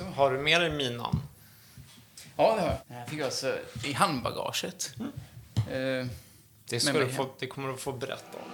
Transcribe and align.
Har, 0.00 0.12
har 0.12 0.30
du 0.30 0.38
med 0.38 0.60
dig 0.60 0.70
minan? 0.70 1.22
Ja, 2.36 2.54
det 2.54 2.60
har 2.60 2.68
jag. 2.68 2.78
Den 2.88 2.96
här 2.96 3.06
fick 3.06 3.18
jag 3.18 3.24
alltså 3.24 3.58
i 3.84 3.92
handbagaget. 3.92 4.90
Mm. 4.98 5.12
Eh, 6.00 6.06
Det, 6.68 6.80
ska 6.80 6.92
du 6.92 7.08
få, 7.08 7.28
det 7.38 7.46
kommer 7.46 7.68
du 7.68 7.76
få 7.76 7.92
berätta 7.92 8.38
om. 8.38 8.52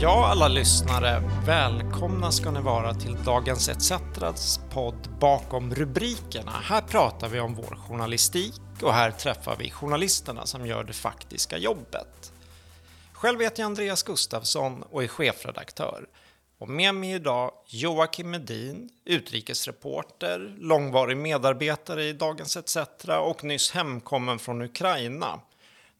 Ja, 0.00 0.26
alla 0.26 0.48
lyssnare. 0.48 1.22
Välkomna 1.46 2.32
ska 2.32 2.50
ni 2.50 2.60
vara 2.60 2.94
till 2.94 3.16
Dagens 3.24 3.68
ETCs 3.68 4.60
podd 4.70 5.08
Bakom 5.20 5.74
rubrikerna. 5.74 6.52
Här 6.62 6.80
pratar 6.80 7.28
vi 7.28 7.40
om 7.40 7.54
vår 7.54 7.76
journalistik 7.88 8.60
och 8.82 8.92
här 8.92 9.10
träffar 9.10 9.56
vi 9.58 9.70
journalisterna 9.70 10.46
som 10.46 10.66
gör 10.66 10.84
det 10.84 10.92
faktiska 10.92 11.58
jobbet. 11.58 12.32
Själv 13.18 13.40
heter 13.40 13.62
jag 13.62 13.66
Andreas 13.66 14.02
Gustafsson 14.02 14.82
och 14.82 15.02
är 15.02 15.08
chefredaktör. 15.08 16.06
Och 16.58 16.68
med 16.68 16.94
mig 16.94 17.12
idag 17.12 17.52
Joakim 17.66 18.30
Medin, 18.30 18.90
utrikesreporter, 19.04 20.54
långvarig 20.58 21.16
medarbetare 21.16 22.04
i 22.04 22.12
Dagens 22.12 22.56
ETC 22.56 22.76
och 23.20 23.44
nyss 23.44 23.70
hemkommen 23.70 24.38
från 24.38 24.62
Ukraina 24.62 25.40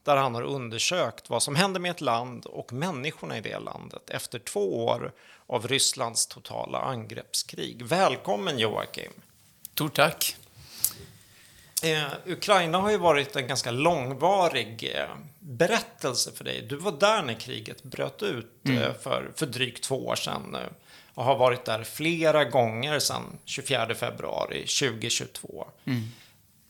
där 0.03 0.17
han 0.17 0.35
har 0.35 0.43
undersökt 0.43 1.31
vad 1.31 1.43
som 1.43 1.57
händer 1.57 1.81
med 1.81 1.91
ett 1.91 2.01
land 2.01 2.47
och 2.47 2.73
människorna 2.73 3.39
i 3.39 3.41
det 3.41 3.59
landet 3.59 4.11
efter 4.11 4.39
två 4.39 4.87
år 4.87 5.13
av 5.47 5.69
Rysslands 5.69 6.27
totala 6.27 6.79
angreppskrig. 6.79 7.83
Välkommen 7.83 8.59
Joakim! 8.59 9.13
Stort 9.73 9.97
tack. 9.97 10.37
Eh, 11.83 12.07
Ukraina 12.27 12.79
har 12.79 12.91
ju 12.91 12.97
varit 12.97 13.37
en 13.37 13.47
ganska 13.47 13.71
långvarig 13.71 14.93
eh, 14.95 15.09
berättelse 15.39 16.33
för 16.33 16.45
dig. 16.45 16.67
Du 16.69 16.77
var 16.77 16.93
där 16.93 17.23
när 17.23 17.35
kriget 17.35 17.83
bröt 17.83 18.23
ut 18.23 18.69
eh, 18.69 18.95
för, 19.03 19.33
för 19.37 19.47
drygt 19.47 19.85
två 19.85 20.07
år 20.07 20.17
sedan 20.17 20.55
eh, 20.55 20.61
och 21.15 21.25
har 21.25 21.37
varit 21.37 21.65
där 21.65 21.85
flera 21.85 22.45
gånger 22.45 22.99
sedan 22.99 23.39
24 23.45 23.95
februari 23.95 24.67
2022. 24.67 25.67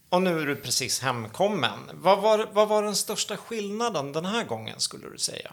Och 0.09 0.23
nu 0.23 0.41
är 0.41 0.47
du 0.47 0.56
precis 0.56 1.00
hemkommen. 1.00 1.78
Vad 1.93 2.19
var, 2.19 2.48
vad 2.53 2.69
var 2.69 2.83
den 2.83 2.97
största 2.97 3.37
skillnaden 3.37 4.12
den 4.12 4.25
här 4.25 4.45
gången 4.45 4.81
skulle 4.81 5.11
du 5.11 5.19
säga? 5.19 5.53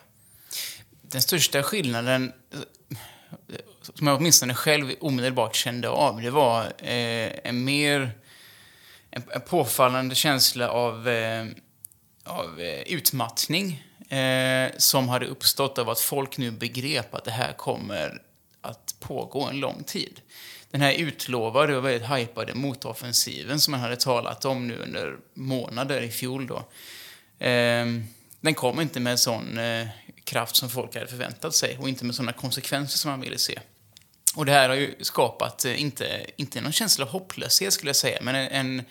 Den 1.02 1.22
största 1.22 1.64
skillnaden, 1.64 2.34
eh, 2.54 2.60
som 3.94 4.08
jag 4.08 4.18
åtminstone 4.18 4.54
själv 4.54 4.94
omedelbart 5.00 5.56
kände 5.56 5.90
av, 5.90 6.22
det 6.22 6.30
var 6.30 6.64
eh, 6.78 7.32
en 7.44 7.64
mer 7.64 8.12
en, 9.16 9.24
en 9.32 9.42
påfallande 9.42 10.16
känsla 10.16 10.70
av, 10.70 11.08
eh, 11.08 11.46
av 12.24 12.62
eh, 12.62 12.82
utmattning 12.82 13.84
eh, 14.10 14.72
som 14.78 15.10
hade 15.10 15.26
uppstått 15.26 15.78
av 15.78 15.90
att 15.90 16.00
folk 16.00 16.38
nu 16.38 16.52
begrep 16.52 17.16
att 17.16 17.26
det 17.26 17.32
här 17.32 17.54
kommer 17.54 18.22
att 18.62 18.96
pågå 19.00 19.44
en 19.44 19.60
lång 19.60 19.84
tid. 19.84 20.22
Den 20.72 20.82
här 20.82 20.94
utlovade 20.94 21.78
och 21.78 21.86
väldigt 21.86 22.10
hypade 22.10 22.54
motoffensiven 22.54 23.60
som 23.60 23.72
man 23.72 23.80
hade 23.80 23.96
talat 23.96 24.46
om 24.46 24.68
nu 24.68 24.78
under 24.78 25.18
månader 25.34 26.02
i 26.02 26.12
fjol 26.12 26.48
då. 26.48 26.58
Eh, 27.46 27.86
den 28.42 28.54
kom 28.56 28.82
inte 28.82 29.00
med 29.00 29.20
sån 29.20 29.58
eh, 29.58 29.88
kraft 30.24 30.56
som 30.56 30.70
folk 30.70 30.96
hade 30.96 31.08
förväntat 31.08 31.56
sig 31.56 31.78
och 31.78 31.90
inte 31.90 32.06
med 32.06 32.16
såna 32.16 32.34
konsekvenser 32.34 32.98
som 32.98 33.12
man 33.12 33.22
ville 33.22 33.38
se. 33.38 33.60
Och 34.36 34.46
det 34.46 34.52
här 34.52 34.70
har 34.70 34.76
ju 34.76 34.96
skapat, 35.02 35.66
eh, 35.66 35.82
inte, 35.82 36.26
inte 36.36 36.62
någon 36.62 36.72
känsla 36.72 37.06
av 37.06 37.12
hopplöshet 37.12 37.74
skulle 37.74 37.90
jag 37.90 37.96
säga, 37.96 38.20
men 38.22 38.36
en, 38.36 38.84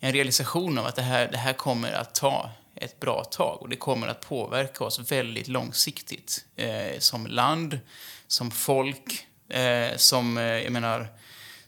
en 0.00 0.12
realisation 0.12 0.78
av 0.78 0.86
att 0.86 0.96
det 0.96 1.02
här, 1.02 1.28
det 1.30 1.38
här 1.38 1.52
kommer 1.52 1.92
att 1.92 2.14
ta 2.14 2.50
ett 2.74 3.00
bra 3.00 3.24
tag 3.24 3.62
och 3.62 3.68
det 3.68 3.76
kommer 3.76 4.06
att 4.08 4.20
påverka 4.20 4.84
oss 4.84 5.12
väldigt 5.12 5.48
långsiktigt. 5.48 6.44
Eh, 6.56 6.98
som 6.98 7.26
land, 7.26 7.78
som 8.26 8.50
folk, 8.50 9.26
eh, 9.48 9.96
som, 9.96 10.38
eh, 10.38 10.44
jag 10.44 10.72
menar, 10.72 11.08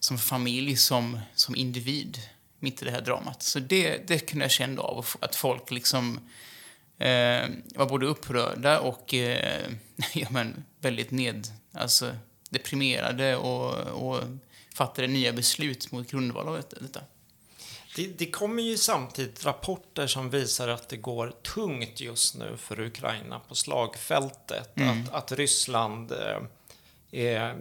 som 0.00 0.18
familj, 0.18 0.76
som, 0.76 1.20
som 1.34 1.56
individ 1.56 2.18
mitt 2.58 2.82
i 2.82 2.84
det 2.84 2.90
här 2.90 3.00
dramat. 3.00 3.42
Så 3.42 3.58
det, 3.58 4.08
det 4.08 4.18
kunde 4.18 4.44
jag 4.44 4.52
känna 4.52 4.82
av, 4.82 5.06
att 5.20 5.36
folk 5.36 5.70
liksom 5.70 6.30
eh, 6.98 7.48
var 7.74 7.86
både 7.88 8.06
upprörda 8.06 8.80
och 8.80 9.14
eh, 9.14 9.68
ja, 10.14 10.26
men, 10.30 10.64
väldigt 10.80 11.10
ned, 11.10 11.46
alltså, 11.72 12.16
deprimerade 12.52 13.36
och, 13.36 13.74
och 14.08 14.22
fattade 14.74 15.08
nya 15.08 15.32
beslut 15.32 15.92
mot 15.92 16.10
grundval 16.10 16.48
av 16.48 16.62
detta. 16.80 17.00
Det, 17.96 18.06
det 18.06 18.26
kommer 18.30 18.62
ju 18.62 18.76
samtidigt 18.76 19.44
rapporter 19.44 20.06
som 20.06 20.30
visar 20.30 20.68
att 20.68 20.88
det 20.88 20.96
går 20.96 21.32
tungt 21.42 22.00
just 22.00 22.34
nu 22.34 22.56
för 22.56 22.80
Ukraina 22.80 23.40
på 23.48 23.54
slagfältet. 23.54 24.76
Att, 24.90 25.14
att 25.14 25.32
Ryssland 25.32 26.12
eh, 27.10 27.52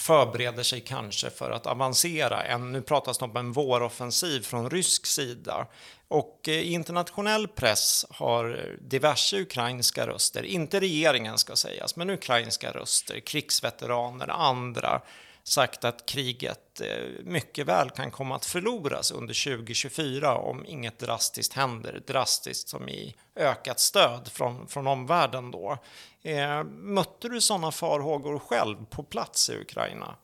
förbereder 0.00 0.62
sig 0.62 0.80
kanske 0.80 1.30
för 1.30 1.50
att 1.50 1.66
avancera. 1.66 2.42
En, 2.42 2.72
nu 2.72 2.82
pratas 2.82 3.18
det 3.18 3.24
om 3.24 3.36
en 3.36 3.52
våroffensiv 3.52 4.40
från 4.40 4.70
rysk 4.70 5.06
sida. 5.06 5.66
Och 6.08 6.40
eh, 6.48 6.54
i 6.54 6.72
internationell 6.72 7.48
press 7.48 8.06
har 8.10 8.76
diverse 8.80 9.40
ukrainska 9.40 10.06
röster, 10.06 10.42
inte 10.42 10.80
regeringen 10.80 11.38
ska 11.38 11.56
sägas, 11.56 11.96
men 11.96 12.10
ukrainska 12.10 12.70
röster, 12.70 13.20
krigsveteraner, 13.20 14.28
andra, 14.28 15.02
sagt 15.42 15.84
att 15.84 16.06
kriget 16.06 16.80
eh, 16.80 17.24
mycket 17.24 17.66
väl 17.66 17.90
kan 17.90 18.10
komma 18.10 18.36
att 18.36 18.44
förloras 18.44 19.10
under 19.10 19.56
2024 19.56 20.36
om 20.36 20.66
inget 20.66 20.98
drastiskt 20.98 21.52
händer. 21.52 22.02
Drastiskt 22.06 22.68
som 22.68 22.88
i 22.88 23.16
ökat 23.36 23.80
stöd 23.80 24.28
från, 24.32 24.68
från 24.68 24.86
omvärlden 24.86 25.50
då. 25.50 25.78
Eh, 26.22 26.64
mötte 26.64 27.28
du 27.28 27.40
sådana 27.40 27.72
farhågor 27.72 28.38
själv 28.38 28.76
på 28.90 29.02
plats 29.02 29.50
i 29.50 29.56
Ukraina? 29.56 30.16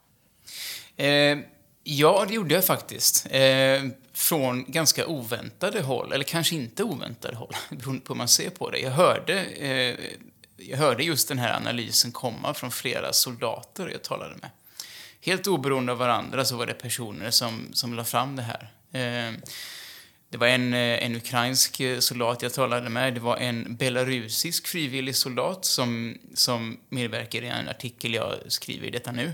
Eh, 0.97 1.39
ja, 1.84 2.25
det 2.29 2.34
gjorde 2.34 2.55
jag 2.55 2.65
faktiskt. 2.65 3.27
Eh, 3.31 3.83
från 4.12 4.65
ganska 4.69 5.07
oväntade 5.07 5.83
håll, 5.83 6.12
eller 6.12 6.25
kanske 6.25 6.55
inte 6.55 6.83
oväntade 6.83 7.37
håll, 7.37 7.53
beroende 7.71 8.01
på 8.01 8.12
hur 8.12 8.19
man 8.19 8.29
ser 8.29 8.51
på 8.51 8.71
det. 8.71 8.79
Jag 8.79 8.91
hörde, 8.91 9.45
eh, 9.45 9.97
jag 10.57 10.79
hörde 10.79 11.05
just 11.05 11.29
den 11.29 11.39
här 11.39 11.57
analysen 11.57 12.13
komma 12.13 12.55
från 12.55 12.71
flera 12.71 13.13
soldater 13.13 13.89
jag 13.89 14.03
talade 14.03 14.34
med. 14.34 14.51
Helt 15.21 15.47
oberoende 15.47 15.93
av 15.93 15.99
varandra 15.99 16.45
så 16.45 16.57
var 16.57 16.67
det 16.67 16.75
personer 16.75 17.31
som, 17.31 17.69
som 17.73 17.95
la 17.95 18.05
fram 18.05 18.37
det 18.37 18.43
här. 18.43 18.73
Eh, 18.93 19.34
det 20.36 20.41
var 20.41 20.47
en, 20.47 20.74
eh, 20.74 21.04
en 21.04 21.16
ukrainsk 21.16 21.80
eh, 21.80 21.98
soldat 21.98 22.42
jag 22.42 22.54
talade 22.54 22.91
med, 22.91 23.14
det 23.14 23.20
var 23.20 23.36
en 23.36 23.76
belarusisk 23.76 24.66
frivillig 24.66 25.16
soldat 25.16 25.64
som, 25.64 26.19
som 26.34 26.80
medverkar 26.88 27.42
i 27.42 27.48
en 27.48 27.69
artikel 27.69 28.14
jag 28.14 28.34
skriver 28.48 28.86
i 28.86 28.91
detta 28.91 29.12
nu. 29.12 29.32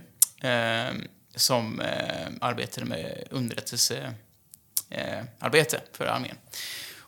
Eh, 0.48 0.94
som 1.34 1.80
eh, 1.80 2.26
arbetade 2.40 2.86
med 2.86 3.24
underrättelsearbete 3.30 5.76
eh, 5.76 5.82
för 5.92 6.06
armén. 6.06 6.36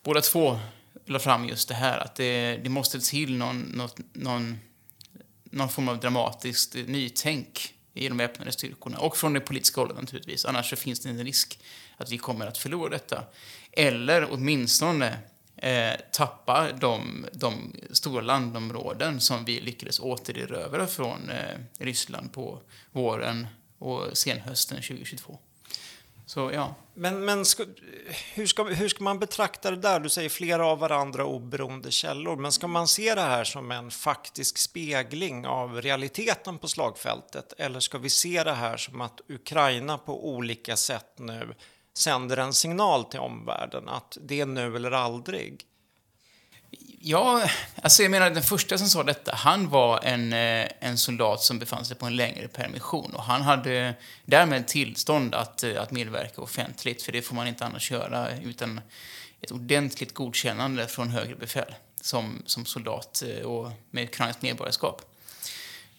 Båda 0.03 0.21
två 0.21 0.59
la 1.07 1.19
fram 1.19 1.49
just 1.49 1.69
det 1.69 1.75
här, 1.75 1.99
att 1.99 2.15
det, 2.15 2.57
det 2.57 2.69
måste 2.69 3.01
till 3.01 3.37
någon, 3.37 3.61
något, 3.61 3.99
någon, 4.13 4.59
någon 5.45 5.69
form 5.69 5.89
av 5.89 6.01
dramatiskt 6.01 6.75
nytänk 6.75 7.75
i 7.95 8.09
de 8.09 8.19
väpnade 8.19 8.53
styrkorna. 8.53 8.99
Och 8.99 9.17
från 9.17 9.33
det 9.33 9.41
politiska 9.41 9.81
hållet 9.81 9.97
naturligtvis. 9.97 10.45
Annars 10.45 10.71
så 10.71 10.77
finns 10.77 11.01
det 11.01 11.09
en 11.09 11.25
risk 11.25 11.59
att 11.97 12.13
vi 12.13 12.19
kommer 12.19 12.47
att 12.47 12.59
förlora 12.59 12.91
detta. 12.91 13.25
Eller 13.77 14.33
åtminstone 14.33 15.19
eh, 15.57 15.93
tappa 16.13 16.73
de, 16.73 17.27
de 17.33 17.77
stora 17.91 18.23
landområden 18.23 19.21
som 19.21 19.45
vi 19.45 19.61
lyckades 19.61 20.01
återerövra 20.01 20.87
från 20.87 21.31
eh, 21.31 21.85
Ryssland 21.85 22.33
på 22.33 22.61
våren 22.93 23.47
och 23.79 24.19
senhösten 24.19 24.77
2022. 24.77 25.39
Så 26.27 26.51
ja. 26.53 26.75
Men, 26.95 27.25
men 27.25 27.45
ska, 27.45 27.65
hur, 28.35 28.47
ska, 28.47 28.65
hur 28.65 28.89
ska 28.89 29.05
man 29.05 29.19
betrakta 29.19 29.71
det 29.71 29.77
där? 29.77 30.01
Du 30.01 30.09
säger 30.09 30.29
flera 30.29 30.67
av 30.67 30.79
varandra 30.79 31.25
oberoende 31.25 31.91
källor. 31.91 32.37
Men 32.37 32.53
ska 32.53 32.67
man 32.67 32.89
se 32.89 33.15
det 33.15 33.21
här 33.21 33.45
som 33.45 33.71
en 33.71 33.91
faktisk 33.91 34.59
spegling 34.59 35.47
av 35.47 35.83
realiteten 35.83 36.59
på 36.59 36.69
slagfältet? 36.69 37.53
Eller 37.59 37.81
ska 37.81 37.99
vi 37.99 38.11
se 38.11 38.45
det 38.45 38.53
här 38.53 38.77
som 38.77 39.01
att 39.01 39.21
Ukraina 39.29 39.99
på 39.99 40.29
olika 40.29 40.77
sätt 40.77 41.15
nu 41.19 41.55
sänder 41.95 42.37
en 42.37 42.53
signal 42.53 43.05
till 43.05 43.21
omvärlden 43.21 43.89
att 43.89 44.19
det 44.21 44.41
är 44.41 44.47
nu 44.47 44.77
eller 44.77 44.91
aldrig? 44.91 45.65
Ja, 47.01 47.51
alltså 47.83 48.03
jag 48.03 48.11
menar 48.11 48.31
den 48.31 48.43
första 48.43 48.79
som 48.79 48.89
sa 48.89 49.03
detta, 49.03 49.35
han 49.35 49.69
var 49.69 50.01
en, 50.05 50.33
eh, 50.33 50.69
en 50.81 50.99
soldat 50.99 51.43
som 51.43 51.59
befann 51.59 51.85
sig 51.85 51.97
på 51.97 52.07
en 52.07 52.17
längre 52.17 52.49
permission 52.49 53.15
och 53.15 53.23
han 53.23 53.43
hade 53.43 53.95
därmed 54.25 54.67
tillstånd 54.67 55.35
att, 55.35 55.63
eh, 55.63 55.83
att 55.83 55.91
medverka 55.91 56.41
offentligt, 56.41 57.03
för 57.03 57.13
det 57.13 57.23
får 57.23 57.35
man 57.35 57.47
inte 57.47 57.65
annars 57.65 57.91
göra 57.91 58.39
utan 58.39 58.81
ett 59.41 59.51
ordentligt 59.53 60.15
godkännande 60.15 60.87
från 60.87 61.11
högre 61.11 61.35
befäl 61.35 61.75
som, 62.01 62.43
som 62.47 62.65
soldat 62.65 63.23
eh, 63.27 63.45
och 63.45 63.71
med 63.91 64.05
ukrainskt 64.05 64.43
medborgarskap 64.43 65.03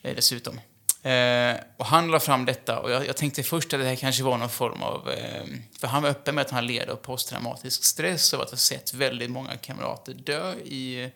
dessutom. 0.02 0.60
Eh, 1.06 1.56
och 1.78 1.86
han 1.86 2.08
la 2.08 2.20
fram 2.20 2.46
detta 2.46 2.80
och 2.80 2.92
jag, 2.92 3.08
jag, 3.08 3.18
tänkte 3.18 3.44
först 3.44 3.74
att 3.74 3.80
det 3.80 3.86
här 3.86 3.96
kanske 3.96 4.24
var 4.24 4.38
någon 4.38 4.50
form 4.50 4.82
av... 4.82 5.12
Eh, 5.12 5.44
för 5.80 5.88
han 5.88 6.04
var 6.04 6.10
öppen 6.10 6.36
med 6.36 6.42
att 6.42 6.52
han 6.52 6.68
led 6.68 6.90
av 6.90 6.96
posttraumatisk 6.96 7.84
stress 7.84 8.34
och 8.34 8.44
att 8.44 8.50
ha 8.50 8.58
sett 8.58 8.94
väldigt 8.94 9.32
många 9.32 9.58
kamrater 9.58 10.14
dö 10.14 10.54
i, 10.54 11.12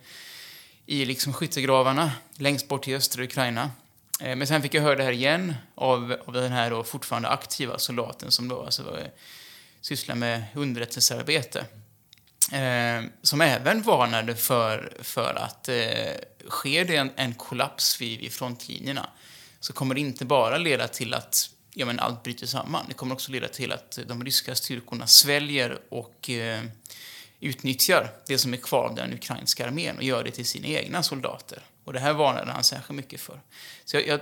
i 0.85 1.05
liksom 1.05 1.33
skyttegravarna 1.33 2.11
längst 2.37 2.67
bort 2.67 2.87
i 2.87 2.95
östra 2.95 3.23
Ukraina. 3.23 3.71
Eh, 4.21 4.35
men 4.35 4.47
sen 4.47 4.61
fick 4.61 4.73
jag 4.73 4.81
höra 4.81 4.95
det 4.95 5.03
här 5.03 5.11
igen 5.11 5.55
av, 5.75 6.17
av 6.25 6.33
den 6.33 6.51
här 6.51 6.69
då 6.69 6.83
fortfarande 6.83 7.29
aktiva 7.29 7.77
soldaten 7.77 8.31
som 8.31 8.47
då 8.47 8.63
alltså 8.63 8.83
var, 8.83 8.97
eh, 8.97 9.07
sysslar 9.81 10.15
med 10.15 10.43
underrättelsearbete. 10.55 11.65
Eh, 12.51 13.03
som 13.21 13.41
även 13.41 13.81
varnade 13.81 14.35
för, 14.35 14.93
för 15.01 15.33
att 15.33 15.69
eh, 15.69 16.13
sker 16.49 16.85
det 16.85 16.95
en, 16.95 17.11
en 17.15 17.33
kollaps 17.33 18.01
vid, 18.01 18.19
vid 18.19 18.31
frontlinjerna 18.31 19.09
så 19.59 19.73
kommer 19.73 19.95
det 19.95 20.01
inte 20.01 20.25
bara 20.25 20.57
leda 20.57 20.87
till 20.87 21.13
att 21.13 21.49
ja, 21.73 21.85
men 21.85 21.99
allt 21.99 22.23
bryter 22.23 22.47
samman. 22.47 22.85
Det 22.87 22.93
kommer 22.93 23.15
också 23.15 23.31
leda 23.31 23.47
till 23.47 23.71
att 23.71 23.99
de 24.07 24.23
ryska 24.23 24.55
styrkorna 24.55 25.07
sväljer 25.07 25.79
och 25.89 26.29
eh, 26.29 26.63
utnyttjar 27.39 28.11
det 28.27 28.37
som 28.37 28.53
är 28.53 28.57
kvar 28.57 28.85
av 28.85 28.95
den 28.95 29.13
ukrainska 29.13 29.65
armén 29.65 29.97
och 29.97 30.03
gör 30.03 30.23
det 30.23 30.31
till 30.31 30.45
sina 30.45 30.67
egna 30.67 31.03
soldater. 31.03 31.59
Och 31.83 31.93
det 31.93 31.99
här 31.99 32.13
varnade 32.13 32.51
han 32.51 32.63
särskilt 32.63 32.97
mycket 32.97 33.21
för. 33.21 33.41
Så 33.85 33.97
jag, 33.97 34.07
jag, 34.07 34.19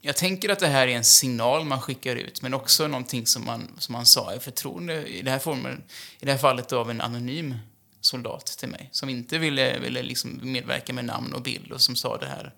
jag 0.00 0.16
tänker 0.16 0.48
att 0.48 0.58
det 0.58 0.66
här 0.66 0.88
är 0.88 0.96
en 0.96 1.04
signal 1.04 1.64
man 1.64 1.80
skickar 1.80 2.16
ut, 2.16 2.42
men 2.42 2.54
också 2.54 2.86
någonting 2.86 3.26
som 3.26 3.44
man, 3.44 3.68
som 3.78 3.92
man 3.92 4.06
sa 4.06 4.32
är 4.32 4.38
förtroende, 4.38 5.06
i 5.06 5.22
det 5.22 5.30
här, 5.30 5.38
formen, 5.38 5.82
i 6.20 6.24
det 6.24 6.32
här 6.32 6.38
fallet 6.38 6.72
av 6.72 6.90
en 6.90 7.00
anonym 7.00 7.54
soldat 8.00 8.46
till 8.46 8.68
mig, 8.68 8.88
som 8.92 9.08
inte 9.08 9.38
ville, 9.38 9.78
ville 9.78 10.02
liksom 10.02 10.40
medverka 10.42 10.92
med 10.92 11.04
namn 11.04 11.32
och 11.34 11.42
bild 11.42 11.72
och 11.72 11.80
som 11.80 11.96
sa 11.96 12.16
det 12.16 12.26
här. 12.26 12.54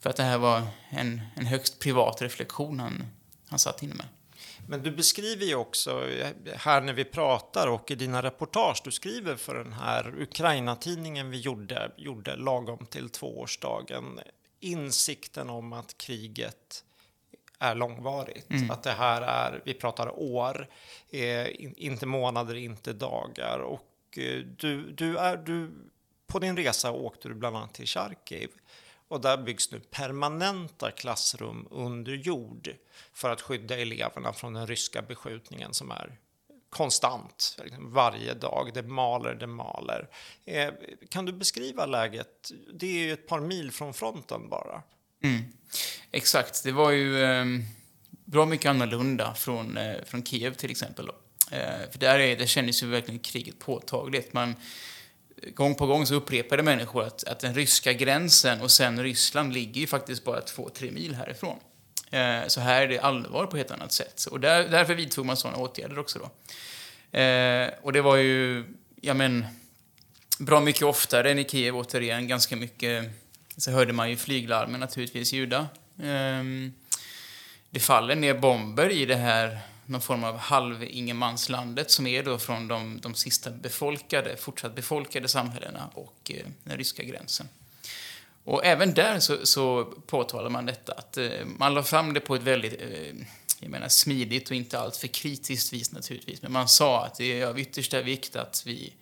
För 0.00 0.10
att 0.10 0.16
det 0.16 0.22
här 0.22 0.38
var 0.38 0.62
en, 0.90 1.20
en 1.36 1.46
högst 1.46 1.78
privat 1.78 2.22
reflektion 2.22 2.80
han, 2.80 3.06
han 3.48 3.58
satt 3.58 3.82
inne 3.82 3.94
med. 3.94 4.06
Men 4.68 4.82
du 4.82 4.90
beskriver 4.90 5.44
ju 5.44 5.54
också 5.54 6.08
här 6.54 6.80
när 6.80 6.92
vi 6.92 7.04
pratar 7.04 7.66
och 7.66 7.90
i 7.90 7.94
dina 7.94 8.22
reportage 8.22 8.80
du 8.84 8.90
skriver 8.90 9.36
för 9.36 9.54
den 9.54 9.72
här 9.72 10.14
Ukraina-tidningen 10.22 11.30
vi 11.30 11.38
gjorde, 11.38 11.92
gjorde 11.96 12.36
lagom 12.36 12.86
till 12.86 13.10
tvåårsdagen. 13.10 14.20
Insikten 14.60 15.50
om 15.50 15.72
att 15.72 15.98
kriget 15.98 16.84
är 17.58 17.74
långvarigt. 17.74 18.50
Mm. 18.50 18.70
Att 18.70 18.82
det 18.82 18.90
här 18.90 19.22
är, 19.22 19.62
vi 19.64 19.74
pratar 19.74 20.18
år, 20.18 20.68
eh, 21.10 21.46
inte 21.58 22.06
månader, 22.06 22.54
inte 22.54 22.92
dagar. 22.92 23.58
Och 23.58 24.18
eh, 24.18 24.38
du, 24.56 24.90
du 24.92 25.18
är, 25.18 25.36
du, 25.36 25.70
på 26.26 26.38
din 26.38 26.56
resa 26.56 26.90
åkte 26.92 27.28
du 27.28 27.34
bland 27.34 27.56
annat 27.56 27.74
till 27.74 27.86
Charkiv. 27.86 28.48
Och 29.08 29.20
där 29.20 29.36
byggs 29.36 29.70
nu 29.70 29.80
permanenta 29.80 30.90
klassrum 30.90 31.68
under 31.70 32.12
jord 32.12 32.74
för 33.12 33.30
att 33.30 33.40
skydda 33.40 33.76
eleverna 33.76 34.32
från 34.32 34.52
den 34.52 34.66
ryska 34.66 35.02
beskjutningen 35.02 35.74
som 35.74 35.90
är 35.90 36.18
konstant 36.70 37.56
liksom 37.64 37.92
varje 37.92 38.34
dag. 38.34 38.70
Det 38.74 38.82
maler, 38.82 39.34
det 39.34 39.46
maler. 39.46 40.08
Eh, 40.44 40.70
kan 41.08 41.24
du 41.24 41.32
beskriva 41.32 41.86
läget? 41.86 42.50
Det 42.74 42.86
är 42.86 43.06
ju 43.06 43.12
ett 43.12 43.26
par 43.26 43.40
mil 43.40 43.72
från 43.72 43.94
fronten 43.94 44.48
bara. 44.48 44.82
Mm. 45.22 45.42
Exakt, 46.10 46.64
det 46.64 46.72
var 46.72 46.90
ju 46.90 47.22
eh, 47.22 47.44
bra 48.24 48.46
mycket 48.46 48.70
annorlunda 48.70 49.34
från, 49.34 49.76
eh, 49.76 50.04
från 50.04 50.24
Kiev 50.24 50.54
till 50.54 50.70
exempel. 50.70 51.08
Eh, 51.50 51.90
för 51.92 51.98
där, 51.98 52.18
är, 52.18 52.36
där 52.36 52.46
kändes 52.46 52.82
ju 52.82 52.86
verkligen 52.86 53.20
kriget 53.20 53.58
påtagligt. 53.58 54.32
Man, 54.32 54.54
gång 55.54 55.74
på 55.74 55.86
gång 55.86 56.06
så 56.06 56.14
upprepade 56.14 56.62
människor 56.62 57.04
att, 57.04 57.24
att 57.24 57.40
den 57.40 57.54
ryska 57.54 57.92
gränsen 57.92 58.60
och 58.60 58.70
sen 58.70 59.02
Ryssland 59.02 59.52
ligger 59.52 59.80
ju 59.80 59.86
faktiskt 59.86 60.24
bara 60.24 60.40
två, 60.40 60.68
tre 60.68 60.90
mil 60.90 61.14
härifrån. 61.14 61.58
Eh, 62.10 62.46
så 62.46 62.60
här 62.60 62.82
är 62.82 62.88
det 62.88 62.98
allvar 62.98 63.46
på 63.46 63.56
ett 63.56 63.60
helt 63.60 63.80
annat 63.80 63.92
sätt. 63.92 64.24
Och 64.30 64.40
där, 64.40 64.68
därför 64.68 64.94
vidtog 64.94 65.26
man 65.26 65.36
sådana 65.36 65.58
åtgärder 65.58 65.98
också 65.98 66.18
då. 66.18 66.30
Eh, 67.18 67.70
och 67.82 67.92
det 67.92 68.00
var 68.00 68.16
ju, 68.16 68.64
ja 69.00 69.14
men, 69.14 69.46
bra 70.38 70.60
mycket 70.60 70.82
oftare 70.82 71.30
än 71.30 71.38
i 71.38 71.44
Kiev 71.44 71.76
återigen, 71.76 72.28
ganska 72.28 72.56
mycket, 72.56 73.04
så 73.56 73.70
hörde 73.70 73.92
man 73.92 74.10
ju 74.10 74.16
flyglarmen 74.16 74.80
naturligtvis 74.80 75.32
ljuda. 75.32 75.68
Eh, 75.98 76.44
det 77.70 77.80
faller 77.80 78.14
ner 78.14 78.34
bomber 78.34 78.90
i 78.90 79.06
det 79.06 79.16
här 79.16 79.58
någon 79.88 80.00
form 80.00 80.24
av 80.24 80.36
halvingenmanslandet 80.36 81.90
som 81.90 82.06
är 82.06 82.22
då 82.22 82.38
från 82.38 82.68
de, 82.68 83.00
de 83.00 83.14
sista 83.14 83.50
befolkade, 83.50 84.36
fortsatt 84.36 84.74
befolkade 84.74 85.28
samhällena 85.28 85.90
och 85.94 86.30
eh, 86.34 86.46
den 86.64 86.76
ryska 86.76 87.02
gränsen. 87.02 87.48
Och 88.44 88.64
även 88.64 88.94
där 88.94 89.18
så, 89.18 89.46
så 89.46 89.84
påtalar 89.84 90.50
man 90.50 90.66
detta, 90.66 90.92
att 90.92 91.16
eh, 91.16 91.30
man 91.44 91.74
la 91.74 91.82
fram 91.82 92.14
det 92.14 92.20
på 92.20 92.34
ett 92.34 92.42
väldigt 92.42 92.80
eh, 92.80 93.26
jag 93.60 93.70
menar, 93.70 93.88
smidigt 93.88 94.50
och 94.50 94.56
inte 94.56 94.78
alltför 94.78 95.08
kritiskt 95.08 95.72
vis 95.72 95.92
naturligtvis, 95.92 96.42
men 96.42 96.52
man 96.52 96.68
sa 96.68 97.04
att 97.04 97.14
det 97.14 97.40
är 97.40 97.46
av 97.46 97.58
yttersta 97.58 98.02
vikt 98.02 98.36
att 98.36 98.62
vi, 98.66 98.92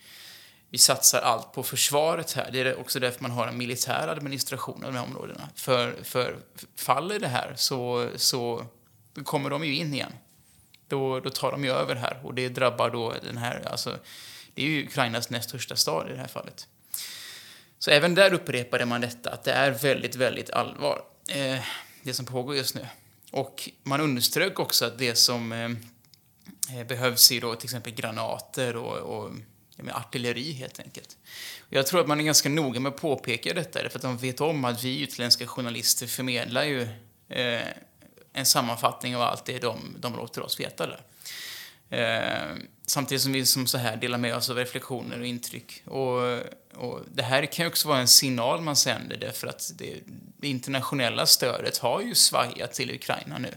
vi 0.70 0.78
satsar 0.78 1.20
allt 1.20 1.52
på 1.52 1.62
försvaret 1.62 2.32
här. 2.32 2.50
Det 2.52 2.60
är 2.60 2.80
också 2.80 3.00
därför 3.00 3.22
man 3.22 3.30
har 3.30 3.46
en 3.46 3.58
militär 3.58 4.08
administration 4.08 4.84
av 4.84 4.92
de 4.92 4.98
här 4.98 5.06
områdena. 5.06 5.48
För, 5.54 5.96
för 6.02 6.38
faller 6.76 7.20
det 7.20 7.28
här 7.28 7.54
så, 7.56 8.08
så 8.16 8.66
kommer 9.24 9.50
de 9.50 9.64
ju 9.64 9.76
in 9.76 9.94
igen 9.94 10.12
då, 10.88 11.20
då 11.20 11.30
tar 11.30 11.50
de 11.50 11.64
ju 11.64 11.70
över 11.70 11.94
här 11.94 12.20
och 12.22 12.34
det 12.34 12.48
drabbar 12.48 12.90
då 12.90 13.14
den 13.22 13.36
här, 13.36 13.68
alltså, 13.70 13.98
det 14.54 14.62
är 14.62 14.66
ju 14.66 14.86
Ukrainas 14.86 15.30
näst 15.30 15.48
största 15.48 15.76
stad 15.76 16.10
i 16.10 16.12
det 16.12 16.18
här 16.18 16.28
fallet. 16.28 16.66
Så 17.78 17.90
även 17.90 18.14
där 18.14 18.32
upprepade 18.32 18.86
man 18.86 19.00
detta, 19.00 19.30
att 19.30 19.44
det 19.44 19.52
är 19.52 19.70
väldigt, 19.70 20.14
väldigt 20.14 20.50
allvar, 20.50 21.02
eh, 21.28 21.60
det 22.02 22.14
som 22.14 22.26
pågår 22.26 22.56
just 22.56 22.74
nu. 22.74 22.86
Och 23.32 23.70
man 23.82 24.00
underströk 24.00 24.58
också 24.58 24.84
att 24.84 24.98
det 24.98 25.14
som 25.14 25.52
eh, 25.52 25.70
eh 26.78 26.86
behövs 26.86 27.32
är 27.32 27.40
då 27.40 27.54
till 27.54 27.66
exempel 27.66 27.94
granater 27.94 28.76
och, 28.76 28.96
och 28.96 29.30
artilleri 29.92 30.52
helt 30.52 30.80
enkelt. 30.80 31.16
Jag 31.70 31.86
tror 31.86 32.00
att 32.00 32.06
man 32.06 32.20
är 32.20 32.24
ganska 32.24 32.48
noga 32.48 32.80
med 32.80 32.90
att 32.92 33.00
påpeka 33.00 33.54
detta, 33.54 33.88
för 33.88 33.98
att 33.98 34.02
de 34.02 34.16
vet 34.16 34.40
om 34.40 34.64
att 34.64 34.84
vi 34.84 35.02
utländska 35.02 35.46
journalister 35.46 36.06
förmedlar 36.06 36.64
ju 36.64 36.82
eh, 37.28 37.60
en 38.36 38.46
sammanfattning 38.46 39.16
av 39.16 39.22
allt 39.22 39.44
det 39.44 39.58
de, 39.58 39.96
de 39.98 40.16
låter 40.16 40.42
oss 40.42 40.60
veta 40.60 40.86
där. 40.86 41.00
Eh, 41.90 42.56
samtidigt 42.86 43.22
som 43.22 43.32
vi 43.32 43.46
som 43.46 43.66
så 43.66 43.78
här 43.78 43.96
delar 43.96 44.18
med 44.18 44.36
oss 44.36 44.50
av 44.50 44.56
reflektioner 44.56 45.20
och 45.20 45.26
intryck. 45.26 45.82
Och, 45.84 46.22
och 46.74 47.00
det 47.14 47.22
här 47.22 47.46
kan 47.46 47.64
ju 47.64 47.68
också 47.68 47.88
vara 47.88 47.98
en 47.98 48.08
signal 48.08 48.60
man 48.60 48.76
sänder 48.76 49.16
därför 49.16 49.46
att 49.46 49.72
det, 49.74 49.94
det 50.38 50.48
internationella 50.48 51.26
stödet 51.26 51.78
har 51.78 52.00
ju 52.00 52.14
svajat 52.14 52.72
till 52.72 52.94
Ukraina 52.94 53.38
nu. 53.38 53.54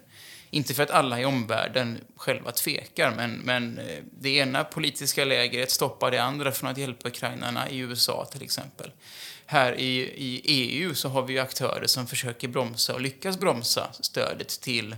Inte 0.50 0.74
för 0.74 0.84
att 0.84 0.92
alla 0.92 1.20
i 1.20 1.26
omvärlden 1.26 2.02
själva 2.16 2.52
tvekar, 2.52 3.14
men, 3.16 3.32
men 3.32 3.78
eh, 3.78 4.04
det 4.20 4.30
ena 4.30 4.64
politiska 4.64 5.26
lägret 5.26 5.72
stoppar 5.72 6.12
det 6.12 6.24
andra 6.24 6.52
från 6.52 6.70
att 6.70 6.78
hjälpa 6.78 7.08
ukrainarna 7.08 7.70
i 7.70 7.78
USA 7.78 8.26
till 8.32 8.44
exempel 8.44 8.92
här 9.52 9.80
i, 9.80 10.00
i 10.16 10.42
EU 10.46 10.96
så 10.96 11.10
har 11.10 11.22
vi 11.22 11.40
aktörer 11.40 11.88
som 11.88 12.08
försöker 12.08 12.48
bromsa 12.48 12.94
och 12.94 13.02
lyckas 13.02 13.40
bromsa 13.40 13.90
stödet 14.00 14.62
till 14.62 14.96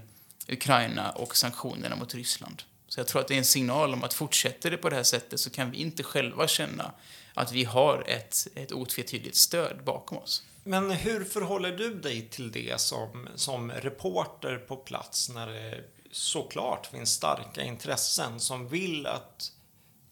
Ukraina 0.47 1.09
och 1.09 1.37
sanktionerna 1.37 1.95
mot 1.95 2.15
Ryssland. 2.15 2.63
Så 2.87 2.99
jag 2.99 3.07
tror 3.07 3.21
att 3.21 3.27
det 3.27 3.33
är 3.33 3.37
en 3.37 3.45
signal 3.45 3.93
om 3.93 4.03
att 4.03 4.13
fortsätter 4.13 4.71
det 4.71 4.77
på 4.77 4.89
det 4.89 4.95
här 4.95 5.03
sättet 5.03 5.39
så 5.39 5.49
kan 5.49 5.71
vi 5.71 5.77
inte 5.77 6.03
själva 6.03 6.47
känna 6.47 6.91
att 7.33 7.51
vi 7.51 7.63
har 7.63 8.03
ett, 8.07 8.47
ett 8.55 8.71
otvetydigt 8.71 9.35
stöd 9.35 9.83
bakom 9.83 10.17
oss. 10.17 10.43
Men 10.63 10.91
hur 10.91 11.23
förhåller 11.23 11.71
du 11.71 11.93
dig 11.93 12.29
till 12.29 12.51
det 12.51 12.81
som, 12.81 13.27
som 13.35 13.71
reporter 13.71 14.57
på 14.57 14.75
plats 14.75 15.29
när 15.29 15.47
det 15.47 15.83
såklart 16.11 16.85
finns 16.85 17.13
starka 17.13 17.63
intressen 17.63 18.39
som 18.39 18.67
vill 18.67 19.05
att 19.05 19.51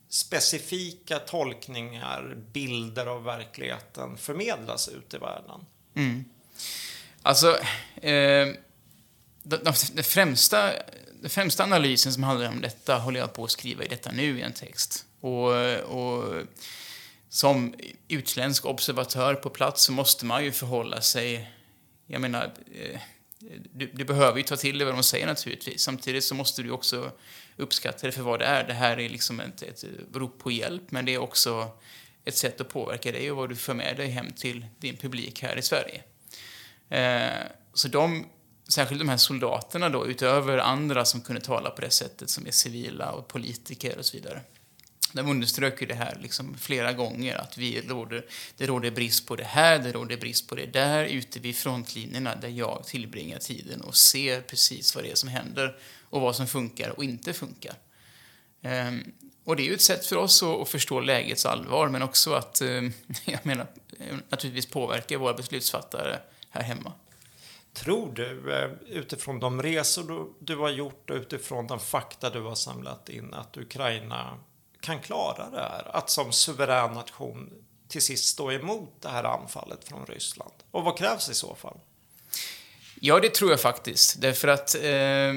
specifika 0.10 1.20
tolkningar, 1.20 2.38
bilder 2.52 3.06
av 3.06 3.24
verkligheten 3.24 4.18
förmedlas 4.18 4.88
ut 4.88 5.14
i 5.14 5.18
världen. 5.18 5.66
Mm. 5.96 6.26
Alltså, 7.22 7.58
eh, 7.96 8.48
den, 9.44 9.64
den, 9.94 10.04
främsta, 10.04 10.72
den 11.22 11.30
främsta 11.30 11.64
analysen 11.64 12.14
som 12.14 12.24
handlar 12.24 12.50
om 12.50 12.62
detta 12.62 12.98
håller 12.98 13.20
jag 13.20 13.34
på 13.34 13.44
att 13.44 13.52
skriva 13.52 13.84
i 13.84 13.88
detta 13.88 14.12
nu 14.12 14.40
i 14.40 14.42
en 14.42 14.54
text. 14.54 15.06
Och, 15.22 15.54
och 15.80 16.34
som 17.30 17.76
utländsk 18.08 18.66
observatör 18.66 19.36
på 19.36 19.50
plats 19.50 19.84
så 19.84 19.92
måste 19.92 20.26
man 20.26 20.44
ju 20.44 20.52
förhålla 20.52 21.02
sig, 21.02 21.52
jag 22.08 22.22
menar, 22.22 22.54
eh, 22.72 23.00
du, 23.74 23.92
du, 23.94 24.06
behöver 24.06 24.38
ju 24.38 24.44
ta 24.44 24.56
till 24.56 24.78
dig 24.78 24.86
vad 24.86 24.96
de 24.96 25.04
säger 25.04 25.28
naturligtvis. 25.28 25.82
Samtidigt 25.82 26.24
så 26.24 26.36
måste 26.36 26.64
du 26.64 26.72
också 26.72 27.12
uppskatta 27.58 28.08
det 28.08 28.12
för 28.12 28.22
vad 28.22 28.40
det 28.40 28.46
är. 28.46 28.68
Det 28.68 28.74
här 28.74 29.00
är 29.00 29.10
liksom 29.10 29.40
ett, 29.40 29.62
ett 29.62 29.84
rop 30.14 30.40
på 30.40 30.52
hjälp, 30.52 30.92
men 30.92 31.06
det 31.06 31.14
är 31.14 31.18
också 31.18 31.72
ett 32.26 32.38
sätt 32.38 32.62
att 32.62 32.70
påverka 32.70 33.12
dig 33.12 33.32
och 33.32 33.38
vad 33.38 33.50
du 33.50 33.56
för 33.56 33.74
med 33.74 33.98
dig 33.98 34.08
hem 34.08 34.32
till 34.32 34.66
din 34.80 34.98
publik 34.98 35.42
här 35.42 35.58
i 35.58 35.62
Sverige. 35.62 36.04
Eh, 36.90 37.46
så 37.74 37.88
de, 37.88 38.26
särskilt 38.68 39.00
de 39.00 39.10
här 39.10 39.18
soldaterna 39.18 39.90
då, 39.90 40.08
utöver 40.08 40.58
andra 40.58 41.06
som 41.06 41.22
kunde 41.22 41.42
tala 41.42 41.70
på 41.70 41.82
det 41.82 41.90
sättet, 41.90 42.30
som 42.30 42.48
är 42.48 42.52
civila 42.52 43.12
och 43.12 43.28
politiker 43.28 43.98
och 43.98 44.06
så 44.06 44.18
vidare. 44.18 44.42
De 45.12 45.30
underströk 45.30 45.82
ju 45.82 45.88
det 45.88 45.96
här 45.96 46.18
liksom 46.22 46.58
flera 46.58 46.94
gånger, 46.94 47.36
att 47.36 47.58
vi 47.58 47.82
råder, 47.82 48.26
det 48.58 48.68
råder 48.68 48.92
brist 48.92 49.28
på 49.28 49.36
det 49.36 49.44
här, 49.44 49.80
det 49.80 49.92
råder 49.92 50.18
brist 50.18 50.48
på 50.48 50.56
det 50.56 50.66
där, 50.66 51.06
ute 51.06 51.40
vid 51.40 51.56
frontlinjerna 51.56 52.36
där 52.36 52.50
jag 52.50 52.84
tillbringar 52.88 53.40
tiden 53.40 53.82
och 53.82 53.96
ser 53.96 54.42
precis 54.42 54.96
vad 54.96 55.04
det 55.04 55.12
är 55.12 55.16
som 55.16 55.30
händer 55.30 55.78
och 56.10 56.22
vad 56.22 56.36
som 56.36 56.48
funkar 56.48 56.90
och 56.90 57.04
inte 57.04 57.34
funkar. 57.34 57.74
Um, 58.62 59.12
och 59.44 59.56
det 59.56 59.64
är 59.64 59.66
ju 59.66 59.74
ett 59.74 59.82
sätt 59.82 60.06
för 60.06 60.16
oss 60.16 60.44
att, 60.44 60.62
att 60.62 60.70
förstå 60.70 61.00
lägets 61.00 61.46
allvar, 61.46 61.88
men 61.90 62.02
också 62.02 62.34
att, 62.34 62.62
um, 62.62 62.94
jag 63.26 63.46
menar, 63.46 63.68
ehm, 64.00 64.22
naturligtvis 64.30 64.66
påverka 64.66 65.18
våra 65.18 65.34
beslutsfattare 65.34 66.20
här 66.50 66.64
hemma. 66.64 66.94
Tror 67.74 68.14
du, 68.14 68.54
eh, 68.54 68.72
utifrån 68.88 69.40
de 69.40 69.62
resor 69.62 70.04
du, 70.04 70.34
du 70.40 70.60
har 70.60 70.70
gjort 70.70 71.10
och 71.10 71.16
utifrån 71.16 71.68
den 71.68 71.80
fakta 71.80 72.30
du 72.30 72.42
har 72.42 72.56
samlat 72.56 73.10
in, 73.10 73.34
att 73.34 73.58
Ukraina 73.58 74.38
kan 74.82 75.00
klara 75.00 75.50
det 75.50 75.60
här? 75.60 75.96
Att 75.96 76.10
som 76.10 76.32
suverän 76.32 76.94
nation 76.94 77.54
till 77.88 78.02
sist 78.02 78.26
stå 78.26 78.52
emot 78.52 79.02
det 79.02 79.10
här 79.10 79.24
anfallet 79.24 79.84
från 79.84 80.06
Ryssland? 80.06 80.54
Och 80.72 80.84
vad 80.84 80.98
krävs 80.98 81.30
i 81.30 81.34
så 81.34 81.56
fall? 81.56 81.80
Ja, 83.00 83.20
det 83.20 83.34
tror 83.34 83.52
jag 83.52 83.62
faktiskt. 83.62 84.22
Därför 84.22 84.48
att 84.48 84.76
eh, 84.76 85.34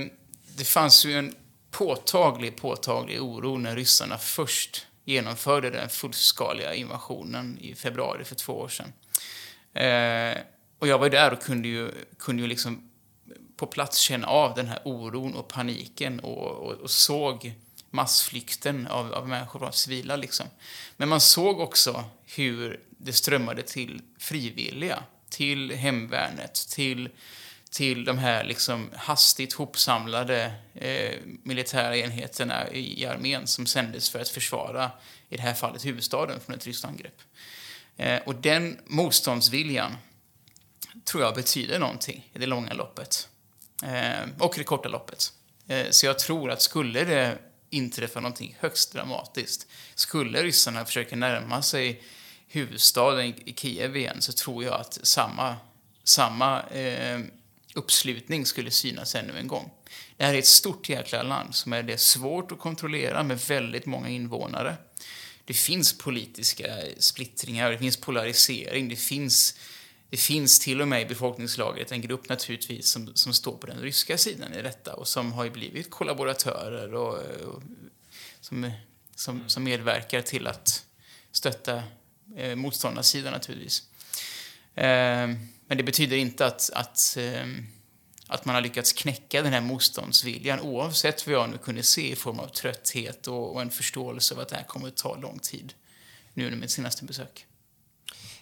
det 0.56 0.64
fanns 0.64 1.04
ju 1.04 1.18
en 1.18 1.34
påtaglig, 1.70 2.56
påtaglig 2.56 3.22
oro 3.22 3.58
när 3.58 3.76
ryssarna 3.76 4.18
först 4.18 4.87
genomförde 5.04 5.70
den 5.70 5.88
fullskaliga 5.88 6.75
invasionen 6.75 7.58
i 7.61 7.75
februari 7.75 8.25
för 8.25 8.34
två 8.34 8.52
år 8.52 8.68
sedan. 8.68 8.92
Eh, 9.75 10.38
och 10.78 10.88
jag 10.88 10.99
var 10.99 11.08
där 11.08 11.32
och 11.32 11.42
kunde 11.42 11.68
ju, 11.68 11.90
kunde 12.18 12.42
ju 12.42 12.49
liksom 12.49 12.90
på 13.56 13.66
plats 13.66 13.99
känna 13.99 14.26
av 14.26 14.54
den 14.54 14.66
här 14.66 14.80
oron 14.84 15.34
och 15.34 15.49
paniken 15.49 16.20
och, 16.20 16.49
och, 16.49 16.72
och 16.72 16.90
såg 16.90 17.54
massflykten 17.92 18.87
av, 18.87 19.12
av 19.12 19.28
människor, 19.28 19.64
av 19.64 19.70
civila 19.70 20.16
liksom. 20.16 20.46
Men 20.96 21.08
man 21.08 21.20
såg 21.20 21.61
också 21.61 22.04
hur 22.25 22.80
det 22.88 23.12
strömmade 23.12 23.62
till 23.62 24.02
frivilliga, 24.18 25.02
till 25.30 25.70
hemvärnet, 25.70 26.54
till 26.54 27.08
till 27.72 28.04
de 28.04 28.18
här 28.18 28.44
liksom 28.44 28.90
hastigt 28.94 29.52
hopsamlade 29.52 30.54
eh, 30.75 31.18
militära 31.42 31.96
enheterna 31.96 32.70
i 32.72 33.06
armén 33.06 33.46
som 33.46 33.66
sändes 33.66 34.11
för 34.11 34.20
att 34.20 34.28
försvara, 34.28 34.90
i 35.28 35.37
det 35.37 35.42
här 35.42 35.54
fallet, 35.54 35.84
huvudstaden 35.84 36.40
från 36.40 36.56
ett 36.56 36.66
ryskt 36.66 36.84
angrepp. 36.84 37.20
Eh, 37.96 38.20
och 38.26 38.34
den 38.34 38.78
motståndsviljan 38.87 39.96
tror 41.04 41.22
jag 41.22 41.34
betyder 41.34 41.78
någonting 41.78 42.30
i 42.32 42.38
det 42.38 42.46
långa 42.46 42.72
loppet. 42.72 43.28
Eh, 43.82 44.28
och 44.38 44.56
i 44.56 44.58
det 44.58 44.64
korta 44.64 44.88
loppet. 44.88 45.32
Eh, 45.68 45.87
så 45.90 46.06
jag 46.06 46.18
tror 46.18 46.50
att 46.50 46.62
skulle 46.62 47.04
det 47.04 47.38
inträffa 47.73 48.21
någonting 48.21 48.57
högst 48.61 48.93
dramatiskt, 48.93 49.67
skulle 49.95 50.43
ryssarna 50.43 50.85
försöka 50.85 51.17
närma 51.17 51.62
sig 51.62 52.02
huvudstaden 52.49 53.35
i 53.45 53.55
Kiev 53.57 53.97
igen, 53.97 54.23
så 54.23 54.33
tror 54.33 54.64
jag 54.64 54.81
att 54.81 54.99
samma, 55.02 55.57
samma 56.05 56.62
eh, 56.62 57.21
uppslutning 57.75 58.47
skulle 58.47 58.71
synas 58.71 59.14
ännu 59.14 59.38
en 59.38 59.49
gång. 59.49 59.71
Det 60.17 60.25
här 60.25 60.35
är 60.35 60.38
ett 60.38 60.47
stort 60.47 60.88
jäkla 60.88 61.23
land 61.23 61.55
som 61.55 61.73
är 61.73 61.83
det 61.83 62.00
svårt 62.00 62.52
att 62.52 62.59
kontrollera 62.59 63.23
med 63.23 63.41
väldigt 63.41 63.87
många 63.87 64.09
invånare. 64.09 64.76
Det 65.45 65.55
finns 65.55 65.99
politiska 65.99 66.67
splittringar, 66.99 67.71
det 67.71 67.79
finns 67.79 67.97
polarisering, 67.97 68.88
det 68.88 68.97
finns, 68.97 69.59
det 70.12 70.19
finns 70.19 70.59
till 70.59 70.81
och 70.81 70.88
med 70.88 71.02
i 71.02 71.04
befolkningslagret 71.04 71.92
en 71.92 72.00
grupp 72.00 72.28
naturligtvis 72.28 72.88
som, 72.88 73.14
som 73.14 73.35
står 73.35 73.57
på 73.57 73.66
den 73.66 73.81
ryska 73.81 74.19
sidan 74.19 74.54
i 74.54 74.62
detta 74.62 74.95
och 74.95 75.09
som 75.09 75.33
har 75.33 75.49
blivit 75.49 75.90
kollaboratörer 75.90 76.95
och, 76.95 77.14
och 77.47 77.62
som, 78.40 78.71
som, 79.14 79.49
som 79.49 79.64
medverkar 79.64 80.23
till 80.23 80.47
att 80.47 80.85
stötta 81.31 81.83
eh, 82.37 82.57
motståndarsidan 82.57 83.33
naturligtvis. 83.33 83.83
Eh, 84.75 85.28
men 85.66 85.76
det 85.76 85.83
betyder 85.83 86.16
inte 86.16 86.47
att, 86.47 86.71
att, 86.75 87.16
eh, 87.16 87.47
att 88.26 88.45
man 88.45 88.54
har 88.54 88.62
lyckats 88.62 88.92
knäcka 88.92 89.42
den 89.42 89.52
här 89.52 89.61
motståndsviljan 89.61 90.61
oavsett 90.61 91.26
vad 91.26 91.35
jag 91.35 91.50
nu 91.50 91.59
kunde 91.59 91.83
se 91.83 92.12
i 92.12 92.16
form 92.16 92.38
av 92.38 92.49
trötthet 92.49 93.26
och, 93.26 93.54
och 93.54 93.62
en 93.62 93.71
förståelse 93.71 94.35
av 94.35 94.40
att 94.40 94.49
det 94.49 94.57
här 94.57 94.64
kommer 94.64 94.88
att 94.88 94.97
ta 94.97 95.16
lång 95.16 95.38
tid 95.38 95.75
nu 96.35 96.45
under 96.45 96.59
mitt 96.59 96.71
senaste 96.71 97.04
besök. 97.04 97.47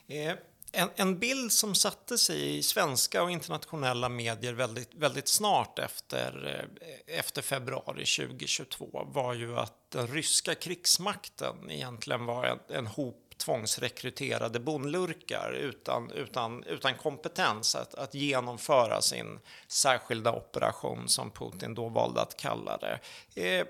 Eh, 0.08 0.34
en, 0.72 0.88
en, 0.96 1.18
bild 1.18 1.52
som 1.52 1.74
satte 1.74 2.18
sig 2.18 2.58
i 2.58 2.62
svenska 2.62 3.22
och 3.22 3.30
internationella 3.30 4.08
medier 4.08 4.52
väldigt, 4.52 4.94
väldigt 4.94 5.28
snart 5.28 5.78
efter, 5.78 6.56
eh, 6.80 7.18
efter 7.18 7.42
februari 7.42 8.06
2022 8.06 9.06
var 9.12 9.34
ju 9.34 9.58
att 9.58 9.90
den 9.90 10.06
ryska 10.06 10.54
krigsmakten 10.54 11.70
egentligen 11.70 12.26
var 12.26 12.44
en, 12.44 12.58
en 12.68 12.86
hop 12.86 13.30
tvångsrekryterade 13.40 14.60
bondlurkar 14.60 15.52
utan, 15.52 16.10
utan, 16.10 16.64
utan 16.64 16.94
kompetens 16.94 17.74
att, 17.74 17.94
att 17.94 18.14
genomföra 18.14 19.02
sin 19.02 19.38
särskilda 19.68 20.32
operation 20.32 21.08
som 21.08 21.30
Putin 21.30 21.74
då 21.74 21.88
valde 21.88 22.20
att 22.20 22.36
kalla 22.36 22.76
det. 22.76 23.00
Eh, 23.34 23.66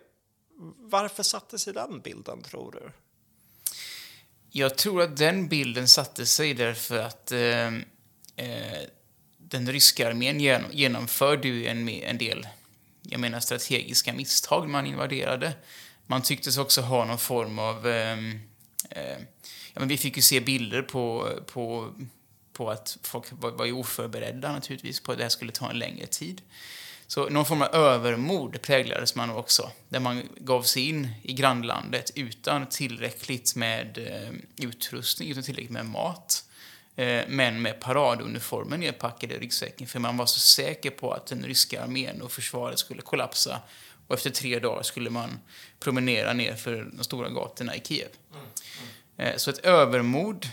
varför 0.76 1.23
satte 1.23 1.59
sig 1.59 1.73
den 1.73 2.00
bilden, 2.00 2.42
tror 2.42 2.73
du? 2.73 2.92
Jag 4.52 4.76
tror 4.76 5.02
att 5.02 5.16
den 5.16 5.49
bilden 5.49 5.88
satte 5.88 6.26
sig 6.26 6.54
därför 6.54 6.99
att 6.99 7.33
eh, 7.33 7.66
eh, 8.37 8.80
den 9.38 9.73
ryska 9.73 10.09
armén 10.09 10.40
genomförde 10.71 11.49
ju 11.49 11.66
en, 11.66 11.88
en 11.88 12.19
del 12.19 12.47
jag 13.02 13.21
menar 13.21 13.40
strategiska 13.40 14.12
misstag 14.12 14.69
man 14.69 14.87
invaderade. 14.87 15.52
Man 16.07 16.23
tycktes 16.23 16.59
också 16.59 16.80
ha 16.80 17.04
någon 17.04 17.19
form 17.19 17.59
av 17.59 17.87
ehm, 17.87 18.40
eh, 18.90 19.19
ja, 19.73 19.80
men 19.80 19.88
vi 19.88 19.97
fick 19.97 20.16
ju 20.16 20.23
se 20.23 20.40
bilder 20.40 20.83
på, 20.83 21.28
på, 21.47 21.95
på 22.52 22.71
att 22.71 22.99
folk 23.02 23.25
var, 23.30 23.50
var 23.50 23.73
oförberedda 23.73 24.52
naturligtvis 24.52 25.00
på 25.00 25.12
att 25.12 25.19
det 25.19 25.25
här 25.25 25.28
skulle 25.28 25.52
ta 25.52 25.71
en 25.71 25.78
längre 25.78 26.07
tid. 26.07 26.42
Så 27.11 27.29
någon 27.29 27.47
form 27.47 27.62
av 27.62 27.75
övermod 27.75 28.62
präglades 28.62 29.14
man 29.14 29.31
också, 29.31 29.71
där 29.88 30.00
man 30.00 30.23
gav 30.37 30.62
sig 30.62 30.88
in 30.88 31.09
i 31.23 31.33
grannlandet 31.33 32.11
utan 32.14 32.67
tillräckligt 32.67 33.57
med 33.57 33.99
eh, 33.99 34.64
utrustning, 34.67 35.31
utan 35.31 35.43
tillräckligt 35.43 35.71
med 35.71 35.87
mat, 35.87 36.45
eh, 36.97 37.23
men 37.29 37.62
med 37.62 37.81
paraduniformen 37.81 38.81
nedpackade 38.81 39.35
i 39.35 39.38
ryggsäcken, 39.38 39.87
för 39.87 39.99
man 39.99 40.17
var 40.17 40.26
så 40.26 40.38
säker 40.38 40.90
på 40.90 41.12
att 41.12 41.26
den 41.26 41.43
ryska 41.45 41.83
armén 41.83 42.23
och 42.23 42.33
försvaret 42.33 42.79
skulle 42.79 43.02
kollapsa 43.02 43.61
och 44.07 44.14
efter 44.14 44.31
tre 44.31 44.59
dagar 44.59 44.83
skulle 44.83 45.11
man 45.11 45.38
promenera 45.81 46.33
ner 46.33 46.55
för 46.55 46.90
de 46.93 47.05
stora 47.05 47.29
gatorna 47.29 47.76
i 47.76 47.81
Kiev. 47.81 48.09
Mm. 48.33 48.47
Eh, 49.17 49.37
så 49.37 49.50
ett 49.50 49.59
övermod 49.59 50.49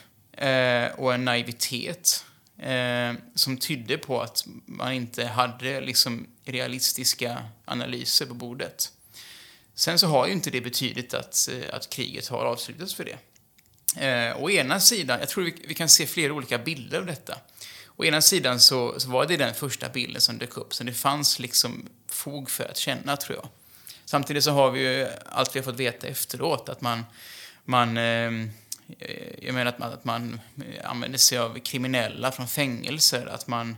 och 0.95 1.13
en 1.13 1.25
naivitet 1.25 2.25
eh, 2.59 3.13
som 3.35 3.57
tydde 3.57 3.97
på 3.97 4.21
att 4.21 4.43
man 4.65 4.93
inte 4.93 5.25
hade 5.25 5.81
liksom 5.81 6.27
realistiska 6.45 7.43
analyser 7.65 8.25
på 8.25 8.33
bordet. 8.33 8.91
Sen 9.75 9.99
så 9.99 10.07
har 10.07 10.27
ju 10.27 10.33
inte 10.33 10.49
det 10.49 10.61
betydit 10.61 11.13
att, 11.13 11.49
eh, 11.51 11.75
att 11.75 11.89
kriget 11.89 12.27
har 12.27 12.45
avslutats 12.45 12.93
för 12.93 13.05
det. 13.05 13.17
Eh, 14.05 14.43
å 14.43 14.49
ena 14.49 14.79
sidan, 14.79 15.19
jag 15.19 15.29
tror 15.29 15.43
vi, 15.43 15.55
vi, 15.67 15.73
kan 15.73 15.89
se 15.89 16.07
flera 16.07 16.33
olika 16.33 16.57
bilder 16.57 16.99
av 16.99 17.05
detta. 17.05 17.37
Å 17.95 18.05
ena 18.05 18.21
sidan 18.21 18.59
så, 18.59 18.99
så, 18.99 19.09
var 19.09 19.25
det 19.25 19.37
den 19.37 19.53
första 19.55 19.89
bilden 19.89 20.21
som 20.21 20.37
dök 20.37 20.57
upp, 20.57 20.73
så 20.73 20.83
det 20.83 20.93
fanns 20.93 21.39
liksom 21.39 21.89
fog 22.07 22.49
för 22.49 22.63
att 22.63 22.77
känna, 22.77 23.17
tror 23.17 23.37
jag. 23.37 23.49
Samtidigt 24.05 24.43
så 24.43 24.51
har 24.51 24.71
vi 24.71 24.79
ju 24.79 25.07
allt 25.25 25.55
vi 25.55 25.59
har 25.59 25.63
fått 25.63 25.79
veta 25.79 26.07
efteråt, 26.07 26.69
att 26.69 26.81
man 26.81 27.03
man 27.67 27.97
eh, 27.97 28.31
Eh, 28.99 29.45
jag 29.45 29.53
menar 29.53 29.65
att 29.71 29.79
man, 29.79 29.93
att 29.93 30.05
man 30.05 30.39
eh, 30.57 30.89
använder 30.89 31.17
sig 31.17 31.37
av 31.37 31.59
kriminella 31.59 32.31
från 32.31 32.47
fängelser, 32.47 33.25
att 33.25 33.47
man, 33.47 33.77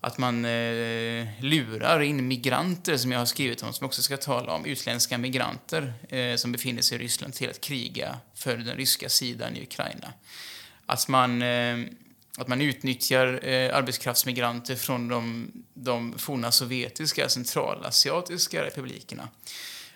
att 0.00 0.18
man 0.18 0.44
eh, 0.44 1.26
lurar 1.40 2.00
in 2.00 2.28
migranter, 2.28 2.96
som 2.96 3.12
jag 3.12 3.18
har 3.18 3.26
skrivit 3.26 3.62
om, 3.62 3.72
som 3.72 3.84
jag 3.84 3.88
också 3.88 4.02
ska 4.02 4.16
tala 4.16 4.52
om, 4.52 4.66
utländska 4.66 5.18
migranter 5.18 5.92
eh, 6.08 6.36
som 6.36 6.52
befinner 6.52 6.82
sig 6.82 6.98
i 6.98 7.00
Ryssland 7.00 7.34
till 7.34 7.50
att 7.50 7.60
kriga 7.60 8.18
för 8.34 8.56
den 8.56 8.76
ryska 8.76 9.08
sidan 9.08 9.56
i 9.56 9.62
Ukraina. 9.62 10.12
Att 10.86 11.08
man, 11.08 11.42
eh, 11.42 11.78
att 12.38 12.48
man 12.48 12.60
utnyttjar 12.60 13.48
eh, 13.48 13.76
arbetskraftsmigranter 13.76 14.76
från 14.76 15.08
de, 15.08 15.52
de 15.74 16.18
forna 16.18 16.52
sovjetiska 16.52 17.28
centralasiatiska 17.28 18.64
republikerna 18.64 19.28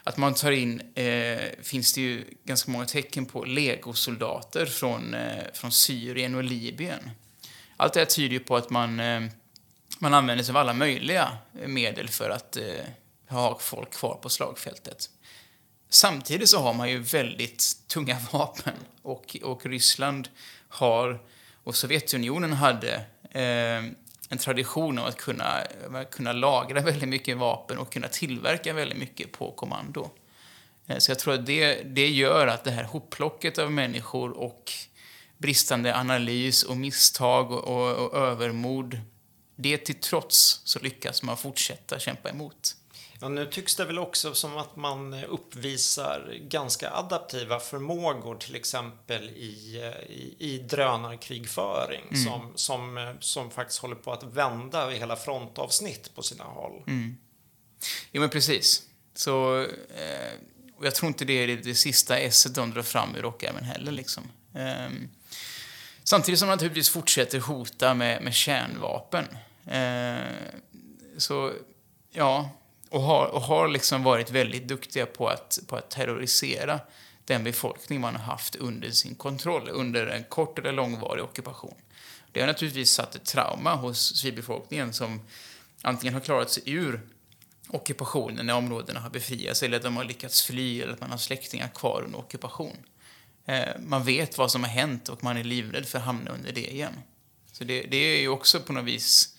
att 0.08 0.16
man 0.16 0.34
tar 0.34 0.52
in, 0.52 0.82
eh, 0.94 1.38
finns 1.62 1.92
det 1.92 2.00
ju 2.00 2.24
ganska 2.44 2.70
många 2.70 2.84
tecken 2.84 3.26
på, 3.26 3.44
legosoldater 3.44 4.66
från, 4.66 5.14
eh, 5.14 5.44
från 5.54 5.72
Syrien 5.72 6.34
och 6.34 6.44
Libyen. 6.44 7.10
Allt 7.76 7.92
det 7.92 8.00
här 8.00 8.06
tyder 8.06 8.32
ju 8.32 8.40
på 8.40 8.56
att 8.56 8.70
man, 8.70 9.00
eh, 9.00 9.22
man 9.98 10.14
använder 10.14 10.44
sig 10.44 10.52
av 10.52 10.56
alla 10.56 10.72
möjliga 10.72 11.38
eh, 11.60 11.68
medel 11.68 12.08
för 12.08 12.30
att 12.30 12.56
eh, 12.56 12.84
ha 13.28 13.58
folk 13.58 13.92
kvar 13.92 14.18
på 14.22 14.28
slagfältet. 14.28 15.10
Samtidigt 15.88 16.48
så 16.48 16.58
har 16.58 16.74
man 16.74 16.90
ju 16.90 16.98
väldigt 16.98 17.76
tunga 17.86 18.18
vapen 18.32 18.74
och, 19.02 19.36
och 19.42 19.66
Ryssland 19.66 20.28
har, 20.68 21.20
och 21.64 21.76
Sovjetunionen 21.76 22.52
hade, 22.52 22.94
eh, 23.30 23.92
en 24.28 24.38
tradition 24.38 24.98
av 24.98 25.06
att 25.06 25.16
kunna, 25.16 25.62
kunna 26.10 26.32
lagra 26.32 26.80
väldigt 26.80 27.08
mycket 27.08 27.36
vapen 27.36 27.78
och 27.78 27.92
kunna 27.92 28.08
tillverka 28.08 28.72
väldigt 28.72 28.98
mycket 28.98 29.32
på 29.32 29.52
kommando. 29.52 30.10
Eh, 30.86 30.98
så 30.98 31.10
jag 31.10 31.18
tror 31.18 31.34
att 31.34 31.46
det, 31.46 31.82
det 31.82 32.08
gör 32.08 32.46
att 32.46 32.64
det 32.64 32.70
här 32.70 32.84
hopplocket 32.84 33.58
av 33.58 33.72
människor 33.72 34.30
och 34.30 34.72
bristande 35.38 35.96
analys 35.96 36.62
och 36.62 36.76
misstag 36.76 37.52
och, 37.52 37.64
och, 37.64 38.12
och 38.12 38.18
övermod, 38.18 39.00
det 39.56 39.78
till 39.78 40.00
trots 40.00 40.60
så 40.64 40.78
lyckas 40.78 41.22
man 41.22 41.36
fortsätta 41.36 41.98
kämpa 41.98 42.30
emot. 42.30 42.76
Ja, 43.20 43.28
nu 43.28 43.46
tycks 43.46 43.76
det 43.76 43.84
väl 43.84 43.98
också 43.98 44.34
som 44.34 44.56
att 44.56 44.76
man 44.76 45.14
uppvisar 45.24 46.38
ganska 46.40 46.90
adaptiva 46.90 47.60
förmågor 47.60 48.34
till 48.34 48.54
exempel 48.54 49.28
i, 49.28 49.82
i, 50.08 50.34
i 50.38 50.58
drönarkrigföring 50.58 52.02
mm. 52.10 52.24
som, 52.24 52.52
som, 52.54 53.14
som 53.20 53.50
faktiskt 53.50 53.80
håller 53.80 53.96
på 53.96 54.12
att 54.12 54.22
vända 54.22 54.90
hela 54.90 55.16
frontavsnitt 55.16 56.14
på 56.14 56.22
sina 56.22 56.44
håll. 56.44 56.82
Mm. 56.86 57.16
Jo, 58.12 58.20
men 58.20 58.30
precis. 58.30 58.82
Så, 59.14 59.62
eh, 59.96 60.32
jag 60.82 60.94
tror 60.94 61.08
inte 61.08 61.24
det 61.24 61.32
är 61.32 61.46
det, 61.46 61.56
det 61.56 61.74
sista 61.74 62.18
esset 62.18 62.54
de 62.54 62.70
drar 62.70 62.82
fram 62.82 63.16
ur 63.16 63.22
rockärmen 63.22 63.64
heller. 63.64 63.92
Liksom. 63.92 64.22
Eh, 64.54 64.90
samtidigt 66.04 66.38
som 66.38 66.48
de 66.48 66.54
naturligtvis 66.54 66.90
fortsätter 66.90 67.40
hota 67.40 67.94
med, 67.94 68.22
med 68.22 68.34
kärnvapen. 68.34 69.24
Eh, 69.66 70.32
så, 71.16 71.52
ja, 72.12 72.50
och 72.90 73.02
har, 73.02 73.26
och 73.26 73.42
har 73.42 73.68
liksom 73.68 74.02
varit 74.02 74.30
väldigt 74.30 74.68
duktiga 74.68 75.06
på 75.06 75.28
att, 75.28 75.58
på 75.66 75.76
att 75.76 75.90
terrorisera 75.90 76.80
den 77.24 77.44
befolkning 77.44 78.00
man 78.00 78.16
har 78.16 78.22
haft 78.22 78.56
under 78.56 78.90
sin 78.90 79.14
kontroll, 79.14 79.68
under 79.72 80.06
en 80.06 80.24
kort 80.24 80.58
eller 80.58 80.72
långvarig 80.72 81.24
ockupation. 81.24 81.74
Det 82.32 82.40
har 82.40 82.46
naturligtvis 82.46 82.90
satt 82.90 83.14
ett 83.14 83.24
trauma 83.24 83.74
hos 83.74 84.16
civilbefolkningen 84.16 84.92
som 84.92 85.20
antingen 85.82 86.14
har 86.14 86.20
klarat 86.20 86.50
sig 86.50 86.62
ur 86.66 87.00
ockupationen 87.68 88.46
när 88.46 88.54
områdena 88.54 89.00
har 89.00 89.10
befriats 89.10 89.62
eller 89.62 89.76
att 89.76 89.82
de 89.82 89.96
har 89.96 90.04
lyckats 90.04 90.42
fly 90.42 90.80
eller 90.80 90.92
att 90.92 91.00
man 91.00 91.10
har 91.10 91.18
släktingar 91.18 91.68
kvar 91.68 92.02
under 92.04 92.18
ockupation. 92.18 92.76
Eh, 93.46 93.68
man 93.86 94.04
vet 94.04 94.38
vad 94.38 94.50
som 94.50 94.64
har 94.64 94.70
hänt 94.70 95.08
och 95.08 95.24
man 95.24 95.36
är 95.36 95.44
livrädd 95.44 95.86
för 95.86 95.98
att 95.98 96.04
hamna 96.04 96.30
under 96.30 96.52
det 96.52 96.72
igen. 96.72 96.92
Så 97.52 97.64
det, 97.64 97.82
det 97.82 97.96
är 97.96 98.20
ju 98.20 98.28
också 98.28 98.60
på 98.60 98.72
något 98.72 98.84
vis 98.84 99.37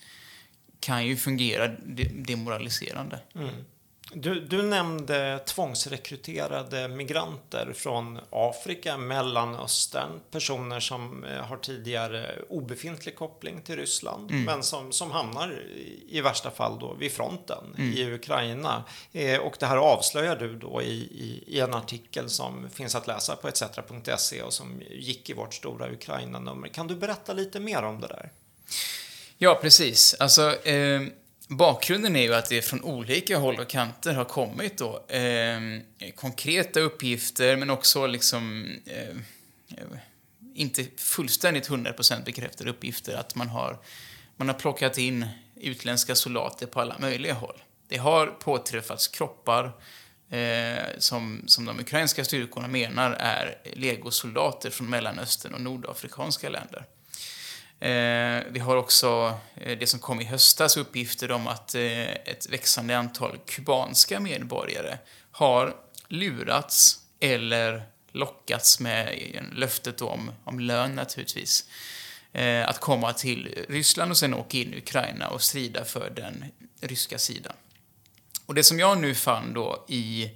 kan 0.80 1.06
ju 1.06 1.16
fungera 1.16 1.68
demoraliserande. 2.12 3.18
Mm. 3.34 3.50
Du, 4.14 4.40
du, 4.40 4.62
nämnde 4.62 5.38
tvångsrekryterade 5.46 6.88
migranter 6.88 7.72
från 7.76 8.20
Afrika, 8.30 8.96
Mellanöstern, 8.96 10.20
personer 10.30 10.80
som 10.80 11.24
eh, 11.24 11.42
har 11.42 11.56
tidigare 11.56 12.42
obefintlig 12.48 13.16
koppling 13.16 13.62
till 13.62 13.76
Ryssland, 13.76 14.30
mm. 14.30 14.44
men 14.44 14.62
som, 14.62 14.92
som 14.92 15.10
hamnar 15.10 15.62
i 16.08 16.20
värsta 16.20 16.50
fall 16.50 16.78
då 16.78 16.94
vid 16.94 17.12
fronten 17.12 17.74
mm. 17.78 17.92
i 17.92 18.14
Ukraina. 18.14 18.84
Eh, 19.12 19.40
och 19.40 19.56
det 19.60 19.66
här 19.66 19.76
avslöjar 19.76 20.36
du 20.36 20.58
då 20.58 20.82
i, 20.82 20.94
i, 20.94 21.44
i, 21.46 21.60
en 21.60 21.74
artikel 21.74 22.30
som 22.30 22.70
finns 22.70 22.94
att 22.94 23.06
läsa 23.06 23.36
på 23.36 23.48
etc.se 23.48 24.42
och 24.42 24.52
som 24.52 24.82
gick 24.90 25.30
i 25.30 25.32
vårt 25.32 25.54
stora 25.54 25.92
Ukraina-nummer. 25.92 26.68
Kan 26.68 26.86
du 26.86 26.94
berätta 26.94 27.32
lite 27.32 27.60
mer 27.60 27.82
om 27.82 28.00
det 28.00 28.06
där? 28.06 28.30
Ja, 29.42 29.58
precis. 29.62 30.14
Alltså, 30.14 30.66
eh, 30.66 31.02
bakgrunden 31.48 32.16
är 32.16 32.22
ju 32.22 32.34
att 32.34 32.48
det 32.48 32.62
från 32.62 32.84
olika 32.84 33.38
håll 33.38 33.60
och 33.60 33.68
kanter 33.68 34.14
har 34.14 34.24
kommit 34.24 34.78
då 34.78 35.04
eh, 35.08 35.60
konkreta 36.14 36.80
uppgifter, 36.80 37.56
men 37.56 37.70
också 37.70 38.06
liksom 38.06 38.66
ehm, 38.86 39.22
eh, 39.68 39.98
inte 40.54 40.84
fullständigt 40.96 41.68
100% 41.68 42.24
bekräftade 42.24 42.70
uppgifter 42.70 43.16
att 43.16 43.34
man 43.34 43.48
har, 43.48 43.78
man 44.36 44.48
har 44.48 44.54
plockat 44.54 44.98
in 44.98 45.26
utländska 45.56 46.14
soldater 46.14 46.66
på 46.66 46.80
alla 46.80 46.98
möjliga 46.98 47.34
håll. 47.34 47.62
Det 47.88 47.96
har 47.96 48.26
påträffats 48.26 49.08
kroppar 49.08 49.72
eh, 50.30 50.84
som, 50.98 51.42
som 51.46 51.64
de 51.64 51.80
ukrainska 51.80 52.24
styrkorna 52.24 52.68
menar 52.68 53.10
är 53.10 53.58
legosoldater 53.74 54.70
från 54.70 54.90
Mellanöstern 54.90 55.54
och 55.54 55.60
nordafrikanska 55.60 56.48
länder. 56.48 56.86
Eh, 57.80 58.42
vi 58.50 58.58
har 58.58 58.76
också 58.76 59.38
eh, 59.56 59.78
det 59.78 59.86
som 59.86 60.00
kom 60.00 60.20
i 60.20 60.24
höstas 60.24 60.76
uppgifter 60.76 61.30
om 61.30 61.46
att 61.46 61.74
eh, 61.74 62.10
ett 62.10 62.46
växande 62.50 62.98
antal 62.98 63.38
kubanska 63.46 64.20
medborgare 64.20 64.98
har 65.30 65.76
lurats 66.08 67.00
eller 67.20 67.82
lockats 68.12 68.80
med 68.80 69.18
löftet 69.52 70.02
om, 70.02 70.32
om 70.44 70.60
lön 70.60 70.94
naturligtvis, 70.94 71.64
eh, 72.32 72.68
att 72.68 72.80
komma 72.80 73.12
till 73.12 73.64
Ryssland 73.68 74.10
och 74.10 74.16
sen 74.16 74.34
åka 74.34 74.56
in 74.58 74.74
i 74.74 74.78
Ukraina 74.78 75.28
och 75.28 75.42
strida 75.42 75.84
för 75.84 76.10
den 76.10 76.44
ryska 76.80 77.18
sidan. 77.18 77.52
Och 78.46 78.54
det 78.54 78.64
som 78.64 78.78
jag 78.78 78.98
nu 78.98 79.14
fann 79.14 79.54
då 79.54 79.84
i 79.88 80.30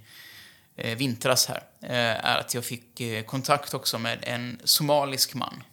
eh, 0.75 0.97
vintras 0.97 1.47
här 1.47 1.63
eh, 1.81 2.25
är 2.25 2.37
att 2.37 2.53
jag 2.53 2.65
fick 2.65 3.01
kontakt 3.25 3.73
också 3.73 3.99
med 3.99 4.19
en 4.21 4.61
somalisk 4.63 5.33
man 5.33 5.63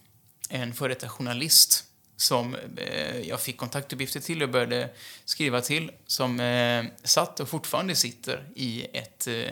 en 0.53 0.75
före 0.75 0.88
detta 0.88 1.09
journalist 1.09 1.85
som 2.17 2.57
eh, 2.77 3.21
jag 3.21 3.41
fick 3.41 3.57
kontaktuppgifter 3.57 4.21
till 4.21 4.43
och 4.43 4.49
började 4.49 4.91
skriva 5.25 5.61
till, 5.61 5.91
som 6.07 6.41
eh, 6.41 6.85
satt 7.05 7.41
och 7.41 7.49
fortfarande 7.49 7.95
sitter 7.95 8.49
i 8.55 8.87
ett, 8.93 9.27
eh, 9.27 9.51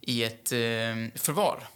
i 0.00 0.24
ett 0.24 0.52
eh, 0.52 1.20
förvar, 1.20 1.68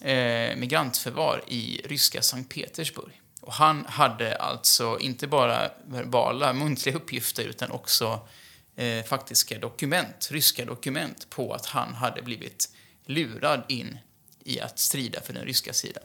eh, 0.00 0.56
migrantförvar 0.56 1.44
i 1.48 1.80
ryska 1.84 2.22
Sankt 2.22 2.54
Petersburg. 2.54 3.20
Och 3.40 3.52
han 3.52 3.86
hade 3.86 4.36
alltså 4.36 4.98
inte 4.98 5.26
bara 5.26 5.70
verbala, 5.84 6.52
muntliga 6.52 6.96
uppgifter 6.96 7.44
utan 7.44 7.70
också 7.70 8.28
eh, 8.76 9.04
faktiska 9.04 9.58
dokument, 9.58 10.28
ryska 10.30 10.64
dokument 10.64 11.30
på 11.30 11.54
att 11.54 11.66
han 11.66 11.94
hade 11.94 12.22
blivit 12.22 12.70
lurad 13.06 13.62
in 13.68 13.98
i 14.44 14.60
att 14.60 14.78
strida 14.78 15.20
för 15.20 15.32
den 15.32 15.44
ryska 15.44 15.72
sidan. 15.72 16.02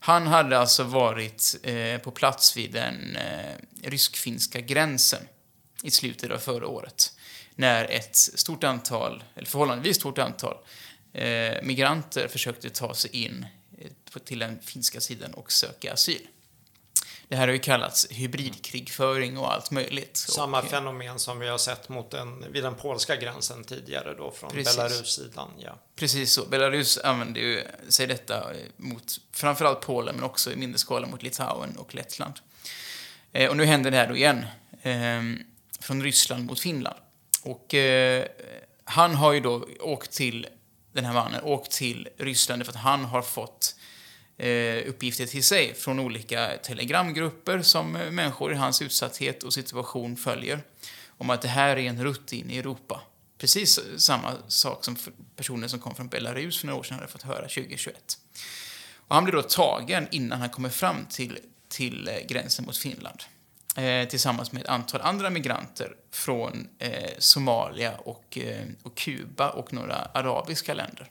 Han 0.00 0.26
hade 0.26 0.58
alltså 0.58 0.82
varit 0.82 1.56
eh, 1.62 1.98
på 1.98 2.10
plats 2.10 2.56
vid 2.56 2.72
den 2.72 3.16
eh, 3.16 3.54
rysk-finska 3.82 4.60
gränsen 4.60 5.22
i 5.82 5.90
slutet 5.90 6.30
av 6.30 6.38
förra 6.38 6.66
året 6.66 7.12
när 7.54 7.84
ett 7.84 8.16
stort 8.16 8.64
antal, 8.64 9.24
eller 9.34 9.46
förhållandevis 9.46 9.96
stort 9.96 10.18
antal, 10.18 10.56
eh, 11.12 11.62
migranter 11.62 12.28
försökte 12.28 12.70
ta 12.70 12.94
sig 12.94 13.10
in 13.24 13.46
eh, 13.78 14.20
till 14.24 14.38
den 14.38 14.60
finska 14.60 15.00
sidan 15.00 15.34
och 15.34 15.52
söka 15.52 15.92
asyl. 15.92 16.26
Det 17.28 17.36
här 17.36 17.46
har 17.46 17.54
ju 17.54 17.58
kallats 17.58 18.06
hybridkrigföring 18.10 19.38
och 19.38 19.52
allt 19.52 19.70
möjligt. 19.70 20.16
Samma 20.16 20.62
och, 20.62 20.68
fenomen 20.68 21.18
som 21.18 21.38
vi 21.38 21.48
har 21.48 21.58
sett 21.58 21.88
mot 21.88 22.10
den, 22.10 22.52
vid 22.52 22.62
den 22.62 22.74
polska 22.74 23.16
gränsen 23.16 23.64
tidigare 23.64 24.14
då 24.14 24.30
från 24.30 24.50
Belarus-sidan. 24.54 25.50
Ja. 25.58 25.78
Precis 25.96 26.32
så. 26.32 26.46
Belarus 26.46 26.98
använder 26.98 27.40
ju 27.40 27.64
sig 27.88 28.06
detta 28.06 28.52
mot 28.76 29.16
framförallt 29.32 29.80
Polen 29.80 30.14
men 30.14 30.24
också 30.24 30.52
i 30.52 30.56
mindre 30.56 30.78
skala 30.78 31.06
mot 31.06 31.22
Litauen 31.22 31.76
och 31.76 31.94
Lettland. 31.94 32.34
Eh, 33.32 33.50
och 33.50 33.56
nu 33.56 33.64
händer 33.64 33.90
det 33.90 33.96
här 33.96 34.08
då 34.08 34.16
igen. 34.16 34.46
Eh, 34.82 35.22
från 35.80 36.02
Ryssland 36.02 36.46
mot 36.46 36.60
Finland. 36.60 36.96
Och 37.42 37.74
eh, 37.74 38.24
han 38.84 39.14
har 39.14 39.32
ju 39.32 39.40
då 39.40 39.68
åkt 39.80 40.12
till, 40.12 40.46
den 40.92 41.04
här 41.04 41.12
mannen, 41.12 41.40
åkt 41.42 41.72
till 41.72 42.08
Ryssland 42.18 42.64
för 42.64 42.72
att 42.72 42.78
han 42.78 43.04
har 43.04 43.22
fått 43.22 43.74
Eh, 43.77 43.77
Eh, 44.38 44.88
uppgifter 44.88 45.26
till 45.26 45.44
sig 45.44 45.74
från 45.74 45.98
olika 45.98 46.56
telegramgrupper 46.62 47.62
som 47.62 47.96
eh, 47.96 48.10
människor 48.10 48.52
i 48.52 48.56
hans 48.56 48.82
utsatthet 48.82 49.42
och 49.42 49.54
situation 49.54 50.16
följer. 50.16 50.62
Om 51.06 51.30
att 51.30 51.42
det 51.42 51.48
här 51.48 51.76
är 51.76 51.88
en 51.88 52.04
rutt 52.04 52.32
in 52.32 52.50
i 52.50 52.58
Europa. 52.58 53.00
Precis 53.38 53.80
samma 53.96 54.32
sak 54.48 54.84
som 54.84 54.96
personer 55.36 55.68
som 55.68 55.80
kom 55.80 55.94
från 55.94 56.08
Belarus 56.08 56.58
för 56.58 56.66
några 56.66 56.78
år 56.78 56.82
sedan 56.82 56.96
hade 56.98 57.08
fått 57.08 57.22
höra 57.22 57.48
2021. 57.48 58.18
Och 58.94 59.14
han 59.14 59.24
blir 59.24 59.34
då 59.34 59.42
tagen 59.42 60.08
innan 60.10 60.40
han 60.40 60.50
kommer 60.50 60.68
fram 60.68 61.06
till, 61.10 61.38
till 61.68 62.08
eh, 62.08 62.26
gränsen 62.26 62.64
mot 62.64 62.76
Finland. 62.76 63.22
Eh, 63.76 64.08
tillsammans 64.08 64.52
med 64.52 64.62
ett 64.62 64.68
antal 64.68 65.00
andra 65.00 65.30
migranter 65.30 65.96
från 66.10 66.68
eh, 66.78 67.10
Somalia 67.18 67.92
och, 67.98 68.38
eh, 68.38 68.64
och 68.82 68.96
Kuba 68.96 69.50
och 69.50 69.72
några 69.72 69.94
arabiska 69.94 70.74
länder. 70.74 71.10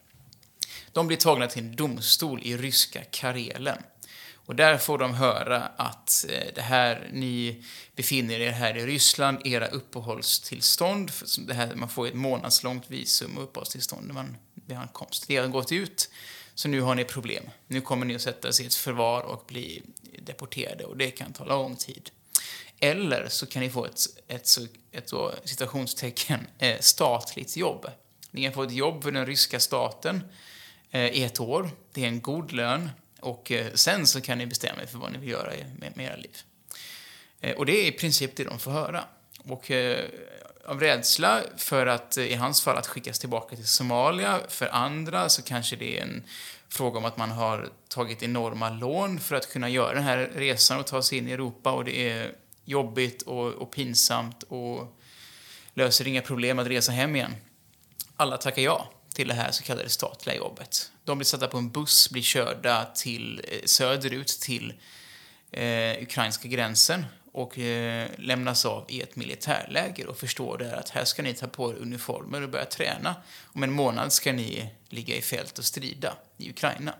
De 0.98 1.08
blir 1.08 1.18
tagna 1.18 1.48
till 1.48 1.64
en 1.64 1.76
domstol 1.76 2.42
i 2.44 2.58
ryska 2.58 3.04
Karelen. 3.12 3.78
Och 4.34 4.56
där 4.56 4.78
får 4.78 4.98
de 4.98 5.14
höra 5.14 5.64
att 5.64 6.26
eh, 6.30 6.54
det 6.56 6.62
här, 6.62 7.10
ni 7.14 7.64
befinner 7.96 8.40
er 8.40 8.52
här 8.52 8.78
i 8.78 8.86
Ryssland, 8.86 9.48
era 9.48 9.68
uppehållstillstånd, 9.68 11.12
det 11.48 11.54
här, 11.54 11.76
man 11.76 11.90
får 11.90 12.08
ett 12.08 12.14
månadslångt 12.14 12.84
visum 12.88 13.38
och 13.38 13.44
uppehållstillstånd 13.44 14.08
när 14.08 14.14
man, 14.14 14.38
vid 14.54 14.78
ankomst. 14.78 15.26
Det 15.28 15.38
har 15.38 15.48
gått 15.48 15.72
ut, 15.72 16.10
så 16.56 16.68
nu 16.68 16.82
har 16.82 16.96
ni 16.96 17.04
problem. 17.04 17.44
Nu 17.68 17.82
kommer 17.82 18.06
ni 18.06 18.16
att 18.16 18.22
sättas 18.22 18.62
i 18.62 18.66
ett 18.66 18.76
förvar 18.76 19.22
och 19.22 19.44
bli 19.48 19.84
deporterade 20.20 20.84
och 20.84 20.98
det 20.98 21.12
kan 21.12 21.34
ta 21.34 21.46
lång 21.46 21.76
tid. 21.76 22.10
Eller 22.80 23.28
så 23.30 23.46
kan 23.46 23.62
ni 23.62 23.70
få 23.70 23.86
ett, 23.86 24.00
ett, 24.28 24.50
ett, 24.92 25.14
ett 25.14 25.50
citationstecken, 25.50 26.48
eh, 26.58 26.80
statligt 26.80 27.58
jobb. 27.58 27.86
Ni 28.32 28.44
kan 28.44 28.54
få 28.54 28.64
ett 28.64 28.72
jobb 28.72 29.04
för 29.04 29.12
den 29.12 29.26
ryska 29.26 29.60
staten 29.60 30.22
Eh, 30.22 30.24
i 30.92 31.24
ett 31.24 31.40
år. 31.40 31.70
Det 31.94 32.04
är 32.04 32.08
en 32.08 32.22
god 32.22 32.52
lön 32.52 32.90
och 33.20 33.52
eh, 33.52 33.74
sen 33.74 34.08
så 34.08 34.22
kan 34.22 34.38
ni 34.38 34.46
bestämma 34.46 34.82
er 34.82 34.86
för 34.86 34.98
vad 34.98 35.12
ni 35.12 35.18
vill 35.18 35.30
göra 35.30 35.52
med, 35.80 35.98
med 35.98 36.06
era 36.06 36.16
liv. 36.16 36.38
Eh, 37.42 37.56
och 37.56 37.66
det 37.66 37.72
är 37.72 37.88
i 37.88 37.92
princip 37.92 38.36
det 38.36 38.44
de 38.44 38.60
får 38.60 38.72
höra. 38.72 39.04
Och 39.44 39.72
eh, 39.72 40.06
av 40.66 40.80
rädsla 40.80 41.42
för 41.58 41.86
att, 41.86 42.18
eh, 42.18 42.26
i 42.26 42.34
hans 42.34 42.62
fall, 42.62 42.78
att 42.78 42.88
skickas 42.88 43.20
tillbaka 43.20 43.56
till 43.56 43.68
Somalia, 43.68 44.40
för 44.48 44.68
andra 44.68 45.30
så 45.30 45.42
kanske 45.42 45.76
det 45.76 46.00
är 46.00 46.04
en 46.04 46.24
fråga 46.70 46.98
om 46.98 47.06
att 47.06 47.18
man 47.18 47.32
har 47.32 47.70
tagit 47.88 48.24
enorma 48.24 48.70
lån 48.70 49.20
för 49.20 49.36
att 49.36 49.50
kunna 49.52 49.70
göra 49.70 49.94
den 49.94 50.04
här 50.04 50.32
resan 50.36 50.80
och 50.80 50.88
ta 50.88 51.02
sig 51.02 51.18
in 51.18 51.28
i 51.28 51.32
Europa 51.32 51.72
och 51.72 51.86
det 51.86 52.10
är 52.10 52.36
jobbigt 52.66 53.22
och, 53.22 53.48
och 53.48 53.72
pinsamt 53.72 54.44
och 54.44 54.98
löser 55.74 56.08
inga 56.08 56.22
problem 56.22 56.60
att 56.60 56.68
resa 56.68 56.92
hem 56.92 57.16
igen. 57.16 57.36
Alla 58.16 58.38
tackar 58.38 58.62
ja 58.62 58.92
till 59.18 59.28
det 59.28 59.34
här 59.34 59.52
så 59.52 59.64
kallade 59.64 59.90
statliga 59.90 60.36
jobbet. 60.36 60.92
De 61.04 61.18
blir 61.18 61.26
satta 61.26 61.48
på 61.48 61.58
en 61.58 61.72
buss, 61.72 62.10
blir 62.10 62.22
körda 62.22 62.86
till, 62.86 63.42
eh, 63.48 63.66
söderut 63.66 64.28
till 64.28 64.74
eh, 65.52 66.02
ukrainska 66.02 66.48
gränsen 66.48 67.06
och 67.32 67.60
eh, 67.60 68.10
lämnas 68.18 68.66
av 68.66 68.86
i 68.90 69.02
ett 69.02 69.16
militärläger 69.16 70.08
och 70.08 70.18
förstår 70.18 70.58
där 70.58 70.74
att 70.74 70.90
här 70.90 71.06
ska 71.06 71.24
ni 71.24 71.34
ta 71.34 71.48
på 71.48 71.72
er 71.72 71.76
uniformer 71.76 72.42
och 72.42 72.50
börja 72.50 72.66
träna. 72.66 73.16
Om 73.44 73.64
en 73.64 73.72
månad 73.72 74.14
ska 74.14 74.34
ni 74.34 74.70
ligga 74.90 75.16
i 75.16 75.22
fält 75.22 75.60
och 75.60 75.66
strida 75.66 76.18
i 76.38 76.50
Ukraina. 76.50 76.94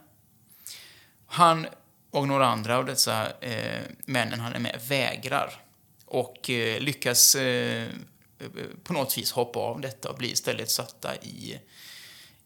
Han 1.26 1.66
och 2.10 2.28
några 2.28 2.46
andra 2.46 2.78
av 2.78 2.86
dessa 2.86 3.32
eh, 3.40 3.82
männen 4.04 4.40
han 4.40 4.54
är 4.54 4.58
med 4.58 4.80
vägrar 4.88 5.62
och 6.04 6.50
eh, 6.50 6.80
lyckas 6.80 7.34
eh, 7.34 7.82
eh 7.82 7.88
på 8.82 8.92
något 8.92 9.18
vis 9.18 9.32
hoppa 9.32 9.58
av 9.58 9.80
detta 9.80 10.10
och 10.10 10.18
blir 10.18 10.32
istället 10.32 10.70
satta 10.70 11.16
i 11.16 11.52
eh, 11.54 11.60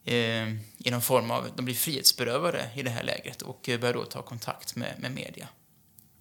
Eh, 0.05 0.49
i 0.77 0.91
någon 0.91 1.01
form 1.01 1.31
av, 1.31 1.49
de 1.55 1.65
blir 1.65 1.75
frihetsberövade 1.75 2.69
i 2.75 2.83
det 2.83 2.89
här 2.89 3.03
lägret 3.03 3.41
och 3.41 3.69
eh, 3.69 3.79
börjar 3.79 3.93
då 3.93 4.05
ta 4.05 4.21
kontakt 4.21 4.75
med, 4.75 4.95
med 4.99 5.11
media. 5.11 5.47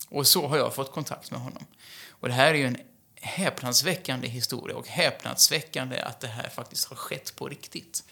Och 0.08 0.26
så 0.26 0.46
har 0.46 0.56
jag 0.56 0.74
fått 0.74 0.92
kontakt 0.92 1.30
med 1.30 1.40
honom. 1.40 1.66
Och 2.08 2.28
det 2.28 2.34
här 2.34 2.54
är 2.54 2.58
ju 2.58 2.66
en 2.66 2.76
häpnadsväckande 3.14 4.28
historia 4.28 4.76
och 4.76 4.88
häpnadsväckande 4.88 6.00
att 6.00 6.20
det 6.20 6.26
här 6.26 6.48
faktiskt 6.48 6.88
har 6.88 6.96
skett 6.96 7.36
på 7.36 7.48
riktigt. 7.48 8.04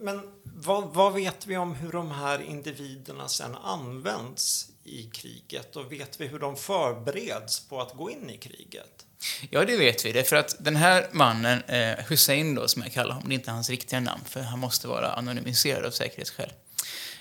Men 0.00 0.32
vad, 0.42 0.94
vad, 0.94 1.12
vet 1.12 1.46
vi 1.46 1.56
om 1.56 1.74
hur 1.74 1.92
de 1.92 2.10
här 2.10 2.42
individerna 2.42 3.28
sen 3.28 3.54
används 3.54 4.70
i 4.84 5.02
kriget 5.02 5.76
och 5.76 5.92
vet 5.92 6.20
vi 6.20 6.26
hur 6.26 6.38
de 6.38 6.56
förbereds 6.56 7.68
på 7.68 7.80
att 7.80 7.94
gå 7.94 8.10
in 8.10 8.30
i 8.30 8.36
kriget? 8.36 8.97
Ja, 9.50 9.64
det 9.64 9.76
vet 9.76 10.04
vi. 10.04 10.12
Därför 10.12 10.36
att 10.36 10.56
den 10.58 10.76
här 10.76 11.06
mannen, 11.12 11.62
eh, 11.62 12.04
Hussein 12.08 12.54
då, 12.54 12.68
som 12.68 12.82
jag 12.82 12.92
kallar 12.92 13.14
honom, 13.14 13.28
det 13.28 13.34
är 13.34 13.38
inte 13.38 13.50
hans 13.50 13.70
riktiga 13.70 14.00
namn, 14.00 14.24
för 14.24 14.40
han 14.40 14.58
måste 14.58 14.88
vara 14.88 15.12
anonymiserad 15.12 15.84
av 15.84 15.90
säkerhetsskäl. 15.90 16.52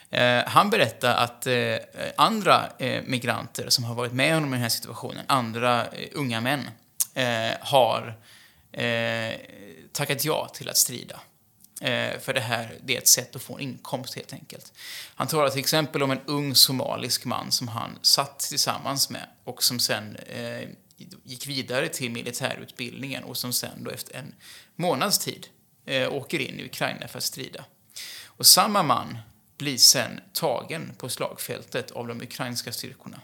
Eh, 0.09 0.43
han 0.45 0.69
berättar 0.69 1.15
att 1.15 1.47
eh, 1.47 1.75
andra 2.17 2.69
eh, 2.79 3.03
migranter 3.05 3.69
som 3.69 3.83
har 3.83 3.95
varit 3.95 4.13
med 4.13 4.33
honom 4.33 4.53
i 4.53 4.55
den 4.57 4.61
här 4.61 4.69
situationen, 4.69 5.25
andra 5.27 5.85
eh, 5.85 6.09
unga 6.13 6.41
män, 6.41 6.69
eh, 7.13 7.57
har 7.61 8.15
tackat 9.91 10.25
ja 10.25 10.51
till 10.53 10.69
att 10.69 10.77
strida. 10.77 11.19
för 12.21 12.33
det 12.33 12.39
här 12.39 12.75
det 12.83 12.95
är 12.95 12.97
ett 12.97 13.07
sätt 13.07 13.35
att 13.35 13.41
få 13.41 13.55
en 13.55 13.61
inkomst, 13.61 14.15
helt 14.15 14.33
enkelt. 14.33 14.73
Han 15.15 15.27
talar 15.27 15.49
till 15.49 15.59
exempel 15.59 16.03
om 16.03 16.11
en 16.11 16.21
ung 16.25 16.55
somalisk 16.55 17.25
man 17.25 17.51
som 17.51 17.67
han 17.67 17.99
satt 18.01 18.39
tillsammans 18.39 19.09
med 19.09 19.27
och 19.43 19.63
som 19.63 19.79
sen 19.79 20.17
gick 21.23 21.47
vidare 21.47 21.89
till 21.89 22.11
militärutbildningen 22.11 23.23
och 23.23 23.37
som 23.37 23.53
sen 23.53 23.83
då 23.83 23.91
efter 23.91 24.15
en 24.15 24.35
månads 24.75 25.19
tid 25.19 25.47
eh, 25.85 26.13
åker 26.13 26.39
in 26.39 26.59
i 26.59 26.65
Ukraina 26.65 27.07
för 27.07 27.17
att 27.17 27.23
strida. 27.23 27.65
Och 28.25 28.45
samma 28.45 28.83
man 28.83 29.17
blir 29.57 29.77
sen 29.77 30.19
tagen 30.33 30.91
på 30.97 31.09
slagfältet 31.09 31.91
av 31.91 32.07
de 32.07 32.21
ukrainska 32.21 32.71
styrkorna. 32.71 33.21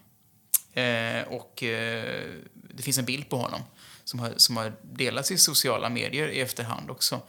Eh, 0.73 1.27
och 1.27 1.63
eh, 1.63 2.23
det 2.53 2.83
finns 2.83 2.97
en 2.97 3.05
bild 3.05 3.29
på 3.29 3.37
honom 3.37 3.61
som 4.03 4.19
har, 4.19 4.33
som 4.37 4.57
har 4.57 4.73
delats 4.81 5.31
i 5.31 5.37
sociala 5.37 5.89
medier 5.89 6.27
i 6.27 6.41
efterhand 6.41 6.89
också. 6.89 7.21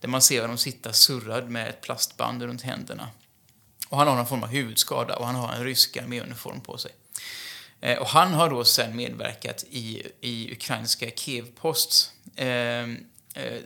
Där 0.00 0.08
man 0.08 0.22
ser 0.22 0.40
honom 0.40 0.58
sitta 0.58 0.92
surrad 0.92 1.50
med 1.50 1.68
ett 1.68 1.80
plastband 1.80 2.42
runt 2.42 2.62
händerna. 2.62 3.08
Och 3.88 3.98
han 3.98 4.08
har 4.08 4.16
någon 4.16 4.26
form 4.26 4.42
av 4.42 4.48
huvudskada 4.48 5.16
och 5.16 5.26
han 5.26 5.34
har 5.34 5.52
en 5.52 5.64
rysk 5.64 5.96
arméuniform 5.96 6.60
på 6.60 6.78
sig. 6.78 6.92
Eh, 7.82 7.98
och 7.98 8.06
han 8.06 8.34
har 8.34 8.50
då 8.50 8.64
sen 8.64 8.96
medverkat 8.96 9.64
i, 9.70 10.02
i 10.20 10.52
ukrainska 10.52 11.10
Kiev-Post 11.10 12.12
eh, 12.36 12.46
eh, 12.46 12.86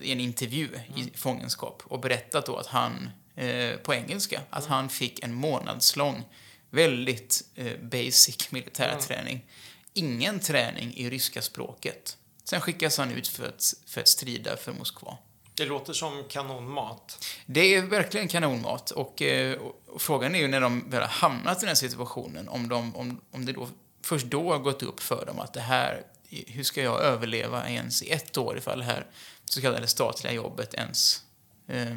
i 0.01 0.13
en 0.13 0.21
intervju 0.21 0.69
i 0.97 1.01
mm. 1.01 1.11
fångenskap 1.15 1.83
och 1.85 2.01
berättat 2.01 2.47
då 2.47 2.57
att 2.57 2.67
han, 2.67 3.11
eh, 3.35 3.77
på 3.77 3.95
engelska, 3.95 4.41
att 4.51 4.67
mm. 4.67 4.73
han 4.73 4.89
fick 4.89 5.25
en 5.25 5.35
månadslång, 5.35 6.25
väldigt 6.71 7.45
eh, 7.55 7.79
basic 7.83 8.51
militärträning. 8.51 9.35
Mm. 9.35 9.47
Ingen 9.93 10.41
träning 10.41 10.95
i 10.97 11.11
ryska 11.11 11.43
språket. 11.43 12.17
Sen 12.45 12.61
skickas 12.61 12.99
han 12.99 13.13
ut 13.13 13.29
för 13.29 13.49
att, 13.49 13.75
för 13.87 14.01
att 14.01 14.09
strida 14.09 14.57
för 14.57 14.73
Moskva. 14.73 15.19
Det 15.55 15.65
låter 15.65 15.93
som 15.93 16.25
kanonmat. 16.29 17.27
Det 17.47 17.75
är 17.75 17.83
verkligen 17.83 18.29
kanonmat. 18.29 18.91
Och, 18.91 19.23
eh, 19.23 19.59
och, 19.87 20.03
frågan 20.03 20.35
är 20.35 20.39
ju 20.39 20.49
när 20.49 20.61
de 20.61 20.91
väl 20.91 21.01
har 21.01 21.09
hamnat 21.09 21.63
i 21.63 21.67
den 21.67 21.77
situationen, 21.77 22.49
om, 22.49 22.69
de, 22.69 22.97
om, 22.97 23.21
om 23.31 23.45
det 23.47 23.53
då 23.53 23.69
först 24.07 24.27
då 24.27 24.53
har 24.53 24.59
gått 24.59 24.83
upp 24.83 25.01
för 25.01 25.27
dem 25.27 25.41
att 25.41 25.53
det 25.53 25.61
här, 25.61 26.03
hur 26.29 26.63
ska 26.63 26.83
jag 26.83 27.01
överleva 27.01 27.69
ens 27.69 28.03
i 28.03 28.11
ett 28.11 28.39
år 28.39 28.59
ifall 28.59 28.79
det 28.79 28.85
här 28.85 29.07
så 29.45 29.61
kallade 29.61 29.87
statliga 29.87 30.33
jobbet 30.33 30.75
ens 30.75 31.23
eh, 31.69 31.97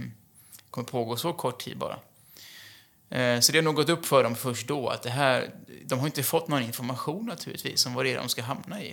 kommer 0.71 0.87
pågå 0.87 1.17
så 1.17 1.33
kort 1.33 1.61
tid 1.61 1.77
bara. 1.77 1.99
Eh, 3.09 3.39
så 3.39 3.51
det 3.51 3.57
har 3.57 3.63
nog 3.63 3.75
gått 3.75 3.89
upp 3.89 4.05
för 4.05 4.23
dem 4.23 4.35
först 4.35 4.67
då 4.67 4.89
att 4.89 5.03
det 5.03 5.09
här, 5.09 5.49
de 5.85 5.99
har 5.99 6.05
inte 6.05 6.23
fått 6.23 6.47
någon 6.47 6.63
information 6.63 7.25
naturligtvis 7.25 7.85
om 7.85 7.93
vad 7.93 8.05
det 8.05 8.13
är 8.13 8.17
de 8.17 8.29
ska 8.29 8.41
hamna 8.41 8.83
i. 8.83 8.91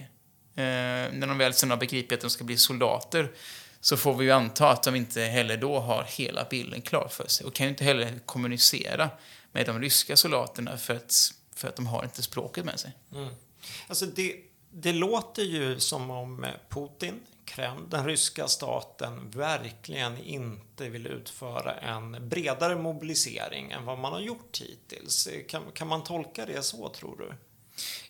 Eh, 0.55 1.13
när 1.13 1.27
de 1.27 1.39
väl 1.39 1.55
sen 1.55 1.71
har 1.71 1.77
begripit 1.77 2.13
att 2.13 2.21
de 2.21 2.31
ska 2.31 2.45
bli 2.45 2.57
soldater 2.57 3.33
så 3.81 3.97
får 3.97 4.15
vi 4.15 4.25
ju 4.25 4.31
anta 4.31 4.71
att 4.71 4.83
de 4.83 4.95
inte 4.95 5.21
heller 5.21 5.57
då 5.57 5.81
har 5.81 6.05
hela 6.09 6.45
bilden 6.45 6.83
klar 6.83 7.09
för 7.09 7.29
sig 7.29 7.47
och 7.47 7.55
kan 7.55 7.67
ju 7.67 7.71
inte 7.71 7.85
heller 7.85 8.19
kommunicera 8.27 9.11
med 9.53 9.67
de 9.67 9.81
ryska 9.81 10.17
soldaterna 10.17 10.77
för 10.77 10.97
att 10.97 11.33
för 11.57 11.69
att 11.69 11.77
de 11.77 11.87
har 11.87 12.05
inte 12.05 12.23
språket 12.23 12.65
med 12.65 12.81
sig. 12.81 12.93
Mm. 13.13 13.29
Alltså 13.89 14.07
det, 14.07 14.37
det 14.71 14.93
låter 14.93 15.43
ju 15.43 15.81
som 15.81 16.11
om 16.11 16.47
Putin, 16.69 17.21
Kreml, 17.45 17.91
den 17.91 18.07
ryska 18.07 18.49
staten 18.49 19.31
verkligen 19.31 20.25
inte 20.25 20.89
vill 20.89 21.07
utföra 21.07 21.75
en 21.75 22.29
bredare 22.29 22.77
mobilisering 22.77 23.71
än 23.71 23.85
vad 23.85 23.99
man 23.99 24.13
har 24.13 24.21
gjort 24.21 24.61
hittills. 24.61 25.29
Kan, 25.49 25.63
kan 25.75 25.89
man 25.89 26.05
tolka 26.05 26.47
det 26.47 26.63
så, 26.63 26.89
tror 26.89 27.17
du? 27.17 27.33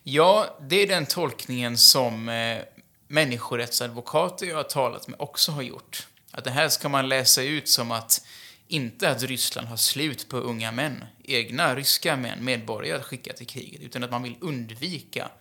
Ja, 0.03 0.57
det 0.61 0.75
är 0.75 0.87
den 0.87 1.05
tolkningen 1.05 1.77
som 1.77 2.29
eh, 2.29 2.61
människorättsadvokater 3.07 4.45
jag 4.45 4.55
har 4.55 4.63
talat 4.63 5.07
med 5.07 5.21
också 5.21 5.51
har 5.51 5.61
gjort. 5.61 6.07
Att 6.31 6.43
det 6.43 6.51
här 6.51 6.69
ska 6.69 6.89
man 6.89 7.09
läsa 7.09 7.43
ut 7.43 7.69
som 7.69 7.91
att 7.91 8.26
inte 8.67 9.09
att 9.09 9.23
Ryssland 9.23 9.67
har 9.67 9.77
slut 9.77 10.29
på 10.29 10.37
unga 10.37 10.71
män, 10.71 11.05
egna 11.23 11.75
ryska 11.75 12.15
män, 12.15 12.45
medborgare 12.45 12.97
att 12.97 13.05
skicka 13.05 13.33
till 13.33 13.47
kriget, 13.47 13.81
utan 13.81 14.03
att 14.03 14.11
man 14.11 14.23
vill 14.23 14.35
undvika 14.39 15.31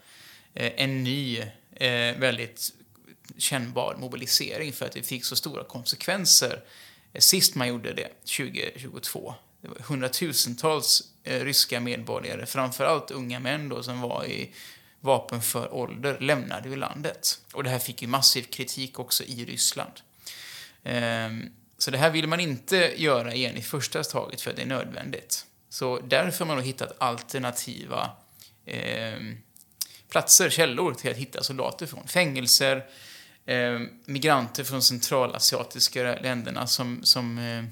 eh, 0.54 0.72
en 0.76 1.04
ny, 1.04 1.38
eh, 1.72 2.16
väldigt 2.18 2.72
kännbar 3.38 3.96
mobilisering 4.00 4.72
för 4.72 4.86
att 4.86 4.92
det 4.92 5.02
fick 5.02 5.24
så 5.24 5.36
stora 5.36 5.64
konsekvenser 5.64 6.62
eh, 7.12 7.20
sist 7.20 7.54
man 7.54 7.68
gjorde 7.68 7.92
det, 7.92 8.08
2022. 8.36 9.34
Det 9.60 9.68
var 9.68 9.76
hundratusentals 9.78 11.02
eh, 11.24 11.44
ryska 11.44 11.80
medborgare, 11.80 12.46
framförallt 12.46 13.10
unga 13.10 13.40
män 13.40 13.68
då, 13.68 13.82
som 13.82 14.00
var 14.00 14.24
i 14.24 14.52
vapenför 15.00 15.74
ålder, 15.74 16.20
lämnade 16.20 16.68
ju 16.68 16.76
landet. 16.76 17.40
Och 17.52 17.64
det 17.64 17.70
här 17.70 17.78
fick 17.78 18.02
ju 18.02 18.08
massiv 18.08 18.42
kritik 18.42 18.98
också 18.98 19.24
i 19.24 19.44
Ryssland. 19.44 19.92
Ehm, 20.84 21.50
så 21.78 21.90
det 21.90 21.98
här 21.98 22.10
vill 22.10 22.28
man 22.28 22.40
inte 22.40 22.92
göra 22.96 23.34
igen 23.34 23.56
i 23.56 23.62
första 23.62 24.04
taget 24.04 24.40
för 24.40 24.50
att 24.50 24.56
det 24.56 24.62
är 24.62 24.66
nödvändigt. 24.66 25.46
Så 25.68 26.00
därför 26.00 26.38
har 26.38 26.46
man 26.46 26.56
då 26.56 26.62
hittat 26.62 26.96
alternativa 26.98 28.10
eh, 28.64 29.18
platser, 30.08 30.50
källor 30.50 30.94
till 30.94 31.10
att 31.10 31.16
hitta 31.16 31.42
soldater 31.42 31.86
från. 31.86 32.08
Fängelser, 32.08 32.86
eh, 33.46 33.80
migranter 34.04 34.64
från 34.64 34.82
centralasiatiska 34.82 36.02
länderna 36.02 36.66
som, 36.66 37.00
som 37.02 37.38
eh, 37.38 37.64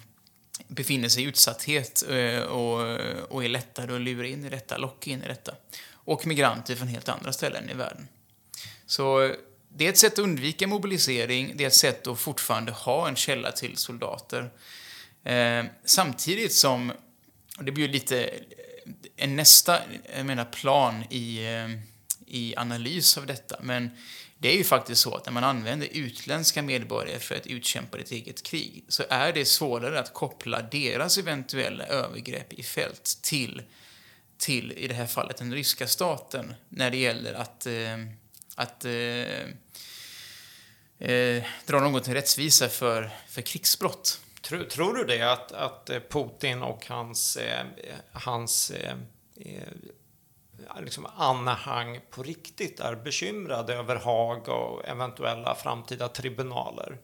befinner 0.69 1.09
sig 1.09 1.23
i 1.23 1.27
utsatthet 1.27 2.05
eh, 2.09 2.41
och, 2.41 2.99
och 3.29 3.45
är 3.45 3.49
lättare 3.49 3.95
att 3.95 4.01
lura 4.01 4.27
in 4.27 4.45
i 4.45 4.49
detta, 4.49 4.77
locka 4.77 5.11
in 5.11 5.23
i 5.23 5.29
detta. 5.29 5.55
Och 5.91 6.27
migranter 6.27 6.77
från 6.77 6.89
helt 6.89 7.09
andra 7.09 7.33
ställen 7.33 7.71
i 7.71 7.75
världen. 7.75 8.09
Så 8.87 9.35
det 9.77 9.87
är 9.87 9.89
ett 9.89 9.99
sätt 9.99 10.13
att 10.13 10.19
undvika 10.19 10.67
mobilisering, 10.67 11.53
det 11.57 11.65
är 11.65 11.69
ett 11.69 11.75
sätt 11.75 12.07
att 12.07 12.19
fortfarande 12.19 12.73
ha 12.73 13.09
en 13.09 13.17
källa 13.17 13.53
till 13.53 13.77
soldater. 13.77 14.51
Eh, 15.25 15.65
samtidigt 15.85 16.53
som, 16.53 16.93
och 17.59 17.65
det 17.65 17.73
blir 17.73 17.87
ju 17.87 17.93
lite 17.93 18.31
en 19.17 19.37
nästa 19.37 19.81
jag 20.17 20.27
menar, 20.27 20.45
plan 20.45 21.05
i, 21.11 21.45
eh, 21.45 21.71
i 22.27 22.57
analys 22.57 23.19
av 23.19 23.27
detta, 23.27 23.59
men 23.63 23.91
det 24.39 24.53
är 24.53 24.57
ju 24.57 24.65
faktiskt 24.65 25.01
så 25.01 25.15
att 25.15 25.27
när 25.27 25.33
man 25.33 25.45
använder 25.45 25.89
utländska 25.93 26.63
medborgare 26.63 27.19
för 27.19 27.35
att 27.35 27.47
utkämpa 27.47 27.99
ett 27.99 28.11
eget 28.11 28.43
krig 28.43 28.85
så 28.89 29.05
är 29.11 29.33
det 29.33 29.45
svårare 29.45 30.01
att 30.01 30.15
koppla 30.15 30.63
deras 30.63 31.19
eventuella 31.19 31.85
övergrepp 31.85 32.53
i 32.53 32.63
fält 32.63 33.19
till, 33.23 33.63
till 34.39 34.73
i 34.73 34.89
det 34.89 34.95
här 34.95 35.07
fallet, 35.07 35.37
den 35.37 35.55
ryska 35.55 35.87
staten 35.87 36.55
när 36.69 36.91
det 36.91 36.97
gäller 36.97 37.35
att 37.35 37.67
eh, 37.67 37.99
att 38.55 38.85
eh, 38.85 39.49
eh, 40.99 41.11
eh, 41.11 41.45
dra 41.67 41.81
någon 41.81 42.03
till 42.03 42.15
rättvisa 42.15 42.69
för, 42.69 43.11
för 43.29 43.43
krigsbrott. 43.43 44.21
Tror, 44.43 44.65
tror 44.65 44.95
du 44.95 45.05
det, 45.05 45.33
att, 45.33 45.53
att 45.53 45.91
Putin 46.09 46.63
och 46.63 46.87
hans, 46.89 47.37
eh, 47.37 47.67
hans 48.13 48.71
eh, 48.71 48.95
eh, 49.37 50.83
liksom 50.83 51.07
anhang 51.07 52.01
på 52.11 52.23
riktigt 52.23 52.81
är 52.81 52.95
bekymrade 52.95 53.75
över 53.75 53.97
Haag 53.97 54.49
och 54.49 54.89
eventuella 54.89 55.55
framtida 55.55 56.09
tribunaler? 56.09 56.99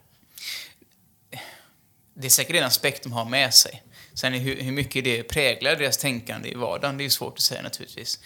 Det 2.14 2.26
är 2.26 2.30
säkert 2.30 2.56
en 2.56 2.64
aspekt 2.64 3.02
de 3.02 3.12
har 3.12 3.24
med 3.24 3.54
sig. 3.54 3.82
Sen 4.14 4.32
hur, 4.32 4.62
hur 4.62 4.72
mycket 4.72 5.04
det 5.04 5.22
präglar 5.22 5.76
deras 5.76 5.98
tänkande 5.98 6.48
i 6.48 6.54
vardagen, 6.54 6.98
det 6.98 7.04
är 7.04 7.08
svårt 7.08 7.34
att 7.34 7.40
säga 7.40 7.62
naturligtvis. 7.62 8.20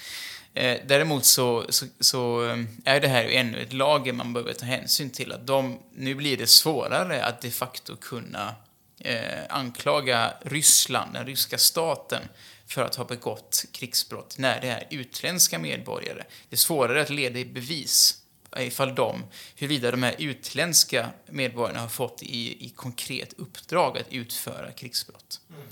Eh, 0.54 0.80
däremot 0.86 1.24
så, 1.24 1.64
så, 1.68 1.86
så, 2.00 2.42
ehm, 2.44 2.68
är 2.84 3.00
det 3.00 3.08
här 3.08 3.24
ännu 3.24 3.62
ett 3.62 3.72
lager 3.72 4.12
man 4.12 4.32
behöver 4.32 4.52
ta 4.52 4.66
hänsyn 4.66 5.10
till. 5.10 5.32
Att 5.32 5.46
de, 5.46 5.78
nu 5.94 6.14
blir 6.14 6.36
det 6.36 6.46
svårare 6.46 7.24
att 7.24 7.40
de 7.40 7.50
facto 7.50 7.96
kunna 7.96 8.54
eh, 8.98 9.42
anklaga 9.48 10.34
Ryssland, 10.42 11.12
den 11.12 11.26
ryska 11.26 11.58
staten, 11.58 12.22
för 12.66 12.82
att 12.82 12.94
ha 12.94 13.04
begått 13.04 13.64
krigsbrott 13.72 14.38
när 14.38 14.60
det 14.60 14.68
är 14.68 14.86
utländska 14.90 15.58
medborgare. 15.58 16.24
Det 16.48 16.54
är 16.54 16.58
svårare 16.58 17.02
att 17.02 17.10
leda 17.10 17.38
i 17.38 17.44
bevis 17.44 18.18
ifall 18.58 18.94
de, 18.94 19.24
huruvida 19.56 19.90
de 19.90 20.02
här 20.02 20.14
utländska 20.18 21.10
medborgarna 21.26 21.80
har 21.80 21.88
fått 21.88 22.22
i, 22.22 22.66
i 22.66 22.68
konkret 22.76 23.32
uppdrag 23.32 23.98
att 23.98 24.12
utföra 24.12 24.72
krigsbrott. 24.72 25.40
Mm. 25.50 25.62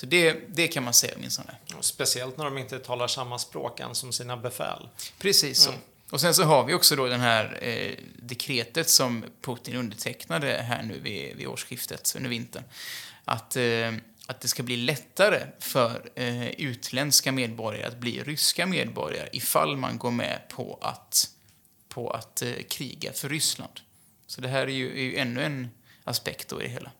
Så 0.00 0.06
det, 0.06 0.36
det 0.48 0.68
kan 0.68 0.84
man 0.84 0.94
säga 0.94 1.14
åtminstone. 1.16 1.56
Speciellt 1.80 2.36
när 2.36 2.44
de 2.44 2.58
inte 2.58 2.78
talar 2.78 3.08
samma 3.08 3.38
språk 3.38 3.80
än 3.80 3.94
som 3.94 4.12
sina 4.12 4.36
befäl. 4.36 4.88
Precis 5.18 5.58
så. 5.58 5.70
Mm. 5.70 5.82
Och 6.10 6.20
sen 6.20 6.34
så 6.34 6.42
har 6.42 6.64
vi 6.64 6.74
också 6.74 6.96
då 6.96 7.06
det 7.06 7.16
här 7.16 7.58
eh, 7.62 7.92
dekretet 8.16 8.88
som 8.88 9.24
Putin 9.40 9.76
undertecknade 9.76 10.46
här 10.46 10.82
nu 10.82 10.98
vid, 10.98 11.36
vid 11.36 11.46
årsskiftet, 11.46 12.12
under 12.16 12.30
vintern. 12.30 12.62
Att, 13.24 13.56
eh, 13.56 13.94
att 14.26 14.40
det 14.40 14.48
ska 14.48 14.62
bli 14.62 14.76
lättare 14.76 15.46
för 15.58 16.10
eh, 16.14 16.50
utländska 16.50 17.32
medborgare 17.32 17.86
att 17.86 17.98
bli 17.98 18.22
ryska 18.22 18.66
medborgare 18.66 19.28
ifall 19.32 19.76
man 19.76 19.98
går 19.98 20.10
med 20.10 20.40
på 20.48 20.78
att, 20.82 21.30
på 21.88 22.10
att 22.10 22.42
eh, 22.42 22.52
kriga 22.70 23.12
för 23.12 23.28
Ryssland. 23.28 23.80
Så 24.26 24.40
det 24.40 24.48
här 24.48 24.62
är 24.62 24.72
ju, 24.72 24.98
är 24.98 25.02
ju 25.02 25.16
ännu 25.16 25.42
en 25.42 25.70
aspekt 26.04 26.48
då 26.48 26.62
i 26.62 26.64
det 26.64 26.70
hela. 26.70 26.90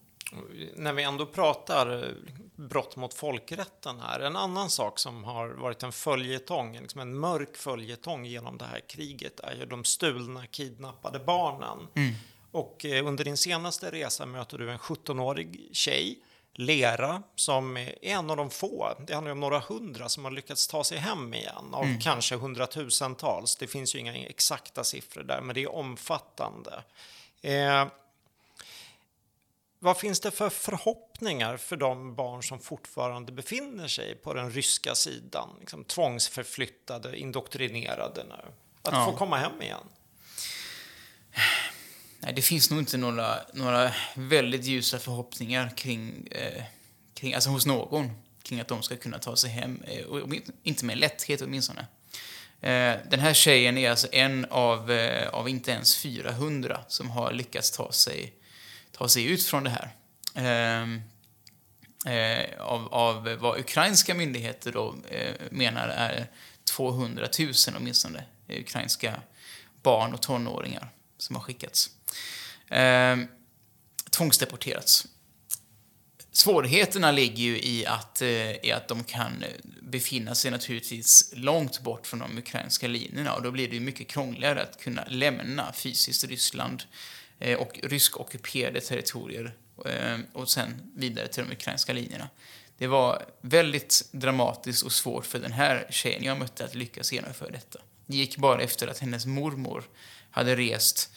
När 0.74 0.92
vi 0.92 1.02
ändå 1.02 1.26
pratar 1.26 2.04
eh, 2.04 2.10
brott 2.56 2.96
mot 2.96 3.14
folkrätten 3.14 4.00
här. 4.00 4.20
En 4.20 4.36
annan 4.36 4.70
sak 4.70 4.98
som 4.98 5.24
har 5.24 5.48
varit 5.48 5.82
en 5.82 5.92
följetong, 5.92 6.78
liksom 6.80 7.00
en 7.00 7.18
mörk 7.18 7.56
följetong 7.56 8.24
genom 8.24 8.58
det 8.58 8.64
här 8.64 8.80
kriget 8.80 9.40
är 9.40 9.54
ju 9.54 9.66
de 9.66 9.84
stulna, 9.84 10.46
kidnappade 10.46 11.18
barnen. 11.18 11.88
Mm. 11.94 12.14
Och 12.52 12.84
eh, 12.84 13.06
under 13.06 13.24
din 13.24 13.36
senaste 13.36 13.90
resa 13.90 14.26
möter 14.26 14.58
du 14.58 14.70
en 14.70 14.78
17-årig 14.78 15.68
tjej, 15.72 16.18
Lera, 16.54 17.22
som 17.34 17.76
är 17.76 18.04
en 18.04 18.30
av 18.30 18.36
de 18.36 18.50
få, 18.50 18.94
det 19.06 19.14
handlar 19.14 19.32
om 19.32 19.40
några 19.40 19.58
hundra, 19.58 20.08
som 20.08 20.24
har 20.24 20.30
lyckats 20.30 20.68
ta 20.68 20.84
sig 20.84 20.98
hem 20.98 21.34
igen 21.34 21.68
av 21.72 21.84
mm. 21.84 22.00
kanske 22.00 22.36
hundratusentals. 22.36 23.56
Det 23.56 23.66
finns 23.66 23.94
ju 23.94 23.98
inga 23.98 24.14
exakta 24.14 24.84
siffror 24.84 25.22
där, 25.22 25.40
men 25.40 25.54
det 25.54 25.62
är 25.62 25.74
omfattande. 25.74 26.82
Eh, 27.42 27.86
vad 29.82 29.98
finns 29.98 30.20
det 30.20 30.30
för 30.30 30.50
förhoppningar 30.50 31.56
för 31.56 31.76
de 31.76 32.14
barn 32.14 32.42
som 32.42 32.60
fortfarande 32.60 33.32
befinner 33.32 33.88
sig 33.88 34.14
på 34.14 34.34
den 34.34 34.50
ryska 34.50 34.94
sidan? 34.94 35.48
Liksom 35.60 35.84
tvångsförflyttade, 35.84 37.18
indoktrinerade 37.18 38.24
nu. 38.24 38.52
Att 38.82 38.94
ja. 38.94 39.04
få 39.04 39.16
komma 39.16 39.36
hem 39.36 39.62
igen? 39.62 39.84
Nej, 42.18 42.32
det 42.32 42.42
finns 42.42 42.70
nog 42.70 42.78
inte 42.80 42.96
några, 42.96 43.34
några 43.54 43.92
väldigt 44.14 44.64
ljusa 44.64 44.98
förhoppningar 44.98 45.72
kring, 45.76 46.28
eh, 46.30 46.62
kring, 47.14 47.34
alltså 47.34 47.50
hos 47.50 47.66
någon, 47.66 48.10
kring 48.42 48.60
att 48.60 48.68
de 48.68 48.82
ska 48.82 48.96
kunna 48.96 49.18
ta 49.18 49.36
sig 49.36 49.50
hem. 49.50 49.82
Eh, 49.86 50.04
och 50.04 50.34
inte 50.62 50.84
med 50.84 50.98
lätthet 50.98 51.42
åtminstone. 51.42 51.86
Eh, 52.60 52.96
den 53.10 53.20
här 53.20 53.34
tjejen 53.34 53.78
är 53.78 53.90
alltså 53.90 54.08
en 54.12 54.46
av, 54.50 54.90
eh, 54.90 55.28
av 55.28 55.48
inte 55.48 55.70
ens 55.70 55.96
400 55.96 56.80
som 56.88 57.10
har 57.10 57.32
lyckats 57.32 57.70
ta 57.70 57.92
sig 57.92 58.34
ta 59.00 59.08
sig 59.08 59.24
ut 59.24 59.42
från 59.42 59.64
det 59.64 59.70
här. 59.70 59.90
Ehm, 60.34 61.02
eh, 62.06 62.60
av, 62.60 62.94
av 62.94 63.36
vad 63.40 63.58
ukrainska 63.58 64.14
myndigheter 64.14 64.72
då 64.72 64.94
eh, 65.08 65.34
menar 65.50 65.88
är 65.88 66.30
200 66.64 67.28
000 67.38 67.52
åtminstone 67.76 68.24
eh, 68.48 68.60
ukrainska 68.60 69.22
barn 69.82 70.14
och 70.14 70.22
tonåringar 70.22 70.88
som 71.18 71.36
har 71.36 71.42
skickats. 71.42 71.90
Eh, 72.68 73.16
tvångsdeporterats. 74.10 75.06
Svårigheterna 76.32 77.10
ligger 77.10 77.42
ju 77.42 77.62
i 77.62 77.86
att, 77.86 78.22
eh, 78.22 78.66
i 78.66 78.72
att 78.72 78.88
de 78.88 79.04
kan 79.04 79.42
eh, 79.42 79.48
befinna 79.82 80.34
sig 80.34 80.50
naturligtvis 80.50 81.32
långt 81.36 81.80
bort 81.80 82.06
från 82.06 82.20
de 82.20 82.38
ukrainska 82.38 82.88
linjerna 82.88 83.34
och 83.34 83.42
då 83.42 83.50
blir 83.50 83.68
det 83.68 83.74
ju 83.74 83.80
mycket 83.80 84.08
krångligare 84.08 84.62
att 84.62 84.80
kunna 84.80 85.04
lämna 85.08 85.72
fysiskt 85.72 86.24
Ryssland 86.24 86.82
Eh, 86.82 87.19
Eh, 87.40 87.58
och 87.58 87.80
rysk-ockuperade 87.82 88.80
territorier 88.80 89.54
eh, 89.84 90.18
och 90.32 90.50
sen 90.50 90.92
vidare 90.94 91.28
till 91.28 91.44
de 91.44 91.52
ukrainska 91.52 91.92
linjerna. 91.92 92.28
Det 92.78 92.86
var 92.86 93.24
väldigt 93.40 94.08
dramatiskt 94.12 94.82
och 94.82 94.92
svårt 94.92 95.26
för 95.26 95.38
den 95.38 95.52
här 95.52 95.86
tjejen 95.90 96.24
jag 96.24 96.38
mötte 96.38 96.64
att 96.64 96.74
lyckas 96.74 97.12
genomföra 97.12 97.50
detta. 97.50 97.78
Det 98.06 98.16
gick 98.16 98.36
bara 98.36 98.62
efter 98.62 98.88
att 98.88 98.98
hennes 98.98 99.26
mormor 99.26 99.84
hade 100.30 100.56
rest 100.56 101.10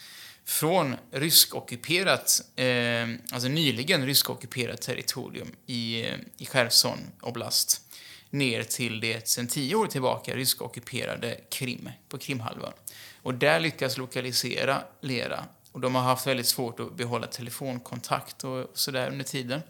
från 0.46 0.96
rysk-ockuperat, 1.12 2.42
eh, 2.56 3.08
alltså 3.32 3.48
nyligen 3.48 4.06
rysk-ockuperat 4.06 4.82
territorium 4.82 5.56
i, 5.66 6.02
eh, 6.02 6.16
i 6.38 6.46
Cherson 6.46 7.00
oblast 7.22 7.82
ner 8.30 8.64
till 8.64 9.00
det 9.00 9.28
sen 9.28 9.48
tio 9.48 9.76
år 9.76 9.88
tillbaka 9.88 10.36
rysk-ockuperade 10.36 11.40
Krim, 11.50 11.90
på 12.10 12.18
Krimhalvön. 12.18 12.74
Och 13.22 13.34
där 13.34 13.60
lyckas 13.60 13.98
lokalisera 13.98 14.84
Lera 15.02 15.46
och 15.74 15.80
de 15.80 15.96
har 15.96 16.02
haft 16.02 16.28
väldigt 16.28 16.48
svårt 16.48 16.80
att 16.80 16.98
behålla 16.98 17.28
telefonkontakt 17.28 18.44
och 18.44 18.72
sådär 18.74 19.10
under 19.10 19.26
tiden. 19.26 19.62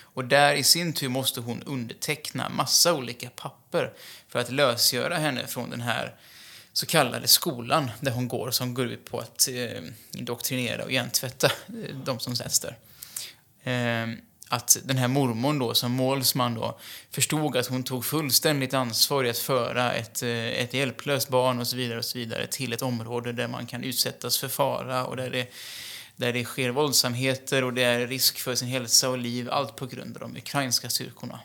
Och 0.00 0.24
där 0.24 0.54
i 0.54 0.62
sin 0.62 0.92
tur 0.92 1.08
måste 1.08 1.40
hon 1.40 1.62
underteckna 1.62 2.48
massa 2.48 2.94
olika 2.94 3.30
papper 3.30 3.92
för 4.28 4.38
att 4.38 4.50
lösgöra 4.50 5.16
henne 5.18 5.46
från 5.46 5.70
den 5.70 5.80
här 5.80 6.16
så 6.72 6.86
kallade 6.86 7.26
skolan 7.28 7.90
där 8.00 8.10
hon 8.10 8.28
går, 8.28 8.50
som 8.50 8.74
går 8.74 8.86
ut 8.86 9.04
på 9.04 9.18
att 9.18 9.48
eh, 9.48 9.82
indoktrinera 10.12 10.84
och 10.84 10.92
hjärntvätta 10.92 11.46
eh, 11.46 11.96
de 12.04 12.18
som 12.18 12.36
sätts 12.36 12.60
där. 12.60 12.78
Eh, 13.62 14.16
att 14.52 14.78
den 14.84 14.96
här 14.96 15.08
mormon 15.08 15.58
då, 15.58 15.74
som 15.74 15.92
målsman 15.92 16.54
då, 16.54 16.78
förstod 17.10 17.56
att 17.56 17.66
hon 17.66 17.82
tog 17.82 18.04
fullständigt 18.04 18.74
ansvar 18.74 19.24
i 19.24 19.30
att 19.30 19.38
föra 19.38 19.92
ett, 19.92 20.22
eh, 20.22 20.30
ett 20.30 20.74
hjälplöst 20.74 21.28
barn 21.28 21.58
och 21.58 21.66
så 21.66 21.76
vidare 21.76 21.98
och 21.98 22.04
så 22.04 22.18
vidare 22.18 22.46
till 22.46 22.72
ett 22.72 22.82
område 22.82 23.32
där 23.32 23.48
man 23.48 23.66
kan 23.66 23.84
utsättas 23.84 24.38
för 24.38 24.48
fara 24.48 25.06
och 25.06 25.16
där 25.16 25.30
det, 25.30 25.46
där 26.16 26.32
det 26.32 26.44
sker 26.44 26.70
våldsamheter 26.70 27.64
och 27.64 27.74
det 27.74 27.82
är 27.82 28.06
risk 28.06 28.38
för 28.38 28.54
sin 28.54 28.68
hälsa 28.68 29.08
och 29.08 29.18
liv, 29.18 29.50
allt 29.50 29.76
på 29.76 29.86
grund 29.86 30.16
av 30.16 30.20
de 30.20 30.36
ukrainska 30.36 30.90
styrkorna, 30.90 31.40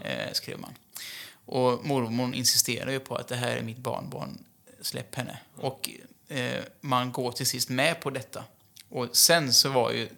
eh, 0.00 0.32
skrev 0.32 0.58
man. 0.58 0.74
Och 1.46 1.84
mormon 1.86 2.34
insisterar 2.34 2.90
ju 2.90 3.00
på 3.00 3.16
att 3.16 3.28
det 3.28 3.36
här 3.36 3.56
är 3.56 3.62
mitt 3.62 3.78
barnbarn, 3.78 4.38
släpp 4.80 5.14
henne. 5.14 5.38
Och 5.56 5.90
eh, 6.28 6.64
man 6.80 7.12
går 7.12 7.32
till 7.32 7.46
sist 7.46 7.68
med 7.68 8.00
på 8.00 8.10
detta. 8.10 8.44
Och 8.88 9.08
sen 9.12 9.52
så 9.52 9.68
var 9.68 9.90
ju 9.90 10.08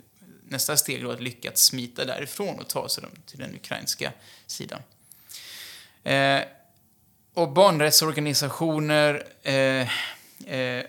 nästa 0.53 0.77
steg 0.77 1.03
då 1.03 1.11
att 1.11 1.21
lyckas 1.21 1.59
smita 1.59 2.05
därifrån 2.05 2.59
och 2.59 2.69
ta 2.69 2.89
sig 2.89 3.05
till 3.27 3.39
den 3.39 3.55
ukrainska 3.55 4.13
sidan. 4.47 4.81
Eh, 6.03 6.41
och 7.35 7.53
barnrättsorganisationer, 7.53 9.27
eh, 9.43 9.89
eh, 10.47 10.85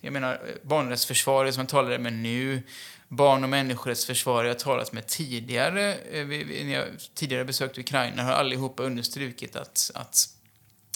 jag 0.00 0.12
menar 0.12 0.40
barnrättsförsvaret 0.62 1.54
som 1.54 1.60
jag 1.60 1.68
talade 1.68 1.98
med 1.98 2.12
nu, 2.12 2.62
barn 3.08 3.44
och 3.44 3.50
människorättsförsvarare 3.50 4.48
jag 4.48 4.58
talat 4.58 4.92
med 4.92 5.06
tidigare, 5.06 5.94
eh, 5.94 6.26
när 6.26 6.72
jag 6.74 6.86
tidigare 7.14 7.44
besökt 7.44 7.78
Ukraina, 7.78 8.22
har 8.22 8.32
allihopa 8.32 8.82
understrukit 8.82 9.56
att, 9.56 9.90
att 9.94 10.28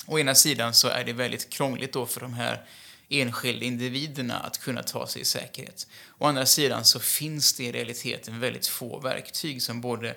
å 0.06 0.18
ena 0.18 0.34
sidan 0.34 0.74
så 0.74 0.88
är 0.88 1.04
det 1.04 1.12
väldigt 1.12 1.50
krångligt 1.50 1.92
då 1.92 2.06
för 2.06 2.20
de 2.20 2.34
här 2.34 2.64
enskilda 3.08 3.64
individerna 3.64 4.38
att 4.38 4.58
kunna 4.58 4.82
ta 4.82 5.06
sig 5.06 5.22
i 5.22 5.24
säkerhet. 5.24 5.86
Å 6.18 6.26
andra 6.26 6.46
sidan 6.46 6.84
så 6.84 7.00
finns 7.00 7.52
det 7.52 7.64
i 7.64 7.72
realiteten 7.72 8.40
väldigt 8.40 8.66
få 8.66 9.00
verktyg 9.00 9.62
som 9.62 9.80
både 9.80 10.14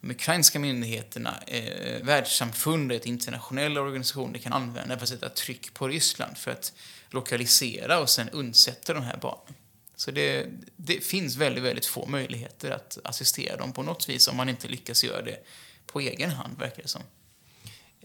de 0.00 0.10
ukrainska 0.10 0.58
myndigheterna, 0.58 1.42
eh, 1.46 2.02
världssamfundet, 2.02 3.06
internationella 3.06 3.80
organisationer 3.80 4.38
kan 4.38 4.52
använda 4.52 4.96
för 4.96 5.02
att 5.02 5.08
sätta 5.08 5.28
tryck 5.28 5.74
på 5.74 5.88
Ryssland 5.88 6.38
för 6.38 6.50
att 6.50 6.72
lokalisera 7.10 7.98
och 7.98 8.10
sen 8.10 8.28
undsätta 8.28 8.94
de 8.94 9.02
här 9.02 9.16
barnen. 9.16 9.54
Så 9.96 10.10
det, 10.10 10.46
det, 10.76 11.04
finns 11.04 11.36
väldigt, 11.36 11.64
väldigt 11.64 11.86
få 11.86 12.06
möjligheter 12.06 12.70
att 12.70 12.98
assistera 13.04 13.56
dem 13.56 13.72
på 13.72 13.82
något 13.82 14.08
vis 14.08 14.28
om 14.28 14.36
man 14.36 14.48
inte 14.48 14.68
lyckas 14.68 15.04
göra 15.04 15.22
det 15.22 15.46
på 15.86 16.00
egen 16.00 16.30
hand, 16.30 16.58
verkar 16.58 16.82
det 16.82 16.88
som. 16.88 17.02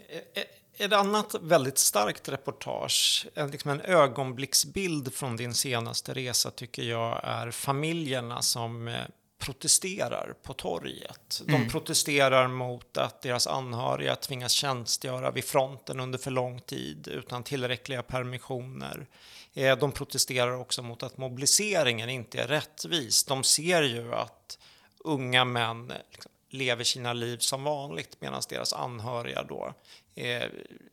Eh, 0.10 0.17
eh, 0.34 0.43
ett 0.80 0.94
annat 0.94 1.36
väldigt 1.42 1.78
starkt 1.78 2.30
reportage, 2.30 3.28
liksom 3.52 3.72
en 3.72 3.82
ögonblicksbild 3.82 5.13
från 5.13 5.36
din 5.36 5.54
senaste 5.54 6.13
resa 6.13 6.52
tycker 6.52 6.84
jag 6.84 7.20
är 7.24 7.52
familjerna 7.52 8.42
som 8.42 8.88
eh, 8.88 9.02
protesterar 9.38 10.34
på 10.44 10.54
torget. 10.54 11.42
De 11.46 11.56
mm. 11.56 11.70
protesterar 11.70 12.48
mot 12.48 12.98
att 12.98 13.22
deras 13.22 13.48
anhöriga 13.48 14.16
tvingas 14.16 14.52
tjänstgöra 14.52 15.32
vid 15.32 15.44
fronten 15.44 16.00
under 16.00 16.18
för 16.18 16.32
lång 16.32 16.60
tid 16.60 17.08
utan 17.08 17.44
tillräckliga 17.44 18.04
permissioner. 18.04 19.08
Eh, 19.54 19.78
de 19.78 19.92
protesterar 19.92 20.56
också 20.56 20.82
mot 20.82 21.04
att 21.04 21.18
mobiliseringen 21.18 22.10
inte 22.10 22.42
är 22.42 22.48
rättvis. 22.48 23.24
De 23.24 23.44
ser 23.44 23.82
ju 23.82 24.13
att 24.13 24.58
unga 25.00 25.46
män 25.46 25.94
liksom, 26.12 26.32
lever 26.50 26.84
sina 26.84 27.14
liv 27.14 27.38
som 27.38 27.64
vanligt 27.64 28.18
medan 28.22 28.42
deras 28.50 28.74
anhöriga 28.74 29.44
då 29.44 29.74
eh, 30.16 30.44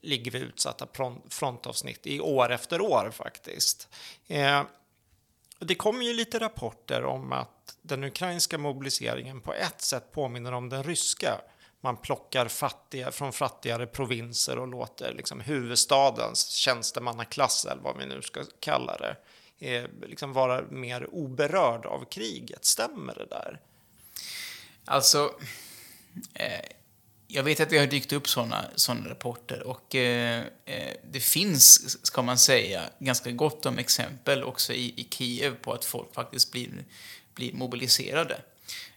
ligger 0.00 0.30
vid 0.30 0.42
utsatta 0.42 0.86
frontavsnitt 1.28 2.06
i 2.06 2.20
år 2.20 2.52
efter 2.52 2.80
år 2.80 3.10
faktiskt. 3.10 3.88
Eh, 4.26 4.62
det 5.58 5.74
kommer 5.74 6.04
ju 6.04 6.14
lite 6.14 6.38
rapporter 6.38 7.04
om 7.04 7.32
att 7.32 7.76
den 7.82 8.04
ukrainska 8.04 8.58
mobiliseringen 8.58 9.40
på 9.40 9.54
ett 9.54 9.80
sätt 9.80 10.12
påminner 10.12 10.52
om 10.52 10.68
den 10.68 10.84
ryska. 10.84 11.40
Man 11.80 11.96
plockar 11.96 12.48
fattiga 12.48 13.10
från 13.10 13.32
fattigare 13.32 13.86
provinser 13.86 14.58
och 14.58 14.68
låter 14.68 15.12
liksom 15.12 15.40
huvudstadens 15.40 16.48
tjänstemannaklass, 16.48 17.64
eller 17.64 17.82
vad 17.82 17.98
vi 17.98 18.06
nu 18.06 18.22
ska 18.22 18.44
kalla 18.60 18.96
det, 18.96 19.16
eh, 19.58 19.84
liksom 20.02 20.32
vara 20.32 20.62
mer 20.70 21.14
oberörd 21.14 21.86
av 21.86 22.04
kriget. 22.04 22.64
Stämmer 22.64 23.14
det 23.14 23.26
där? 23.26 23.60
Alltså, 24.84 25.34
eh, 26.34 26.60
jag 27.26 27.42
vet 27.42 27.60
att 27.60 27.70
det 27.70 27.78
har 27.78 27.86
dykt 27.86 28.12
upp 28.12 28.28
sådana 28.28 28.64
såna 28.74 29.10
rapporter 29.10 29.62
och 29.62 29.94
eh, 29.94 30.44
eh, 30.64 30.92
det 31.10 31.20
finns, 31.20 31.98
ska 32.06 32.22
man 32.22 32.38
säga, 32.38 32.82
ganska 32.98 33.30
gott 33.30 33.66
om 33.66 33.78
exempel 33.78 34.44
också 34.44 34.72
i, 34.72 34.94
i 34.96 35.08
Kiev 35.10 35.54
på 35.54 35.72
att 35.72 35.84
folk 35.84 36.14
faktiskt 36.14 36.52
blir, 36.52 36.68
blir 37.34 37.52
mobiliserade. 37.52 38.34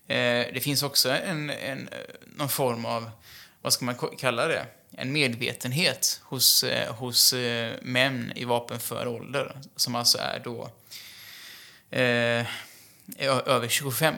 Eh, 0.08 0.46
det 0.54 0.64
finns 0.64 0.84
också 0.84 1.10
en, 1.10 1.50
en, 1.50 1.90
någon 2.26 2.50
form 2.50 2.86
av, 2.86 3.12
vad 3.62 3.74
ska 3.74 3.86
man 3.86 3.96
kalla 4.18 4.48
det, 4.48 4.66
en 4.92 5.12
medvetenhet 5.12 6.22
hos, 6.24 6.64
eh, 6.64 6.96
hos 6.96 7.34
eh, 7.34 7.74
män 7.82 8.34
i 8.36 8.46
vapenför 8.46 9.08
ålder 9.08 9.62
som 9.76 9.96
alltså 9.96 10.18
är 10.18 10.40
då 10.44 10.70
eh, 11.92 12.46
över 13.46 13.68
25 13.68 14.16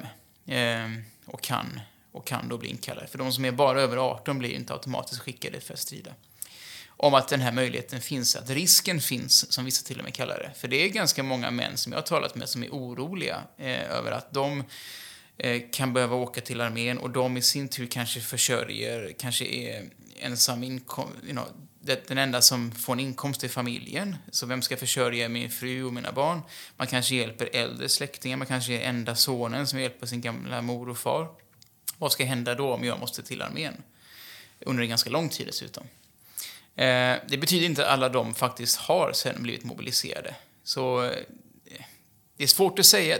och 1.29 1.41
kan 1.41 1.79
och 2.11 2.27
kan 2.27 2.49
då 2.49 2.57
bli 2.57 2.69
inkallade. 2.69 3.07
För 3.07 3.17
de 3.17 3.31
som 3.31 3.45
är 3.45 3.51
bara 3.51 3.81
över 3.81 3.97
18 3.97 4.39
blir 4.39 4.49
inte 4.49 4.73
automatiskt 4.73 5.21
skickade 5.21 5.59
för 5.59 5.73
att 5.73 5.79
strida. 5.79 6.11
Om 6.87 7.13
att 7.13 7.27
den 7.27 7.41
här 7.41 7.51
möjligheten 7.51 8.01
finns, 8.01 8.35
att 8.35 8.49
risken 8.49 9.01
finns, 9.01 9.51
som 9.51 9.65
vissa 9.65 9.87
till 9.87 9.97
och 9.97 10.03
med 10.03 10.13
kallar 10.13 10.37
det. 10.37 10.59
För 10.59 10.67
det 10.67 10.75
är 10.75 10.89
ganska 10.89 11.23
många 11.23 11.51
män 11.51 11.77
som 11.77 11.91
jag 11.91 11.99
har 11.99 12.05
talat 12.05 12.35
med 12.35 12.49
som 12.49 12.63
är 12.63 12.69
oroliga 12.69 13.43
eh, 13.57 13.91
över 13.91 14.11
att 14.11 14.33
de 14.33 14.63
eh, 15.37 15.61
kan 15.71 15.93
behöva 15.93 16.15
åka 16.15 16.41
till 16.41 16.61
armén 16.61 16.97
och 16.97 17.09
de 17.09 17.37
i 17.37 17.41
sin 17.41 17.67
tur 17.67 17.87
kanske 17.87 18.21
försörjer, 18.21 19.13
kanske 19.19 19.45
är 19.45 19.85
ensam 20.19 20.63
inkom, 20.63 21.09
you 21.23 21.31
know, 21.31 21.47
den 21.81 22.17
enda 22.17 22.41
som 22.41 22.71
får 22.71 22.93
en 22.93 22.99
inkomst 22.99 23.43
i 23.43 23.49
familjen. 23.49 24.15
Så 24.31 24.45
vem 24.45 24.61
ska 24.61 24.77
försörja 24.77 25.29
min 25.29 25.51
fru 25.51 25.83
och 25.83 25.93
mina 25.93 26.11
barn? 26.11 26.41
Man 26.77 26.87
kanske 26.87 27.15
hjälper 27.15 27.49
äldre 27.53 27.89
släktingar, 27.89 28.37
man 28.37 28.47
kanske 28.47 28.73
är 28.73 28.89
enda 28.89 29.15
sonen 29.15 29.67
som 29.67 29.79
hjälper 29.79 30.07
sin 30.07 30.21
gamla 30.21 30.61
mor 30.61 30.89
och 30.89 30.97
far. 30.97 31.27
Vad 31.97 32.11
ska 32.11 32.25
hända 32.25 32.55
då 32.55 32.73
om 32.73 32.83
jag 32.83 32.99
måste 32.99 33.23
till 33.23 33.41
armén? 33.41 33.83
Under 34.59 34.83
en 34.83 34.89
ganska 34.89 35.09
lång 35.09 35.29
tid 35.29 35.47
dessutom. 35.47 35.83
Eh, 36.75 37.15
det 37.27 37.37
betyder 37.37 37.65
inte 37.65 37.85
att 37.85 37.93
alla 37.93 38.09
de 38.09 38.35
faktiskt 38.35 38.77
har 38.77 39.11
sen 39.13 39.43
blivit 39.43 39.63
mobiliserade. 39.63 40.35
Så 40.63 41.03
eh, 41.03 41.11
det 42.37 42.43
är 42.43 42.47
svårt 42.47 42.79
att 42.79 42.85
säga. 42.85 43.17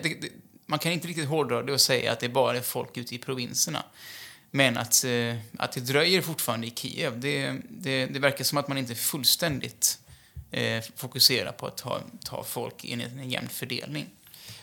man 0.66 0.80
kan 0.80 0.92
inte 0.92 1.08
riktigt 1.08 1.28
hårdra 1.28 1.64
det 1.64 1.74
och 1.74 1.82
säga 1.82 2.12
att 2.12 2.20
det 2.20 2.30
bara 2.30 2.58
är 2.58 2.62
folk 2.62 2.98
ute 2.98 3.16
i 3.16 3.18
provinserna. 3.18 3.84
Men 4.52 4.78
att, 4.78 5.04
eh, 5.04 5.36
att 5.58 5.72
det 5.72 5.82
dröjer 5.82 6.22
fortfarande 6.22 6.68
i 6.68 6.74
Kiev, 6.76 7.20
det, 7.20 7.56
det, 7.70 8.06
det 8.06 8.20
verkar 8.20 8.44
som 8.44 8.58
att 8.58 8.68
man 8.68 8.78
inte 8.78 8.96
fullständigt 8.96 10.00
fokuserar 10.96 11.52
på 11.52 11.68
att 11.68 11.78
ta, 11.78 12.02
ta 12.26 12.44
folk 12.44 12.86
i 12.86 12.94
en, 12.94 13.02
en 13.02 13.30
jämn 13.30 13.48
fördelning. 13.50 14.10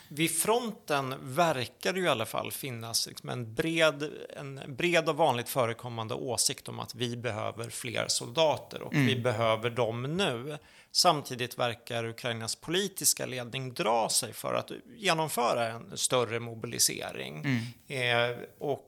Vid 0.09 0.31
fronten 0.31 1.15
verkar 1.21 1.93
det 1.93 1.99
ju 1.99 2.05
i 2.05 2.09
alla 2.09 2.25
fall 2.25 2.51
finnas 2.51 3.07
liksom 3.07 3.29
en, 3.29 3.53
bred, 3.53 4.11
en 4.37 4.61
bred 4.67 5.09
och 5.09 5.17
vanligt 5.17 5.49
förekommande 5.49 6.13
åsikt 6.13 6.69
om 6.69 6.79
att 6.79 6.95
vi 6.95 7.17
behöver 7.17 7.69
fler 7.69 8.07
soldater 8.07 8.81
och 8.81 8.93
mm. 8.93 9.05
vi 9.05 9.15
behöver 9.15 9.69
dem 9.69 10.03
nu. 10.03 10.57
Samtidigt 10.91 11.59
verkar 11.59 12.05
Ukrainas 12.05 12.55
politiska 12.55 13.25
ledning 13.25 13.73
dra 13.73 14.09
sig 14.09 14.33
för 14.33 14.53
att 14.53 14.71
genomföra 14.95 15.67
en 15.67 15.97
större 15.97 16.39
mobilisering. 16.39 17.63
Mm. 17.87 18.31
Eh, 18.31 18.37
och 18.59 18.86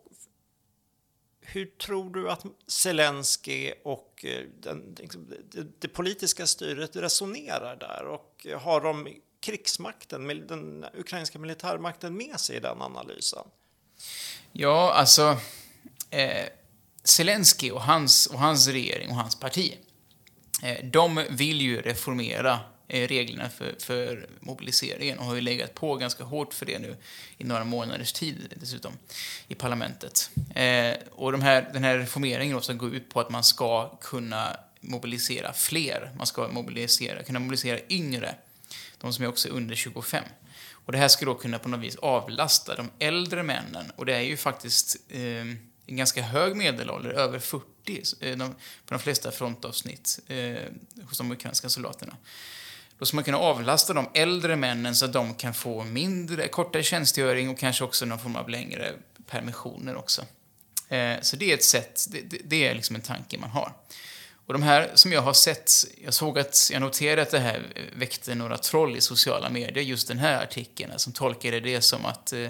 hur 1.52 1.66
tror 1.66 2.10
du 2.10 2.32
att 2.32 2.46
Zelensky 2.68 3.74
och 3.84 4.26
eh, 4.26 4.46
den, 4.60 4.96
liksom, 5.00 5.34
det, 5.52 5.64
det, 5.80 5.88
politiska 5.88 6.48
styret 6.48 6.96
resonerar 6.96 7.76
där? 7.76 8.06
Och 8.06 8.46
eh, 8.50 8.60
har 8.60 8.82
de 8.82 9.08
krigsmakten, 9.42 10.48
den 10.48 10.86
ukrainska 10.94 11.40
militärmakten 11.40 12.18
med 12.18 12.40
sig 12.40 12.56
i 12.56 12.60
den 12.60 12.82
analysen? 12.82 13.44
Ja, 14.52 14.94
alltså 14.94 15.38
eh, 16.10 16.46
Zelensky 17.04 17.72
och 17.72 17.82
hans, 17.82 18.28
och 18.28 18.40
hans 18.40 18.68
regering 18.68 19.10
och 19.10 19.16
hans 19.16 19.40
parti, 19.40 19.78
eh, 20.64 20.86
de 20.86 21.26
vill 21.30 21.62
ju 21.62 21.82
reformera 21.82 22.60
Eh, 22.92 23.08
reglerna 23.08 23.50
för, 23.50 23.76
för 23.80 24.28
mobiliseringen 24.40 25.20
och 25.20 25.26
har 25.26 25.36
ju 25.36 25.42
legat 25.42 25.76
på 25.76 25.96
ganska 25.96 26.24
hårt 26.24 26.54
för 26.54 26.66
det 26.66 26.80
nu 26.80 26.96
i 27.38 27.44
några 27.44 27.64
månaders 27.64 28.14
tid 28.14 28.54
dessutom 28.56 28.94
i 29.48 29.56
parlamentet. 29.56 30.30
Eh, 30.56 30.96
och 31.12 31.32
de 31.32 31.42
här, 31.42 31.70
den 31.74 31.84
här 31.84 31.98
reformeringen 31.98 32.58
också 32.58 32.74
går 32.74 32.96
ut 32.96 33.10
på 33.10 33.20
att 33.20 33.30
man 33.30 33.44
ska 33.44 33.98
kunna 34.02 34.58
mobilisera 34.82 35.54
fler. 35.54 36.12
Man 36.18 36.28
ska 36.28 36.48
mobilisera, 36.48 37.24
kunna 37.24 37.40
mobilisera 37.40 37.80
yngre 37.90 38.36
de 38.98 39.14
som 39.14 39.26
är 39.26 39.30
också 39.30 39.50
under 39.50 39.76
25. 39.76 40.24
Och 40.72 40.92
det 40.92 40.98
här 40.98 41.08
ska 41.08 41.26
då 41.26 41.36
kunna 41.36 41.60
på 41.60 41.70
något 41.70 41.80
vis 41.80 41.96
avlasta 41.96 42.76
de 42.76 42.90
äldre 43.00 43.44
männen. 43.44 43.92
Och 43.96 44.06
det 44.06 44.16
är 44.16 44.22
ju 44.22 44.38
faktiskt 44.38 44.98
eh, 45.10 45.22
en 45.86 45.98
ganska 45.98 46.22
hög 46.22 46.56
medelålder, 46.56 47.10
över 47.10 47.40
40 47.40 48.04
eh, 48.20 48.38
de, 48.38 48.50
på 48.86 48.94
de 48.94 49.00
flesta 49.00 49.32
frontavsnitt 49.32 50.20
eh, 50.28 50.64
hos 51.04 51.18
de 51.18 51.32
ukrainska 51.32 51.70
soldaterna. 51.70 52.18
Då 53.00 53.06
ska 53.06 53.16
man 53.16 53.24
kunna 53.24 53.38
avlasta 53.38 53.94
de 53.94 54.10
äldre 54.14 54.56
männen 54.56 54.96
så 54.96 55.06
att 55.06 55.14
de 55.14 55.34
kan 55.34 55.54
få 55.54 55.84
mindre, 55.84 56.48
kortare 56.48 56.84
tjänstgöring 56.84 57.50
och 57.50 57.60
kanske 57.60 57.84
också 57.84 58.06
någon 58.06 58.20
form 58.20 58.36
av 58.36 58.50
längre 58.50 58.94
permissioner 59.28 59.96
också. 59.96 60.22
Eh, 60.90 61.16
så 61.22 61.36
det 61.36 61.52
är 61.52 61.54
ett 61.54 61.64
sätt, 61.64 62.08
det, 62.44 62.68
är 62.68 62.76
liksom 62.76 62.96
en 62.96 63.02
tanke 63.02 63.38
man 63.38 63.50
har. 63.50 63.74
Och 64.46 64.54
de 64.54 64.64
här 64.64 64.92
som 64.94 65.12
jag 65.12 65.22
har 65.22 65.34
sett, 65.34 65.72
jag 66.04 66.14
såg 66.14 66.40
att, 66.40 66.70
jag 66.74 66.82
noterade 66.82 67.22
att 67.22 67.32
det 67.32 67.40
här 67.40 67.62
väckte 67.96 68.36
några 68.36 68.58
troll 68.58 68.96
i 68.96 69.02
sociala 69.02 69.50
medier, 69.50 69.84
just 69.84 70.08
den 70.08 70.18
här 70.18 70.44
artikeln, 70.44 70.92
som 70.98 71.14
tolkade 71.14 71.60
det 71.60 71.82
som 71.82 72.06
att 72.06 72.34
eh, 72.34 72.50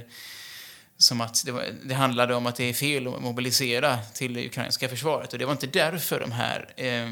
som 0.98 1.22
att 1.22 1.46
det, 1.46 1.52
var, 1.52 1.66
det, 1.84 1.94
handlade 1.94 2.36
om 2.36 2.46
att 2.46 2.56
det 2.56 2.64
är 2.64 2.74
fel 2.74 3.08
att 3.08 3.22
mobilisera 3.22 3.98
till 4.14 4.34
det 4.34 4.46
ukrainska 4.46 4.90
försvaret. 4.90 5.34
Och 5.34 5.40
det 5.40 5.46
var 5.46 5.52
inte 5.52 5.68
därför 5.68 6.20
de 6.20 6.32
här 6.32 6.74
eh, 6.76 7.12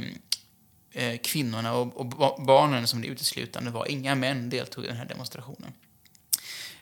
eh 0.97 1.17
kvinnorna 1.17 1.73
och, 1.73 2.19
och, 2.21 2.43
barnen 2.43 2.87
som 2.87 3.01
det 3.01 3.07
uteslutande 3.07 3.71
var, 3.71 3.85
inga 3.85 4.15
män 4.15 4.49
deltog 4.49 4.83
i 4.83 4.87
den 4.87 4.97
här 4.97 5.05
demonstrationen. 5.05 5.73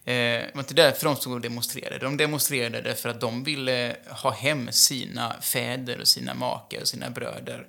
Eh, 0.06 0.14
det 0.14 0.52
var 0.54 0.62
inte 0.62 0.74
därför 0.74 1.06
de 1.06 1.16
stod 1.16 1.34
och 1.34 1.42
demonstrerade. 1.42 1.98
De 1.98 2.18
demonstrerade 2.18 2.82
därför 2.82 3.10
att 3.10 3.22
de 3.22 3.44
ville 3.44 3.90
eh, 3.90 4.16
ha 4.16 4.32
hem 4.32 4.72
sina 4.72 5.42
fäder 5.42 6.00
och 6.00 6.08
sina 6.08 6.34
makar 6.34 6.82
och 6.82 6.88
sina 6.88 7.10
bröder 7.10 7.68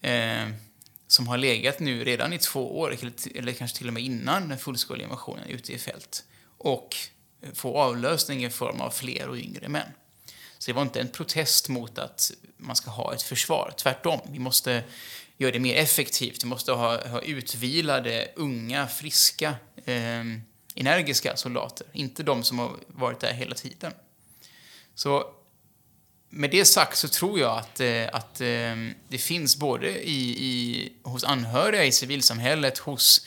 eh, 0.00 0.48
som 1.06 1.28
har 1.28 1.38
legat 1.38 1.80
nu 1.80 2.04
redan 2.04 2.32
i 2.32 2.38
två 2.38 2.78
år, 2.80 2.96
eller 3.34 3.52
kanske 3.52 3.78
till 3.78 3.88
och 3.88 3.94
med 3.94 4.02
innan 4.02 4.48
den 4.48 4.58
fullskaliga 4.58 5.04
invasionen, 5.04 5.48
ute 5.48 5.72
i 5.72 5.78
fält. 5.78 6.24
Och 6.58 6.96
eh, 7.42 7.52
få 7.54 7.78
avlösning 7.78 8.44
i 8.44 8.50
form 8.50 8.80
av 8.80 8.90
fler 8.90 9.28
och 9.28 9.36
yngre 9.36 9.68
män. 9.68 9.88
Så 10.58 10.70
det 10.70 10.72
var 10.72 10.82
inte 10.82 11.00
en 11.00 11.08
protest 11.08 11.68
mot 11.68 11.98
att 11.98 12.32
man 12.56 12.76
ska 12.76 12.90
ha 12.90 13.14
ett 13.14 13.22
försvar. 13.22 13.72
Tvärtom, 13.76 14.20
vi 14.30 14.38
måste 14.38 14.84
gör 15.40 15.52
det 15.52 15.60
mer 15.60 15.76
effektivt. 15.76 16.44
Vi 16.44 16.48
måste 16.48 16.72
ha, 16.72 17.08
ha 17.08 17.20
utvilade, 17.20 18.28
unga, 18.36 18.86
friska, 18.86 19.54
eh, 19.84 20.24
energiska 20.74 21.36
soldater. 21.36 21.86
Inte 21.92 22.22
de 22.22 22.42
som 22.42 22.58
har 22.58 22.76
varit 22.86 23.20
där 23.20 23.32
hela 23.32 23.54
tiden. 23.54 23.92
Så 24.94 25.34
med 26.30 26.50
det 26.50 26.64
sagt 26.64 26.98
så 26.98 27.08
tror 27.08 27.40
jag 27.40 27.58
att, 27.58 27.80
eh, 27.80 28.08
att 28.12 28.40
eh, 28.40 28.76
det 29.08 29.18
finns 29.18 29.56
både 29.56 30.08
i, 30.08 30.46
i, 30.46 30.92
hos 31.02 31.24
anhöriga 31.24 31.84
i 31.84 31.92
civilsamhället, 31.92 32.78
hos 32.78 33.26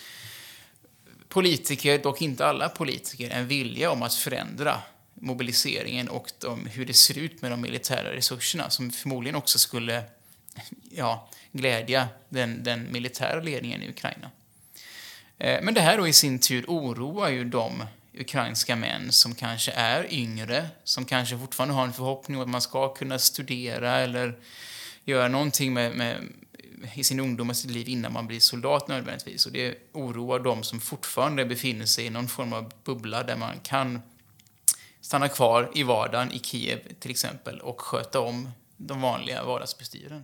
politiker, 1.29 1.99
dock 1.99 2.21
inte 2.21 2.45
alla 2.45 2.69
politiker, 2.69 3.29
en 3.29 3.47
vilja 3.47 3.91
om 3.91 4.03
att 4.03 4.13
förändra 4.13 4.81
mobiliseringen 5.13 6.09
och 6.09 6.31
de, 6.39 6.65
hur 6.65 6.85
det 6.85 6.93
ser 6.93 7.17
ut 7.17 7.41
med 7.41 7.51
de 7.51 7.61
militära 7.61 8.11
resurserna 8.11 8.69
som 8.69 8.91
förmodligen 8.91 9.35
också 9.35 9.59
skulle 9.59 10.03
ja, 10.91 11.29
glädja 11.53 12.07
den, 12.29 12.63
den 12.63 12.91
militära 12.91 13.39
ledningen 13.39 13.83
i 13.83 13.89
Ukraina. 13.89 14.31
Eh, 15.37 15.61
men 15.61 15.73
det 15.73 15.81
här 15.81 15.97
då 15.97 16.07
i 16.07 16.13
sin 16.13 16.39
tur 16.39 16.65
oroar 16.67 17.29
ju 17.29 17.43
de 17.43 17.85
ukrainska 18.13 18.75
män 18.75 19.11
som 19.11 19.35
kanske 19.35 19.71
är 19.71 20.13
yngre, 20.13 20.69
som 20.83 21.05
kanske 21.05 21.37
fortfarande 21.37 21.75
har 21.75 21.83
en 21.83 21.93
förhoppning 21.93 22.37
om 22.37 22.43
att 22.43 22.49
man 22.49 22.61
ska 22.61 22.93
kunna 22.93 23.19
studera 23.19 23.97
eller 23.97 24.39
göra 25.05 25.27
någonting 25.27 25.73
med, 25.73 25.95
med 25.95 26.17
i 26.95 27.03
sin 27.03 27.19
ungdom 27.19 27.49
och 27.49 27.57
sitt 27.57 27.71
liv 27.71 27.89
innan 27.89 28.13
man 28.13 28.27
blir 28.27 28.39
soldat 28.39 28.87
nödvändigtvis. 28.87 29.45
Och 29.45 29.51
det 29.51 29.77
oroar 29.91 30.39
de 30.39 30.63
som 30.63 30.79
fortfarande 30.79 31.45
befinner 31.45 31.85
sig 31.85 32.05
i 32.05 32.09
någon 32.09 32.27
form 32.27 32.53
av 32.53 32.71
bubbla 32.83 33.23
där 33.23 33.35
man 33.35 33.59
kan 33.63 34.01
stanna 35.01 35.29
kvar 35.29 35.71
i 35.73 35.83
vardagen 35.83 36.31
i 36.31 36.39
Kiev 36.39 36.79
till 36.99 37.11
exempel 37.11 37.59
och 37.59 37.81
sköta 37.81 38.19
om 38.19 38.49
de 38.77 39.01
vanliga 39.01 39.43
vardagsbestyren. 39.43 40.23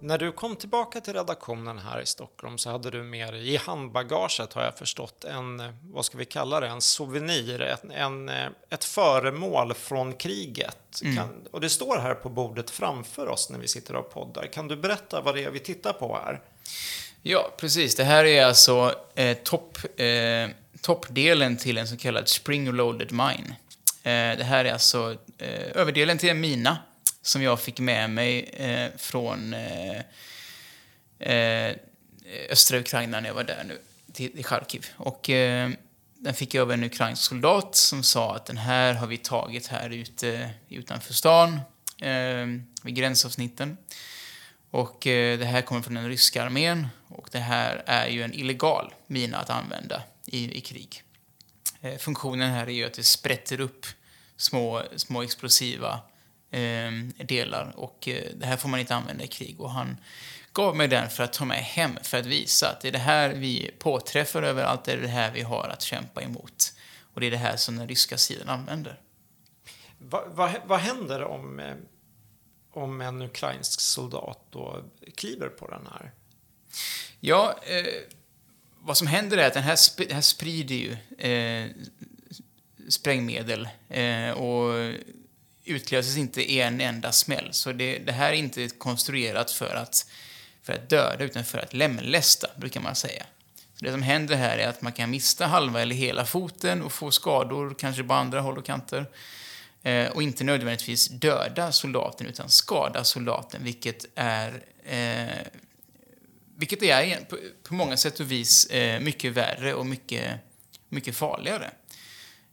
När 0.00 0.18
du 0.18 0.32
kom 0.32 0.56
tillbaka 0.56 1.00
till 1.00 1.12
redaktionen 1.12 1.78
här 1.78 2.00
i 2.00 2.06
Stockholm 2.06 2.58
så 2.58 2.70
hade 2.70 2.90
du 2.90 3.02
med 3.02 3.34
dig 3.34 3.54
i 3.54 3.56
handbagaget 3.56 4.52
har 4.52 4.62
jag 4.62 4.78
förstått 4.78 5.24
en, 5.24 5.62
vad 5.82 6.04
ska 6.04 6.18
vi 6.18 6.24
kalla 6.24 6.60
det, 6.60 6.68
en 6.68 6.80
souvenir, 6.80 7.62
en, 7.62 7.90
en 7.90 8.30
ett 8.70 8.84
föremål 8.84 9.74
från 9.74 10.12
kriget. 10.12 11.00
Mm. 11.02 11.16
Kan, 11.16 11.46
och 11.50 11.60
det 11.60 11.68
står 11.68 11.98
här 11.98 12.14
på 12.14 12.28
bordet 12.28 12.70
framför 12.70 13.28
oss 13.28 13.50
när 13.50 13.58
vi 13.58 13.68
sitter 13.68 13.96
och 13.96 14.10
poddar. 14.10 14.46
Kan 14.46 14.68
du 14.68 14.76
berätta 14.76 15.20
vad 15.20 15.34
det 15.34 15.44
är 15.44 15.50
vi 15.50 15.58
tittar 15.58 15.92
på 15.92 16.20
här? 16.24 16.40
Ja, 17.22 17.52
precis. 17.56 17.94
Det 17.94 18.04
här 18.04 18.24
är 18.24 18.44
alltså 18.44 18.94
eh, 19.14 19.36
topp, 19.36 19.78
eh, 20.00 20.50
toppdelen 20.82 21.56
till 21.56 21.78
en 21.78 21.88
så 21.88 21.96
kallad 21.96 22.28
spring 22.28 22.72
loaded 22.72 23.12
mine. 23.12 23.56
Eh, 24.02 24.38
det 24.38 24.44
här 24.44 24.64
är 24.64 24.72
alltså 24.72 25.16
eh, 25.38 25.76
överdelen 25.76 26.18
till 26.18 26.28
en 26.28 26.40
mina 26.40 26.78
som 27.28 27.42
jag 27.42 27.60
fick 27.60 27.80
med 27.80 28.10
mig 28.10 28.42
eh, 28.42 28.90
från 28.96 29.54
eh, 29.54 29.98
eh, 31.18 31.76
östra 32.50 32.78
Ukraina 32.78 33.20
när 33.20 33.28
jag 33.28 33.34
var 33.34 33.44
där 33.44 33.64
nu, 33.64 33.80
till, 34.12 34.38
i 34.38 34.42
Charkiv. 34.42 34.86
Och 34.96 35.30
eh, 35.30 35.70
den 36.14 36.34
fick 36.34 36.54
jag 36.54 36.62
av 36.62 36.72
en 36.72 36.84
ukrainsk 36.84 37.22
soldat 37.22 37.76
som 37.76 38.02
sa 38.02 38.36
att 38.36 38.46
den 38.46 38.56
här 38.56 38.94
har 38.94 39.06
vi 39.06 39.16
tagit 39.16 39.66
här 39.66 39.90
ute 39.90 40.50
utanför 40.68 41.14
stan, 41.14 41.60
eh, 42.00 42.46
vid 42.82 42.94
gränsavsnitten. 42.94 43.76
Och 44.70 45.06
eh, 45.06 45.38
det 45.38 45.44
här 45.44 45.62
kommer 45.62 45.82
från 45.82 45.94
den 45.94 46.08
ryska 46.08 46.42
armén 46.42 46.88
och 47.08 47.28
det 47.32 47.38
här 47.38 47.82
är 47.86 48.06
ju 48.08 48.22
en 48.22 48.34
illegal 48.34 48.94
mina 49.06 49.38
att 49.38 49.50
använda 49.50 50.02
i, 50.26 50.58
i 50.58 50.60
krig. 50.60 51.02
Eh, 51.80 51.98
funktionen 51.98 52.50
här 52.50 52.66
är 52.66 52.72
ju 52.72 52.84
att 52.84 52.94
det 52.94 53.02
sprätter 53.02 53.60
upp 53.60 53.86
små, 54.36 54.82
små 54.96 55.22
explosiva 55.22 55.92
eh, 55.92 56.17
delar 57.16 57.72
och 57.76 58.08
eh, 58.08 58.30
det 58.34 58.46
här 58.46 58.56
får 58.56 58.68
man 58.68 58.80
inte 58.80 58.94
använda 58.94 59.24
i 59.24 59.28
krig. 59.28 59.60
Och 59.60 59.70
han 59.70 59.96
gav 60.52 60.76
mig 60.76 60.88
den 60.88 61.10
för 61.10 61.24
att 61.24 61.32
ta 61.32 61.44
med 61.44 61.56
hem 61.56 61.98
för 62.02 62.18
att 62.18 62.26
visa 62.26 62.70
att 62.70 62.80
det 62.80 62.88
är 62.88 62.92
det 62.92 62.98
här 62.98 63.34
vi 63.34 63.70
påträffar 63.78 64.42
överallt, 64.42 64.84
det 64.84 64.92
är 64.92 64.96
det 64.96 65.08
här 65.08 65.32
vi 65.32 65.42
har 65.42 65.68
att 65.68 65.82
kämpa 65.82 66.22
emot. 66.22 66.72
Och 67.14 67.20
det 67.20 67.26
är 67.26 67.30
det 67.30 67.36
här 67.36 67.56
som 67.56 67.76
den 67.76 67.88
ryska 67.88 68.18
sidan 68.18 68.48
använder. 68.48 69.00
Va, 69.98 70.24
va, 70.26 70.54
vad 70.66 70.80
händer 70.80 71.24
om, 71.24 71.60
eh, 71.60 71.76
om 72.72 73.00
en 73.00 73.22
ukrainsk 73.22 73.80
soldat 73.80 74.40
då 74.50 74.84
kliver 75.16 75.48
på 75.48 75.70
den 75.70 75.86
här? 75.86 76.12
Ja, 77.20 77.58
eh, 77.62 77.86
vad 78.80 78.96
som 78.96 79.06
händer 79.06 79.38
är 79.38 79.46
att 79.46 79.54
den 79.54 79.62
här, 79.62 79.76
sp 79.86 79.98
den 79.98 80.14
här 80.14 80.20
sprider 80.20 80.74
ju 80.74 80.92
eh, 81.30 81.70
sprängmedel 82.88 83.68
eh, 83.88 84.30
och 84.30 84.94
utlöses 85.68 86.16
inte 86.16 86.52
i 86.52 86.60
en 86.60 86.80
enda 86.80 87.12
smäll. 87.12 87.48
Så 87.50 87.72
det, 87.72 87.98
det, 87.98 88.12
här 88.12 88.28
är 88.28 88.36
inte 88.36 88.68
konstruerat 88.68 89.50
för 89.50 89.74
att, 89.74 90.10
för 90.62 90.72
att 90.72 90.88
döda, 90.88 91.24
utan 91.24 91.44
för 91.44 91.58
att 91.58 91.74
lemlästa, 91.74 92.48
brukar 92.56 92.80
man 92.80 92.94
säga. 92.94 93.26
Så 93.74 93.84
det 93.84 93.90
som 93.90 94.02
händer 94.02 94.36
här 94.36 94.58
är 94.58 94.68
att 94.68 94.82
man 94.82 94.92
kan 94.92 95.10
mista 95.10 95.46
halva 95.46 95.82
eller 95.82 95.94
hela 95.94 96.24
foten 96.24 96.82
och 96.82 96.92
få 96.92 97.10
skador, 97.10 97.74
kanske 97.78 98.04
på 98.04 98.14
andra 98.14 98.40
håll 98.40 98.58
och 98.58 98.66
kanter. 98.66 99.06
Eh, 99.82 100.08
och 100.08 100.22
inte 100.22 100.44
nödvändigtvis 100.44 101.08
döda 101.08 101.72
soldaten, 101.72 102.26
utan 102.26 102.48
skada 102.48 103.04
soldaten, 103.04 103.64
vilket 103.64 104.06
är 104.14 104.62
eh, 104.84 105.46
vilket 106.56 106.82
är 106.82 107.24
på, 107.24 107.38
på 107.62 107.74
många 107.74 107.96
sätt 107.96 108.20
och 108.20 108.32
vis 108.32 108.66
eh, 108.66 109.00
mycket 109.00 109.32
värre 109.32 109.74
och 109.74 109.86
mycket, 109.86 110.34
mycket 110.88 111.16
farligare 111.16 111.70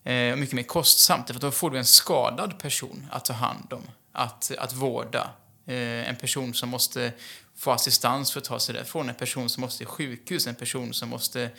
eh, 0.05 0.35
mycket 0.35 0.55
mer 0.55 0.63
kostsamt. 0.63 1.27
För 1.27 1.39
då 1.39 1.51
får 1.51 1.69
du 1.69 1.77
en 1.77 1.85
skadad 1.85 2.59
person 2.59 3.07
att 3.11 3.25
ta 3.25 3.33
hand 3.33 3.73
om, 3.73 3.83
att, 4.11 4.51
att 4.57 4.73
vårda. 4.73 5.29
Eh, 5.65 6.09
en 6.09 6.15
person 6.15 6.53
som 6.53 6.69
måste 6.69 7.11
få 7.55 7.71
assistans 7.71 8.31
för 8.31 8.39
att 8.39 8.45
ta 8.45 8.59
sig 8.59 8.75
därifrån, 8.75 9.09
en 9.09 9.15
person 9.15 9.49
som 9.49 9.61
måste 9.61 9.77
till 9.77 9.87
sjukhus, 9.87 10.47
en 10.47 10.55
person 10.55 10.93
som 10.93 11.09
måste 11.09 11.49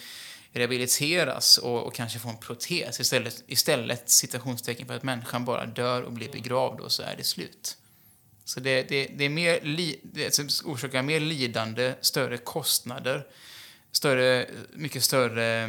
rehabiliteras 0.53 1.59
och, 1.59 1.83
och, 1.83 1.95
kanske 1.95 2.19
få 2.19 2.29
en 2.29 2.37
protes 2.37 3.01
istället, 3.01 3.45
istället 3.47 4.11
citationstecken 4.11 4.87
för 4.87 4.97
att 4.97 5.03
människan 5.03 5.45
bara 5.45 5.67
dör 5.67 6.03
och 6.03 6.13
blir 6.13 6.33
begravd 6.33 6.81
och 6.81 6.93
så 6.93 7.03
är 7.03 7.17
det 7.17 7.25
slut. 7.25 7.77
Så 8.45 8.61
det, 8.61 8.83
det, 8.83 9.11
det 9.17 9.25
är 9.25 9.29
mer 9.29 9.61
li, 9.63 10.01
det 10.03 10.39
orsakar 10.65 11.03
mer 11.03 11.21
lidande, 11.21 11.95
större 12.01 12.37
kostnader, 12.37 13.27
större, 13.93 14.47
mycket 14.73 15.05
större 15.05 15.65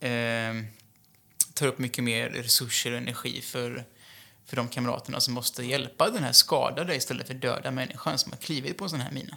eh, 0.00 0.54
tar 1.58 1.66
upp 1.66 1.78
mycket 1.78 2.04
mer 2.04 2.28
resurser 2.28 2.90
och 2.92 2.98
energi 2.98 3.40
för, 3.40 3.84
för 4.46 4.56
de 4.56 4.68
kamraterna 4.68 5.20
som 5.20 5.34
måste 5.34 5.64
hjälpa 5.64 6.10
den 6.10 6.24
här 6.24 6.32
skadade 6.32 6.94
istället 6.94 7.26
för 7.26 7.34
döda 7.34 7.70
människan 7.70 8.18
som 8.18 8.32
har 8.32 8.38
klivit 8.38 8.78
på 8.78 8.84
en 8.84 8.90
sån 8.90 9.00
här 9.00 9.12
mina. 9.12 9.36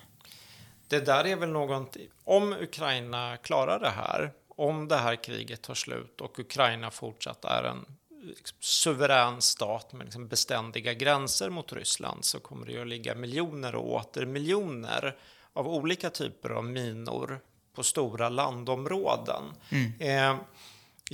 Det 0.88 1.06
där 1.06 1.28
är 1.28 1.36
väl 1.36 1.50
något, 1.50 1.98
om 2.24 2.54
Ukraina 2.54 3.38
klarar 3.38 3.80
det 3.80 3.90
här, 3.90 4.32
om 4.48 4.88
det 4.88 4.98
här 4.98 5.24
kriget 5.24 5.62
tar 5.62 5.74
slut 5.74 6.22
och 6.22 6.40
Ukraina 6.40 6.92
fortsatt 6.92 7.46
är 7.46 7.64
en 7.64 7.86
liksom, 8.24 8.58
suverän 8.60 9.42
stat 9.42 9.94
med 9.94 10.06
liksom 10.06 10.28
beständiga 10.28 10.94
gränser 10.94 11.50
mot 11.50 11.74
Ryssland 11.74 12.26
så 12.26 12.40
kommer 12.40 12.68
det 12.68 12.82
att 12.82 12.88
ligga 12.88 13.16
miljoner 13.16 13.76
och 13.76 13.94
åter 13.94 14.26
miljoner 14.26 15.18
av 15.54 15.68
olika 15.68 16.10
typer 16.10 16.50
av 16.50 16.66
minor 16.66 17.40
på 17.76 17.84
stora 17.84 18.30
landområden. 18.30 19.44
Mm. 19.70 19.94
Eh, 20.00 20.42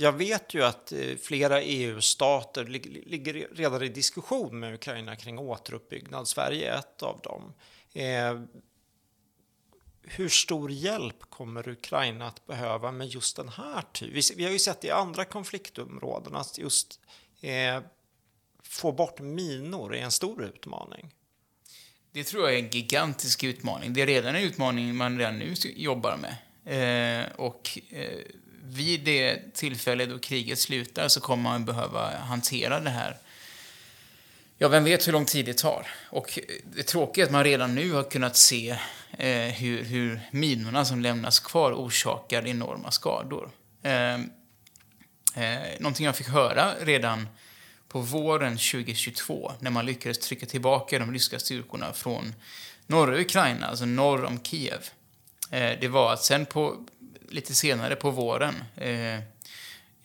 jag 0.00 0.12
vet 0.12 0.54
ju 0.54 0.64
att 0.64 0.92
eh, 0.92 1.16
flera 1.22 1.62
EU-stater 1.62 2.64
ligger 2.64 3.48
redan 3.54 3.82
i 3.82 3.88
diskussion 3.88 4.60
med 4.60 4.74
Ukraina 4.74 5.16
kring 5.16 5.38
återuppbyggnad. 5.38 6.28
Sverige 6.28 6.72
är 6.72 6.78
ett 6.78 7.02
av 7.02 7.20
dem. 7.20 7.54
Eh, 7.92 8.40
hur 10.02 10.28
stor 10.28 10.70
hjälp 10.70 11.30
kommer 11.30 11.68
Ukraina 11.68 12.26
att 12.26 12.46
behöva 12.46 12.92
med 12.92 13.06
just 13.06 13.36
den 13.36 13.48
här 13.48 13.82
typen? 13.92 14.36
Vi 14.36 14.44
har 14.44 14.52
ju 14.52 14.58
sett 14.58 14.84
i 14.84 14.90
andra 14.90 15.24
konfliktområden 15.24 16.36
att 16.36 16.58
just 16.58 17.00
eh, 17.40 17.80
få 18.62 18.92
bort 18.92 19.20
minor 19.20 19.94
är 19.94 20.02
en 20.02 20.10
stor 20.10 20.44
utmaning. 20.44 21.14
Det 22.12 22.24
tror 22.24 22.44
jag 22.44 22.54
är 22.54 22.62
en 22.64 22.70
gigantisk 22.70 23.44
utmaning. 23.44 23.92
Det 23.92 24.02
är 24.02 24.06
redan 24.06 24.34
en 24.34 24.42
utmaning 24.42 24.96
man 24.96 25.18
redan 25.18 25.38
nu 25.38 25.54
jobbar 25.64 26.16
med. 26.16 26.36
Eh, 26.64 27.32
och 27.36 27.78
eh, 27.90 28.18
vid 28.68 29.00
det 29.04 29.54
tillfälle 29.54 30.06
då 30.06 30.18
kriget 30.18 30.58
slutar 30.58 31.08
så 31.08 31.20
kommer 31.20 31.42
man 31.42 31.64
behöva 31.64 32.18
hantera 32.18 32.80
det 32.80 32.90
här. 32.90 33.16
Ja, 34.58 34.68
vem 34.68 34.84
vet 34.84 35.08
hur 35.08 35.12
lång 35.12 35.24
tid 35.24 35.46
det 35.46 35.58
tar? 35.58 35.86
Och 36.10 36.38
det 36.64 36.82
tråkiga 36.82 37.24
är 37.24 37.26
att 37.26 37.32
man 37.32 37.44
redan 37.44 37.74
nu 37.74 37.92
har 37.92 38.02
kunnat 38.02 38.36
se 38.36 38.70
eh, 39.18 39.28
hur, 39.30 39.84
hur 39.84 40.20
minorna 40.30 40.84
som 40.84 41.00
lämnas 41.00 41.40
kvar 41.40 41.72
orsakar 41.72 42.46
enorma 42.46 42.90
skador. 42.90 43.50
Eh, 43.82 44.14
eh, 44.14 45.78
någonting 45.78 46.06
jag 46.06 46.16
fick 46.16 46.28
höra 46.28 46.74
redan 46.80 47.28
på 47.88 48.00
våren 48.00 48.52
2022 48.52 49.52
när 49.60 49.70
man 49.70 49.86
lyckades 49.86 50.18
trycka 50.18 50.46
tillbaka 50.46 50.98
de 50.98 51.12
ryska 51.12 51.38
styrkorna 51.38 51.92
från 51.92 52.34
norra 52.86 53.20
Ukraina, 53.20 53.66
alltså 53.66 53.84
norr 53.84 54.24
om 54.24 54.42
Kiev. 54.42 54.90
Eh, 55.50 55.80
det 55.80 55.88
var 55.88 56.12
att 56.12 56.24
sen 56.24 56.46
på 56.46 56.86
lite 57.28 57.54
senare 57.54 57.96
på 57.96 58.10
våren, 58.10 58.54
eh, 58.76 59.20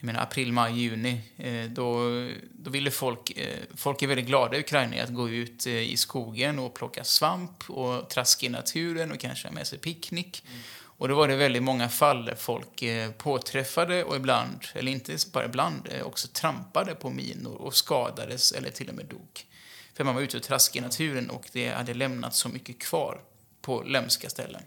jag 0.03 0.05
menar 0.05 0.21
april, 0.21 0.53
maj, 0.53 0.73
juni, 0.81 1.21
eh, 1.37 1.65
då, 1.69 2.09
då 2.51 2.71
ville 2.71 2.91
folk, 2.91 3.37
eh, 3.37 3.59
folk 3.75 4.01
är 4.01 4.07
väldigt 4.07 4.25
glada 4.25 4.57
i 4.57 4.59
Ukraina 4.59 5.03
att 5.03 5.13
gå 5.13 5.29
ut 5.29 5.65
eh, 5.65 5.73
i 5.73 5.97
skogen 5.97 6.59
och 6.59 6.73
plocka 6.73 7.03
svamp 7.03 7.69
och 7.69 8.09
traska 8.09 8.45
i 8.45 8.49
naturen 8.49 9.11
och 9.11 9.19
kanske 9.19 9.47
ha 9.47 9.53
med 9.53 9.67
sig 9.67 9.79
picknick. 9.79 10.43
Mm. 10.47 10.59
Och 10.97 11.07
då 11.07 11.15
var 11.15 11.27
det 11.27 11.35
väldigt 11.35 11.63
många 11.63 11.89
fall 11.89 12.25
där 12.25 12.35
folk 12.35 12.81
eh, 12.81 13.11
påträffade 13.11 14.03
och 14.03 14.15
ibland, 14.15 14.65
eller 14.73 14.91
inte 14.91 15.17
bara 15.33 15.45
ibland, 15.45 15.89
eh, 15.91 16.05
också 16.05 16.27
trampade 16.27 16.95
på 16.95 17.09
minor 17.09 17.55
och 17.55 17.75
skadades 17.75 18.51
eller 18.51 18.69
till 18.69 18.89
och 18.89 18.95
med 18.95 19.05
dog. 19.05 19.45
För 19.93 20.03
man 20.03 20.15
var 20.15 20.21
ute 20.21 20.37
och 20.37 20.43
traskade 20.43 20.79
i 20.79 20.81
naturen 20.81 21.29
och 21.29 21.49
det 21.51 21.69
hade 21.69 21.93
lämnat 21.93 22.35
så 22.35 22.49
mycket 22.49 22.79
kvar 22.79 23.21
på 23.61 23.83
lömska 23.83 24.29
ställen. 24.29 24.61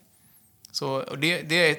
Så 0.71 0.89
och 0.89 1.19
det, 1.19 1.43
det, 1.43 1.79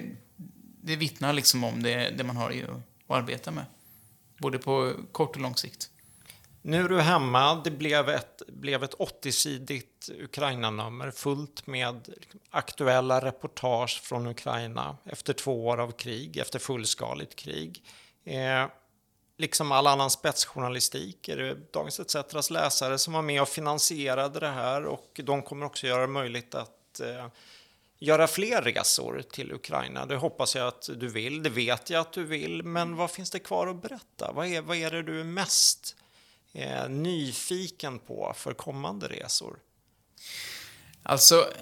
det 0.87 0.95
vittnar 0.95 1.33
liksom 1.33 1.63
om 1.63 1.83
det, 1.83 2.09
det 2.09 2.23
man 2.23 2.37
har 2.37 2.49
att 2.49 3.17
arbeta 3.17 3.51
med. 3.51 3.65
Både 4.37 4.59
på 4.59 4.93
kort 5.11 5.35
och 5.35 5.41
lång 5.41 5.55
sikt. 5.55 5.89
Nu 6.61 6.85
är 6.85 6.89
du 6.89 7.01
hemma. 7.01 7.61
Det 7.63 7.71
blev 7.71 8.09
ett, 8.09 8.41
blev 8.47 8.83
ett 8.83 8.93
80-sidigt 8.93 10.11
Ukraina-nummer 10.23 11.11
fullt 11.11 11.67
med 11.67 12.09
aktuella 12.49 13.25
reportage 13.25 14.01
från 14.03 14.27
Ukraina 14.27 14.97
efter 15.05 15.33
två 15.33 15.67
år 15.67 15.77
av 15.77 15.91
krig, 15.91 16.37
efter 16.37 16.59
fullskaligt 16.59 17.35
krig. 17.35 17.83
Eh, 18.25 18.65
liksom 19.37 19.71
all 19.71 19.87
annan 19.87 20.09
spetsjournalistik 20.09 21.27
är 21.27 21.37
det 21.37 21.73
Dagens 21.73 21.99
ETCs 21.99 22.49
läsare 22.49 22.97
som 22.97 23.13
var 23.13 23.21
med 23.21 23.41
och 23.41 23.49
finansierade 23.49 24.39
det 24.39 24.49
här 24.49 24.85
och 24.85 25.19
de 25.23 25.41
kommer 25.41 25.65
också 25.65 25.87
göra 25.87 26.01
det 26.01 26.07
möjligt 26.07 26.55
att 26.55 26.99
eh, 26.99 27.27
göra 27.99 28.27
fler 28.27 28.61
resor 28.61 29.21
till 29.31 29.51
Ukraina. 29.51 30.05
Det 30.05 30.15
hoppas 30.15 30.55
jag 30.55 30.67
att 30.67 30.89
du 30.95 31.07
vill, 31.07 31.43
det 31.43 31.49
vet 31.49 31.89
jag 31.89 32.01
att 32.01 32.13
du 32.13 32.23
vill, 32.23 32.63
men 32.63 32.95
vad 32.95 33.11
finns 33.11 33.31
det 33.31 33.39
kvar 33.39 33.67
att 33.67 33.81
berätta? 33.81 34.31
Vad 34.31 34.47
är, 34.47 34.61
vad 34.61 34.77
är 34.77 34.91
det 34.91 35.03
du 35.03 35.19
är 35.19 35.23
mest 35.23 35.95
eh, 36.53 36.89
nyfiken 36.89 37.99
på 37.99 38.33
för 38.37 38.53
kommande 38.53 39.07
resor? 39.07 39.59
Alltså, 41.03 41.53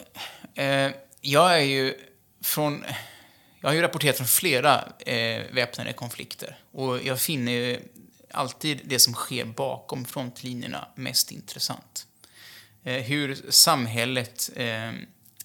eh, 0.56 0.92
jag 1.22 1.54
är 1.54 1.64
ju 1.64 2.00
från... 2.42 2.84
Jag 3.62 3.70
har 3.70 3.76
ju 3.76 3.82
rapporterat 3.82 4.18
från 4.18 4.28
flera 4.28 4.84
eh, 5.00 5.44
väpnade 5.52 5.94
konflikter 5.94 6.58
och 6.72 7.04
jag 7.04 7.22
finner 7.22 7.52
ju 7.52 7.80
alltid 8.32 8.82
det 8.84 9.00
som 9.00 9.14
sker 9.14 9.46
bakom 9.46 10.06
frontlinjerna 10.06 10.88
mest 10.96 11.32
intressant. 11.32 12.08
Eh, 12.84 13.04
hur 13.04 13.52
samhället 13.52 14.50
eh, 14.56 14.92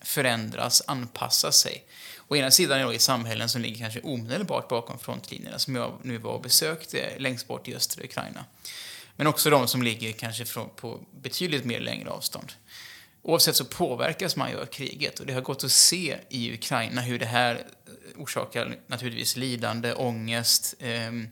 förändras, 0.00 0.82
anpassar 0.86 1.50
sig. 1.50 1.84
Å 2.28 2.36
ena 2.36 2.50
sidan 2.50 2.80
är 2.80 2.86
det 2.86 2.94
i 2.94 2.98
samhällen 2.98 3.48
som 3.48 3.62
ligger 3.62 3.78
kanske 3.78 4.00
omedelbart 4.00 4.68
bakom 4.68 4.98
frontlinjerna, 4.98 5.58
som 5.58 5.76
jag 5.76 5.98
nu 6.02 6.18
var 6.18 6.32
och 6.32 6.42
besökte 6.42 7.18
längst 7.18 7.48
bort 7.48 7.68
i 7.68 7.74
östra 7.74 8.04
Ukraina. 8.04 8.44
Men 9.16 9.26
också 9.26 9.50
de 9.50 9.68
som 9.68 9.82
ligger 9.82 10.12
kanske 10.12 10.44
på 10.76 11.00
betydligt 11.22 11.64
mer 11.64 11.80
längre 11.80 12.10
avstånd. 12.10 12.52
Oavsett 13.22 13.56
så 13.56 13.64
påverkas 13.64 14.36
man 14.36 14.50
ju 14.50 14.60
av 14.60 14.66
kriget 14.66 15.20
och 15.20 15.26
det 15.26 15.32
har 15.32 15.40
gått 15.40 15.64
att 15.64 15.72
se 15.72 16.16
i 16.28 16.54
Ukraina 16.54 17.00
hur 17.00 17.18
det 17.18 17.26
här 17.26 17.54
eh, 17.54 18.22
orsakar 18.22 18.76
naturligtvis 18.86 19.36
lidande, 19.36 19.92
ångest. 19.92 20.74
Ehm, 20.80 21.28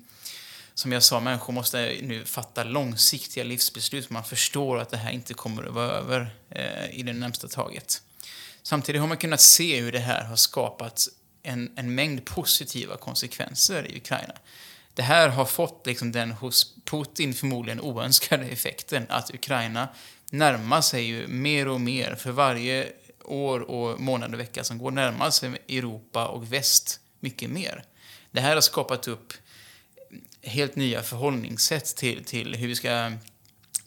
som 0.74 0.92
jag 0.92 1.02
sa, 1.02 1.20
människor 1.20 1.52
måste 1.52 1.96
nu 2.02 2.24
fatta 2.24 2.64
långsiktiga 2.64 3.44
livsbeslut. 3.44 4.10
Man 4.10 4.24
förstår 4.24 4.78
att 4.78 4.90
det 4.90 4.96
här 4.96 5.10
inte 5.10 5.34
kommer 5.34 5.64
att 5.64 5.74
vara 5.74 5.90
över 5.90 6.34
eh, 6.50 6.98
i 6.98 7.02
det 7.02 7.12
närmsta 7.12 7.48
taget. 7.48 8.02
Samtidigt 8.62 9.00
har 9.00 9.08
man 9.08 9.16
kunnat 9.16 9.40
se 9.40 9.80
hur 9.80 9.92
det 9.92 9.98
här 9.98 10.24
har 10.24 10.36
skapat 10.36 11.08
en, 11.42 11.72
en 11.76 11.94
mängd 11.94 12.24
positiva 12.24 12.96
konsekvenser 12.96 13.86
i 13.90 13.96
Ukraina. 13.96 14.34
Det 14.94 15.02
här 15.02 15.28
har 15.28 15.44
fått 15.44 15.86
liksom 15.86 16.12
den 16.12 16.30
hos 16.30 16.74
Putin 16.84 17.34
förmodligen 17.34 17.80
oönskade 17.80 18.44
effekten 18.46 19.06
att 19.08 19.34
Ukraina 19.34 19.88
närmar 20.30 20.80
sig 20.80 21.04
ju 21.04 21.26
mer 21.26 21.68
och 21.68 21.80
mer 21.80 22.14
för 22.14 22.30
varje 22.30 22.92
år 23.24 23.60
och 23.60 24.00
månad 24.00 24.34
och 24.34 24.40
vecka 24.40 24.64
som 24.64 24.78
går 24.78 24.90
närmar 24.90 25.30
sig 25.30 25.50
Europa 25.68 26.28
och 26.28 26.52
väst 26.52 27.00
mycket 27.20 27.50
mer. 27.50 27.84
Det 28.30 28.40
här 28.40 28.54
har 28.54 28.60
skapat 28.60 29.08
upp 29.08 29.32
helt 30.42 30.76
nya 30.76 31.02
förhållningssätt 31.02 31.96
till, 31.96 32.24
till 32.24 32.54
hur 32.54 32.68
vi 32.68 32.74
ska 32.74 33.12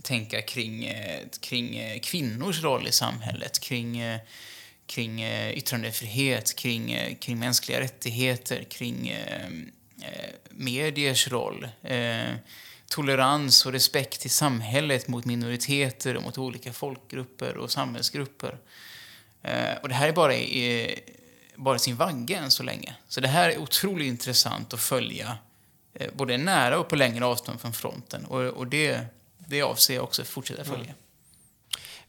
tänka 0.01 0.41
kring, 0.41 0.85
eh, 0.85 1.27
kring 1.41 1.77
eh, 1.77 1.99
kvinnors 1.99 2.61
roll 2.61 2.87
i 2.87 2.91
samhället, 2.91 3.59
kring 3.59 3.99
eh, 3.99 4.19
kring 4.91 5.21
eh, 5.21 5.57
yttrandefrihet, 5.57 6.55
kring, 6.55 6.91
eh, 6.91 7.15
kring 7.15 7.39
mänskliga 7.39 7.79
rättigheter, 7.79 8.63
kring 8.63 9.07
eh, 9.07 9.45
eh 10.01 10.29
mediers 10.49 11.27
roll, 11.27 11.67
eh, 11.81 12.33
tolerans 12.87 13.65
och 13.65 13.71
respekt 13.71 14.25
i 14.25 14.29
samhället 14.29 15.07
mot 15.07 15.25
minoriteter 15.25 16.17
och 16.17 16.23
mot 16.23 16.37
olika 16.37 16.73
folkgrupper 16.73 17.57
och 17.57 17.71
samhällsgrupper. 17.71 18.57
Eh, 19.43 19.75
och 19.81 19.89
det 19.89 19.95
här 19.95 20.07
är 20.07 20.13
bara 20.13 20.35
i, 20.35 20.99
bara 21.55 21.79
sin 21.79 21.95
vagga 21.95 22.39
än 22.39 22.51
så 22.51 22.63
länge. 22.63 22.95
Så 23.07 23.21
det 23.21 23.27
här 23.27 23.49
är 23.49 23.57
otroligt 23.57 24.07
intressant 24.07 24.73
att 24.73 24.79
följa 24.79 25.37
både 26.13 26.37
nära 26.37 26.79
och 26.79 26.87
på 26.87 26.95
längre 26.95 27.25
avstånd 27.25 27.61
från 27.61 27.73
fronten. 27.73 28.25
Och, 28.25 28.41
och 28.41 28.67
det, 28.67 28.99
det 29.37 29.61
avser 29.61 29.95
jag 29.95 30.03
också 30.03 30.21
att 30.21 30.27
fortsätta 30.27 30.63
följa. 30.63 30.83
Mm. 30.83 30.95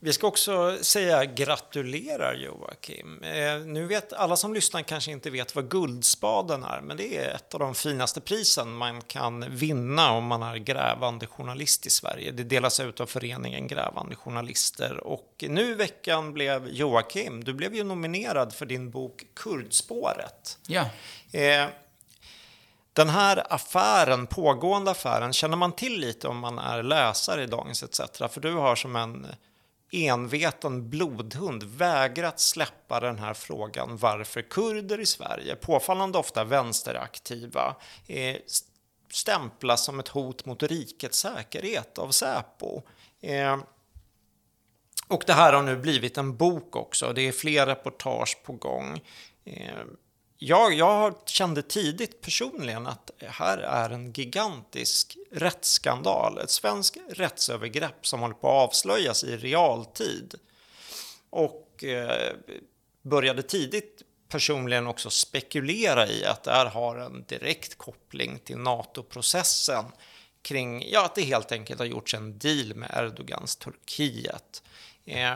Vi 0.05 0.13
ska 0.13 0.27
också 0.27 0.79
säga 0.81 1.25
gratulerar 1.25 2.35
Joakim. 2.35 3.23
Eh, 3.23 3.59
nu 3.67 3.87
vet 3.87 4.13
alla 4.13 4.37
som 4.37 4.55
lyssnar 4.55 4.83
kanske 4.83 5.11
inte 5.11 5.31
vet 5.31 5.55
vad 5.55 5.71
Guldspaden 5.71 6.65
är, 6.65 6.81
men 6.81 6.97
det 6.97 7.17
är 7.17 7.35
ett 7.35 7.55
av 7.55 7.61
de 7.61 7.75
finaste 7.75 8.21
prisen 8.21 8.73
man 8.73 9.03
kan 9.03 9.57
vinna 9.57 10.13
om 10.13 10.25
man 10.25 10.43
är 10.43 10.57
grävande 10.57 11.27
journalist 11.27 11.87
i 11.87 11.91
Sverige. 11.91 12.31
Det 12.31 12.45
delas 12.45 12.81
ut 12.81 13.01
av 13.01 13.07
föreningen 13.07 13.67
Grävande 13.67 14.17
Journalister 14.17 14.97
och 14.97 15.45
nu 15.49 15.71
i 15.71 15.75
veckan 15.75 16.33
blev 16.33 16.69
Joakim, 16.69 17.45
du 17.45 17.55
blev 17.55 17.75
ju 17.75 17.85
nominerad 17.85 18.53
för 18.53 18.67
din 18.67 18.91
bok 18.91 19.25
Kurdspåret. 19.35 20.59
Ja. 20.67 20.85
Eh, 21.33 21.67
den 22.93 23.09
här 23.09 23.53
affären, 23.53 24.27
pågående 24.27 24.91
affären, 24.91 25.33
känner 25.33 25.57
man 25.57 25.73
till 25.73 26.01
lite 26.01 26.29
om 26.29 26.39
man 26.39 26.59
är 26.59 26.83
läsare 26.83 27.43
i 27.43 27.47
Dagens 27.47 27.83
ETC? 27.83 28.01
För 28.31 28.41
du 28.41 28.55
har 28.55 28.77
som 28.77 28.97
en 28.97 29.27
enveten 29.93 30.91
blodhund 30.91 31.63
vägrat 31.63 32.41
släppa 32.41 33.01
den 33.01 33.19
här 33.19 33.35
frågan 33.35 33.97
varför 33.97 34.43
kurder 34.43 35.01
i 35.01 35.07
Sverige, 35.07 35.57
påfallande 35.57 36.19
ofta 36.19 36.45
vänsteraktiva, 36.45 37.77
eh, 38.07 38.37
stämplas 39.13 39.85
som 39.85 40.01
ett 40.01 40.09
hot 40.09 40.47
mot 40.47 40.63
rikets 40.63 41.19
säkerhet 41.19 41.99
av 41.99 42.11
Säpo. 42.11 42.83
Eh, 43.21 43.59
och 45.09 45.25
det 45.27 45.33
här 45.33 45.53
har 45.53 45.63
nu 45.63 45.77
blivit 45.77 46.19
en 46.19 46.37
bok 46.37 46.77
också. 46.77 47.13
Det 47.13 47.23
är 47.23 47.33
fler 47.33 47.67
reportage 47.67 48.39
på 48.45 48.53
gång. 48.53 49.01
Eh, 49.45 49.85
jag, 50.45 50.75
jag 50.75 51.15
kände 51.27 51.63
tidigt 51.63 52.21
personligen 52.21 52.87
att 52.87 53.11
här 53.19 53.59
är 53.59 53.91
en 53.91 54.13
gigantisk 54.13 55.17
rättsskandal. 55.31 56.39
Ett 56.39 56.51
svenskt 56.51 56.97
rättsövergrepp 57.09 58.07
som 58.07 58.21
håller 58.21 58.35
på 58.35 58.49
att 58.49 58.69
avslöjas 58.69 59.25
i 59.25 59.37
realtid. 59.37 60.35
Och 61.31 61.85
eh, 61.85 62.33
började 63.03 63.43
tidigt 63.43 64.03
personligen 64.29 64.87
också 64.87 65.11
spekulera 65.11 66.09
i 66.09 66.25
att 66.25 66.43
det 66.43 66.51
här 66.51 66.67
har 66.67 66.97
en 66.97 67.25
direkt 67.29 67.79
koppling 67.79 68.39
till 68.39 68.59
NATO-processen 68.59 69.85
kring 70.43 70.91
ja, 70.91 71.05
att 71.05 71.15
det 71.15 71.23
helt 71.23 71.53
enkelt 71.53 71.79
har 71.79 71.87
gjorts 71.87 72.15
en 72.15 72.39
deal 72.39 72.75
med 72.75 72.91
Erdogans 72.95 73.57
Turkiet. 73.57 74.63
Eh, 75.05 75.35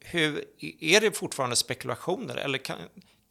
hur, 0.00 0.44
är 0.80 1.00
det 1.00 1.16
fortfarande 1.16 1.56
spekulationer 1.56 2.36
eller 2.36 2.58
kan, 2.58 2.78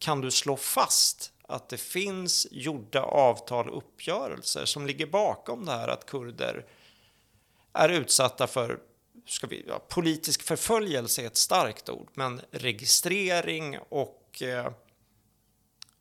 kan 0.00 0.20
du 0.20 0.30
slå 0.30 0.56
fast 0.56 1.32
att 1.42 1.68
det 1.68 1.76
finns 1.76 2.46
gjorda 2.50 3.02
avtal 3.02 3.68
och 3.68 3.78
uppgörelser 3.78 4.64
som 4.64 4.86
ligger 4.86 5.06
bakom 5.06 5.64
det 5.64 5.72
här 5.72 5.88
att 5.88 6.06
kurder 6.06 6.66
är 7.72 7.88
utsatta 7.88 8.46
för 8.46 8.78
ska 9.26 9.46
vi, 9.46 9.64
ja, 9.68 9.78
politisk 9.88 10.42
förföljelse 10.42 11.22
är 11.22 11.26
ett 11.26 11.36
starkt 11.36 11.88
ord, 11.88 12.08
men 12.14 12.40
registrering 12.50 13.78
och 13.88 14.42
eh, 14.42 14.72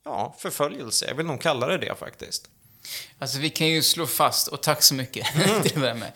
ja, 0.04 0.36
förföljelse, 0.40 1.06
jag 1.08 1.16
vill 1.16 1.26
nog 1.26 1.42
kalla 1.42 1.68
det 1.68 1.78
det 1.78 1.96
faktiskt. 1.96 2.50
Alltså 3.20 3.40
vi 3.40 3.50
kan 3.50 3.68
ju 3.68 3.84
slå 3.84 4.08
fast, 4.08 4.48
och 4.48 4.64
tack 4.64 4.84
så 4.84 4.94
mycket 4.94 5.36
mm. 5.36 5.62
till 5.64 5.86
att 5.86 5.98
med. 5.98 6.12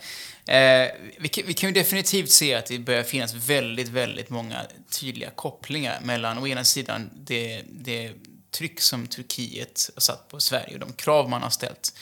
Eh, 0.46 0.90
vi, 1.18 1.28
kan, 1.28 1.46
vi, 1.46 1.54
kan, 1.54 1.68
ju 1.68 1.74
definitivt 1.74 2.30
se 2.30 2.54
att 2.54 2.66
det 2.66 2.78
börjar 2.78 3.02
finnas 3.02 3.34
väldigt, 3.34 3.88
väldigt 3.88 4.30
många 4.30 4.66
tydliga 4.90 5.30
kopplingar 5.30 6.00
mellan 6.02 6.38
å 6.38 6.46
ena 6.46 6.64
sidan 6.64 7.10
det, 7.14 7.62
det 7.70 8.12
tryck 8.50 8.80
som 8.80 9.06
Turkiet 9.06 9.90
har 9.94 10.00
satt 10.00 10.28
på 10.28 10.40
Sverige 10.40 10.74
och 10.74 10.80
de 10.80 10.92
krav 10.92 11.30
man 11.30 11.42
har 11.42 11.50
ställt 11.50 11.94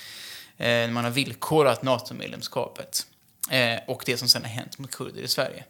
eh, 0.58 0.66
när 0.66 0.90
man 0.90 1.04
har 1.04 1.10
villkorat 1.10 1.82
NATO-medlemskapet 1.82 3.06
eh, 3.50 3.78
och 3.86 4.02
det 4.06 4.16
som 4.16 4.28
sedan 4.28 4.42
har 4.42 4.50
hänt 4.50 4.78
mot 4.78 4.90
kurder 4.90 5.22
i 5.22 5.28
Sverige. 5.28 5.64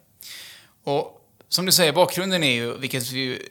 Och 0.83 1.29
som 1.49 1.65
du 1.65 1.71
säger, 1.71 1.93
bakgrunden 1.93 2.43
är 2.43 2.53
ju, 2.53 2.77
vilket 2.77 3.11
vi 3.11 3.47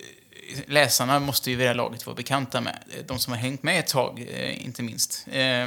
läsarna 0.67 1.21
måste 1.21 1.51
ju 1.51 1.57
vid 1.57 1.65
det 1.67 1.69
här 1.69 1.75
laget 1.75 2.07
vara 2.07 2.17
bekanta 2.17 2.61
med, 2.61 2.79
de 3.07 3.19
som 3.19 3.33
har 3.33 3.41
hängt 3.41 3.63
med 3.63 3.79
ett 3.79 3.87
tag, 3.87 4.27
eh, 4.33 4.65
inte 4.67 4.83
minst. 4.83 5.27
Eh, 5.33 5.67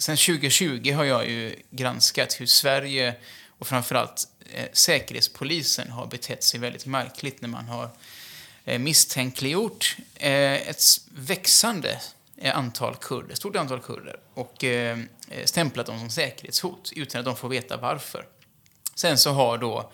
Sen 0.00 0.16
2020 0.16 0.92
har 0.92 1.04
jag 1.04 1.28
ju 1.28 1.56
granskat 1.70 2.40
hur 2.40 2.46
Sverige 2.46 3.14
och 3.58 3.66
framförallt 3.66 4.28
eh, 4.52 4.66
Säkerhetspolisen 4.72 5.90
har 5.90 6.06
betett 6.06 6.44
sig 6.44 6.60
väldigt 6.60 6.86
märkligt 6.86 7.40
när 7.40 7.48
man 7.48 7.68
har 7.68 7.90
eh, 8.64 8.78
misstänkliggjort 8.78 9.96
eh, 10.14 10.68
ett 10.68 10.82
växande 11.14 12.00
eh, 12.36 12.58
antal 12.58 12.96
kurder, 12.96 13.34
stort 13.34 13.56
antal 13.56 13.80
kurder 13.80 14.20
och 14.34 14.64
eh, 14.64 14.98
eh, 15.28 15.44
stämplat 15.44 15.86
dem 15.86 15.98
som 15.98 16.10
säkerhetshot 16.10 16.92
utan 16.96 17.18
att 17.18 17.24
de 17.24 17.36
får 17.36 17.48
veta 17.48 17.76
varför. 17.76 18.26
Sen 18.94 19.18
så 19.18 19.30
har 19.30 19.58
då 19.58 19.92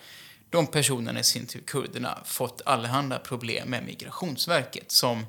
de 0.49 0.67
personerna 0.67 1.19
i 1.19 1.23
sin 1.23 1.45
tur, 1.45 1.61
kurderna, 1.61 2.17
fått 2.25 2.61
allehanda 2.65 3.19
problem 3.19 3.69
med 3.69 3.83
Migrationsverket 3.83 4.91
som 4.91 5.25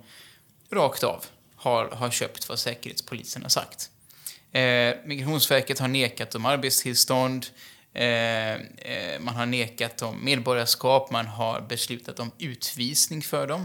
rakt 0.70 1.04
av 1.04 1.24
har, 1.56 1.88
har 1.88 2.10
köpt 2.10 2.48
vad 2.48 2.58
Säkerhetspolisen 2.58 3.42
har 3.42 3.48
sagt. 3.48 3.90
Eh, 4.52 4.96
Migrationsverket 5.04 5.78
har 5.78 5.88
nekat 5.88 6.30
dem 6.30 6.46
arbetstillstånd, 6.46 7.46
eh, 7.94 8.52
eh, 8.54 9.20
man 9.20 9.36
har 9.36 9.46
nekat 9.46 9.96
dem 9.96 10.24
medborgarskap, 10.24 11.10
man 11.10 11.26
har 11.26 11.60
beslutat 11.60 12.20
om 12.20 12.30
utvisning 12.38 13.22
för 13.22 13.46
dem 13.46 13.64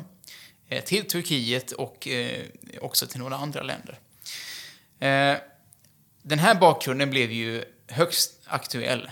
eh, 0.70 0.84
till 0.84 1.08
Turkiet 1.08 1.72
och 1.72 2.08
eh, 2.08 2.44
också 2.82 3.08
till 3.08 3.20
några 3.20 3.36
andra 3.36 3.62
länder. 3.64 4.00
Eh, 5.00 5.42
den 6.22 6.40
här 6.40 6.56
bakgrunden 6.56 7.10
blev 7.10 7.32
ju 7.32 7.64
högst 7.88 8.40
aktuell 8.46 9.10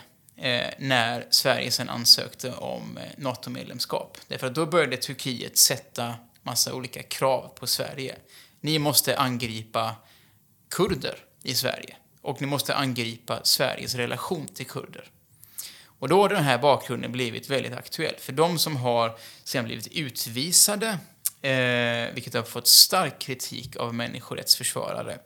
när 0.77 1.25
Sverige 1.29 1.71
sen 1.71 1.89
ansökte 1.89 2.53
om 2.53 2.99
NATO-medlemskap. 3.17 4.17
Därför 4.27 4.47
att 4.47 4.55
då 4.55 4.65
började 4.65 4.97
Turkiet 4.97 5.57
sätta 5.57 6.15
massa 6.43 6.73
olika 6.73 7.03
krav 7.03 7.47
på 7.55 7.67
Sverige. 7.67 8.15
Ni 8.61 8.79
måste 8.79 9.17
angripa 9.17 9.95
kurder 10.69 11.17
i 11.43 11.53
Sverige 11.53 11.95
och 12.21 12.41
ni 12.41 12.47
måste 12.47 12.75
angripa 12.75 13.43
Sveriges 13.43 13.95
relation 13.95 14.47
till 14.47 14.65
kurder. 14.65 15.09
Och 16.01 16.09
då 16.09 16.21
har 16.21 16.29
den 16.29 16.43
här 16.43 16.57
bakgrunden 16.57 17.11
blivit 17.11 17.49
väldigt 17.49 17.73
aktuell. 17.73 18.15
För 18.19 18.33
de 18.33 18.59
som 18.59 18.77
har 18.77 19.17
sen 19.43 19.65
blivit 19.65 19.87
utvisade, 19.87 20.87
eh, 21.41 22.13
vilket 22.13 22.33
har 22.33 22.43
fått 22.43 22.67
stark 22.67 23.19
kritik 23.19 23.75
av 23.75 23.95
människorättsförsvarare, 23.95 25.19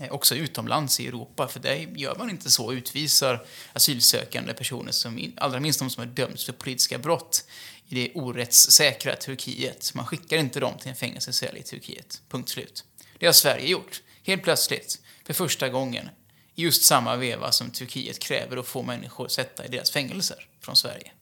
eh, 0.00 0.12
också 0.12 0.34
utomlands 0.34 1.00
i 1.00 1.06
Europa, 1.06 1.48
för 1.48 1.60
det 1.60 1.86
gör 1.96 2.14
man 2.18 2.30
inte 2.30 2.50
så, 2.50 2.72
utvisar 2.72 3.46
asylsökande 3.72 4.54
personer, 4.54 4.92
som, 4.92 5.32
allra 5.36 5.60
minst 5.60 5.78
de 5.78 5.90
som 5.90 6.00
har 6.00 6.14
dömts 6.14 6.44
för 6.44 6.52
politiska 6.52 6.98
brott 6.98 7.44
i 7.88 7.94
det 7.94 8.12
orättssäkra 8.14 9.16
Turkiet. 9.16 9.94
Man 9.94 10.06
skickar 10.06 10.36
inte 10.36 10.60
dem 10.60 10.78
till 10.78 10.88
en 10.88 10.96
fängelsecell 10.96 11.56
i 11.56 11.62
Turkiet. 11.62 12.22
Punkt 12.28 12.48
slut. 12.48 12.84
Det 13.18 13.26
har 13.26 13.32
Sverige 13.32 13.68
gjort. 13.68 14.02
Helt 14.22 14.42
plötsligt, 14.42 15.00
för 15.24 15.34
första 15.34 15.68
gången, 15.68 16.08
i 16.54 16.62
just 16.62 16.84
samma 16.84 17.16
veva 17.16 17.52
som 17.52 17.70
Turkiet 17.70 18.18
kräver 18.18 18.56
att 18.56 18.66
få 18.66 18.82
människor 18.82 19.28
sätta 19.28 19.64
i 19.64 19.68
deras 19.68 19.90
fängelser 19.90 20.46
från 20.60 20.76
Sverige. 20.76 21.12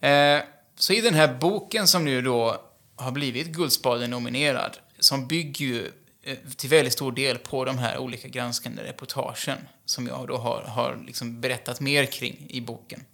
Eh, 0.00 0.44
så 0.76 0.92
i 0.92 1.00
den 1.00 1.14
här 1.14 1.34
boken 1.34 1.88
som 1.88 2.04
nu 2.04 2.22
då 2.22 2.60
har 2.96 3.10
blivit 3.10 3.46
Guldspaden-nominerad, 3.46 4.76
som 4.98 5.28
bygger 5.28 5.66
ju 5.66 5.92
eh, 6.22 6.38
till 6.56 6.70
väldigt 6.70 6.92
stor 6.92 7.12
del 7.12 7.38
på 7.38 7.64
de 7.64 7.78
här 7.78 7.98
olika 7.98 8.28
granskande 8.28 8.82
reportagen 8.82 9.58
som 9.84 10.06
jag 10.06 10.28
då 10.28 10.36
har, 10.36 10.62
har 10.62 11.04
liksom 11.06 11.40
berättat 11.40 11.80
mer 11.80 12.06
kring 12.06 12.46
i 12.48 12.60
boken. 12.60 13.04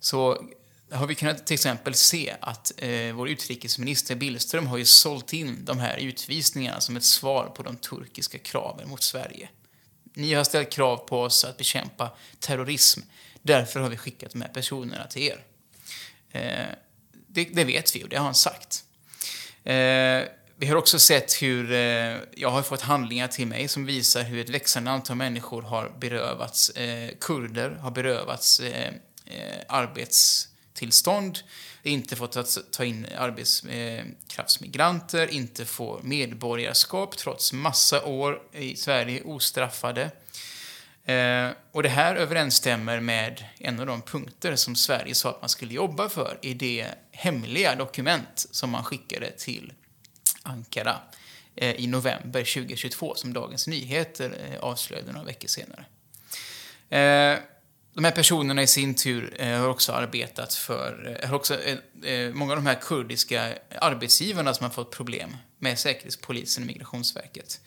Så 0.00 0.44
har 0.92 1.06
vi 1.06 1.14
kunnat 1.14 1.46
till 1.46 1.54
exempel 1.54 1.94
se 1.94 2.34
att 2.40 2.72
eh, 2.76 3.12
vår 3.12 3.28
utrikesminister 3.28 4.14
Billström 4.14 4.66
har 4.66 4.78
ju 4.78 4.84
sålt 4.84 5.32
in 5.32 5.64
de 5.64 5.78
här 5.78 5.96
utvisningarna 5.96 6.80
som 6.80 6.96
ett 6.96 7.04
svar 7.04 7.52
på 7.56 7.62
de 7.62 7.76
turkiska 7.76 8.38
kraven 8.38 8.88
mot 8.88 9.02
Sverige. 9.02 9.48
Ni 10.14 10.34
har 10.34 10.44
ställt 10.44 10.70
krav 10.70 10.96
på 10.96 11.22
oss 11.22 11.44
att 11.44 11.56
bekämpa 11.56 12.10
terrorism. 12.38 13.00
Därför 13.42 13.80
har 13.80 13.88
vi 13.88 13.96
skickat 13.96 14.32
de 14.32 14.42
här 14.42 14.48
personerna 14.48 15.06
till 15.06 15.22
er. 15.22 15.44
Eh, 16.30 16.66
det, 17.26 17.44
det, 17.44 17.64
vet 17.64 17.96
vi 17.96 18.04
och 18.04 18.08
det 18.08 18.16
har 18.16 18.24
han 18.24 18.34
sagt. 18.34 18.84
Eh, 19.64 20.22
vi 20.56 20.66
har 20.66 20.76
också 20.76 20.98
sett 20.98 21.42
hur, 21.42 21.72
eh, 21.72 22.16
jag 22.36 22.50
har 22.50 22.62
fått 22.62 22.80
handlingar 22.80 23.28
till 23.28 23.46
mig 23.46 23.68
som 23.68 23.86
visar 23.86 24.22
hur 24.22 24.40
ett 24.40 24.48
växande 24.48 24.90
antal 24.90 25.16
människor 25.16 25.62
har 25.62 25.92
berövats, 25.98 26.70
eh, 26.70 27.10
kurder 27.20 27.70
har 27.70 27.90
berövats 27.90 28.60
eh, 28.60 28.94
eh, 29.26 29.58
arbets 29.68 30.48
tillstånd, 30.74 31.38
inte 31.82 32.16
fått 32.16 32.72
ta 32.72 32.84
in 32.84 33.06
arbetskraftsmigranter, 33.18 35.28
eh, 35.28 35.36
inte 35.36 35.64
få 35.64 36.00
medborgarskap 36.02 37.16
trots 37.16 37.52
massa 37.52 38.04
år 38.04 38.42
i 38.52 38.76
Sverige 38.76 39.22
ostraffade. 39.22 40.10
Eh, 41.04 41.48
och 41.72 41.82
det 41.82 41.88
här 41.88 42.14
överensstämmer 42.14 43.00
med 43.00 43.44
en 43.58 43.80
av 43.80 43.86
de 43.86 44.02
punkter 44.02 44.56
som 44.56 44.76
Sverige 44.76 45.14
sa 45.14 45.30
att 45.30 45.40
man 45.40 45.48
skulle 45.48 45.74
jobba 45.74 46.08
för 46.08 46.38
i 46.42 46.54
det 46.54 46.86
hemliga 47.10 47.74
dokument 47.74 48.46
som 48.50 48.70
man 48.70 48.84
skickade 48.84 49.30
till 49.30 49.72
Ankara 50.42 50.96
eh, 51.56 51.74
i 51.74 51.86
november 51.86 52.54
2022 52.54 53.14
som 53.14 53.32
Dagens 53.32 53.66
Nyheter 53.66 54.50
eh, 54.50 54.60
avslöjade 54.60 55.12
några 55.12 55.26
veckor 55.26 55.48
senare. 55.48 55.84
Eh, 56.88 57.38
de 57.94 58.04
här 58.04 58.12
personerna 58.12 58.62
i 58.62 58.66
sin 58.66 58.94
tur 58.94 59.36
eh, 59.38 59.58
har 59.58 59.68
också 59.68 59.92
arbetat 59.92 60.54
för, 60.54 61.18
eh, 61.20 61.28
har 61.28 61.36
också, 61.36 61.60
eh, 61.60 61.78
eh, 62.12 62.34
många 62.34 62.52
av 62.52 62.56
de 62.56 62.66
här 62.66 62.80
kurdiska 62.82 63.58
arbetsgivarna 63.78 64.54
som 64.54 64.64
har 64.64 64.70
fått 64.70 64.90
problem 64.90 65.36
med 65.58 65.78
Säkerhetspolisen 65.78 66.62
och 66.62 66.66
Migrationsverket 66.66 67.60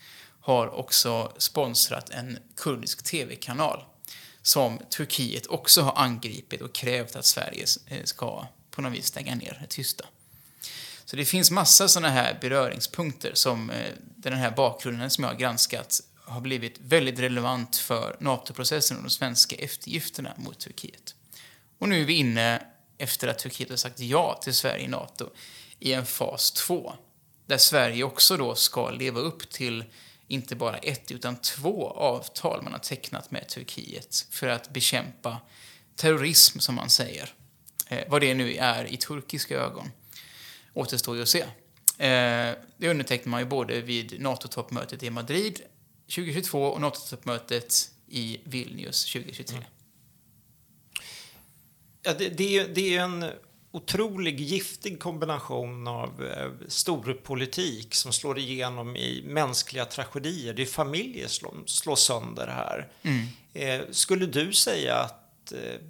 har 0.46 0.74
också 0.74 1.32
sponsrat 1.38 2.10
en 2.10 2.38
kurdisk 2.56 3.02
tv-kanal 3.02 3.84
som 4.42 4.78
Turkiet 4.90 5.46
också 5.46 5.82
har 5.82 5.92
angripit 5.96 6.60
och 6.60 6.72
krävt 6.72 7.16
att 7.16 7.24
Sverige 7.24 7.64
eh, 7.86 8.04
ska 8.04 8.46
på 8.70 8.82
något 8.82 8.92
vis 8.92 9.06
stänga 9.06 9.34
ner, 9.34 9.66
tysta. 9.68 10.04
Så 11.04 11.16
det 11.16 11.24
finns 11.24 11.50
massa 11.50 11.88
sådana 11.88 12.08
här 12.08 12.38
beröringspunkter 12.40 13.30
som 13.34 13.70
eh, 13.70 13.92
den 14.16 14.32
här 14.32 14.50
bakgrunden 14.50 15.10
som 15.10 15.24
jag 15.24 15.30
har 15.30 15.38
granskat 15.38 16.00
har 16.26 16.40
blivit 16.40 16.78
väldigt 16.80 17.18
relevant 17.18 17.76
för 17.76 18.16
NATO-processen 18.20 18.96
och 18.96 19.02
de 19.02 19.10
svenska 19.10 19.56
eftergifterna 19.56 20.34
mot 20.36 20.58
Turkiet. 20.58 21.14
Och 21.78 21.88
nu 21.88 22.00
är 22.00 22.04
vi 22.04 22.12
inne, 22.12 22.62
efter 22.98 23.28
att 23.28 23.38
Turkiet 23.38 23.70
har 23.70 23.76
sagt 23.76 24.00
ja 24.00 24.40
till 24.42 24.54
Sverige 24.54 24.84
i 24.84 24.88
NATO, 24.88 25.30
i 25.78 25.92
en 25.92 26.06
fas 26.06 26.52
2. 26.52 26.94
Där 27.46 27.58
Sverige 27.58 28.04
också 28.04 28.36
då 28.36 28.54
ska 28.54 28.90
leva 28.90 29.20
upp 29.20 29.50
till 29.50 29.84
inte 30.28 30.56
bara 30.56 30.76
ett 30.76 31.10
utan 31.10 31.36
två 31.36 31.90
avtal 31.90 32.62
man 32.62 32.72
har 32.72 32.78
tecknat 32.78 33.30
med 33.30 33.48
Turkiet 33.48 34.26
för 34.30 34.48
att 34.48 34.70
bekämpa 34.70 35.40
terrorism, 35.96 36.58
som 36.58 36.74
man 36.74 36.90
säger. 36.90 37.34
Eh, 37.88 38.04
vad 38.08 38.20
det 38.20 38.34
nu 38.34 38.54
är 38.54 38.84
i 38.84 38.96
turkiska 38.96 39.56
ögon 39.56 39.90
återstår 40.74 41.16
ju 41.16 41.22
att 41.22 41.28
se. 41.28 41.40
Eh, 41.98 42.54
det 42.76 42.88
undertecknade 42.88 43.30
man 43.30 43.40
ju 43.40 43.46
både 43.46 43.80
vid 43.80 44.20
NATO-toppmötet 44.20 45.02
i 45.02 45.10
Madrid 45.10 45.60
2022 46.06 46.62
och 46.62 46.80
NATO-toppmötet 46.80 47.90
i 48.08 48.40
Vilnius 48.44 49.12
2023. 49.12 49.56
Mm. 49.56 49.68
Ja, 52.02 52.14
det, 52.14 52.28
det, 52.28 52.58
är, 52.58 52.68
det 52.68 52.96
är 52.96 53.02
en 53.02 53.24
otrolig 53.76 54.40
giftig 54.40 55.00
kombination 55.00 55.88
av 55.88 56.24
eh, 56.24 56.50
storpolitik 56.68 57.94
som 57.94 58.12
slår 58.12 58.38
igenom 58.38 58.96
i 58.96 59.22
mänskliga 59.26 59.84
tragedier. 59.84 60.54
Det 60.54 60.62
är 60.62 60.66
familjer 60.66 61.28
som 61.28 61.62
slås 61.66 62.04
sönder 62.04 62.46
här. 62.46 62.88
Mm. 63.02 63.26
Eh, 63.52 63.86
skulle 63.90 64.26
du 64.26 64.52
säga 64.52 64.96
att 64.96 65.52
eh, 65.52 65.80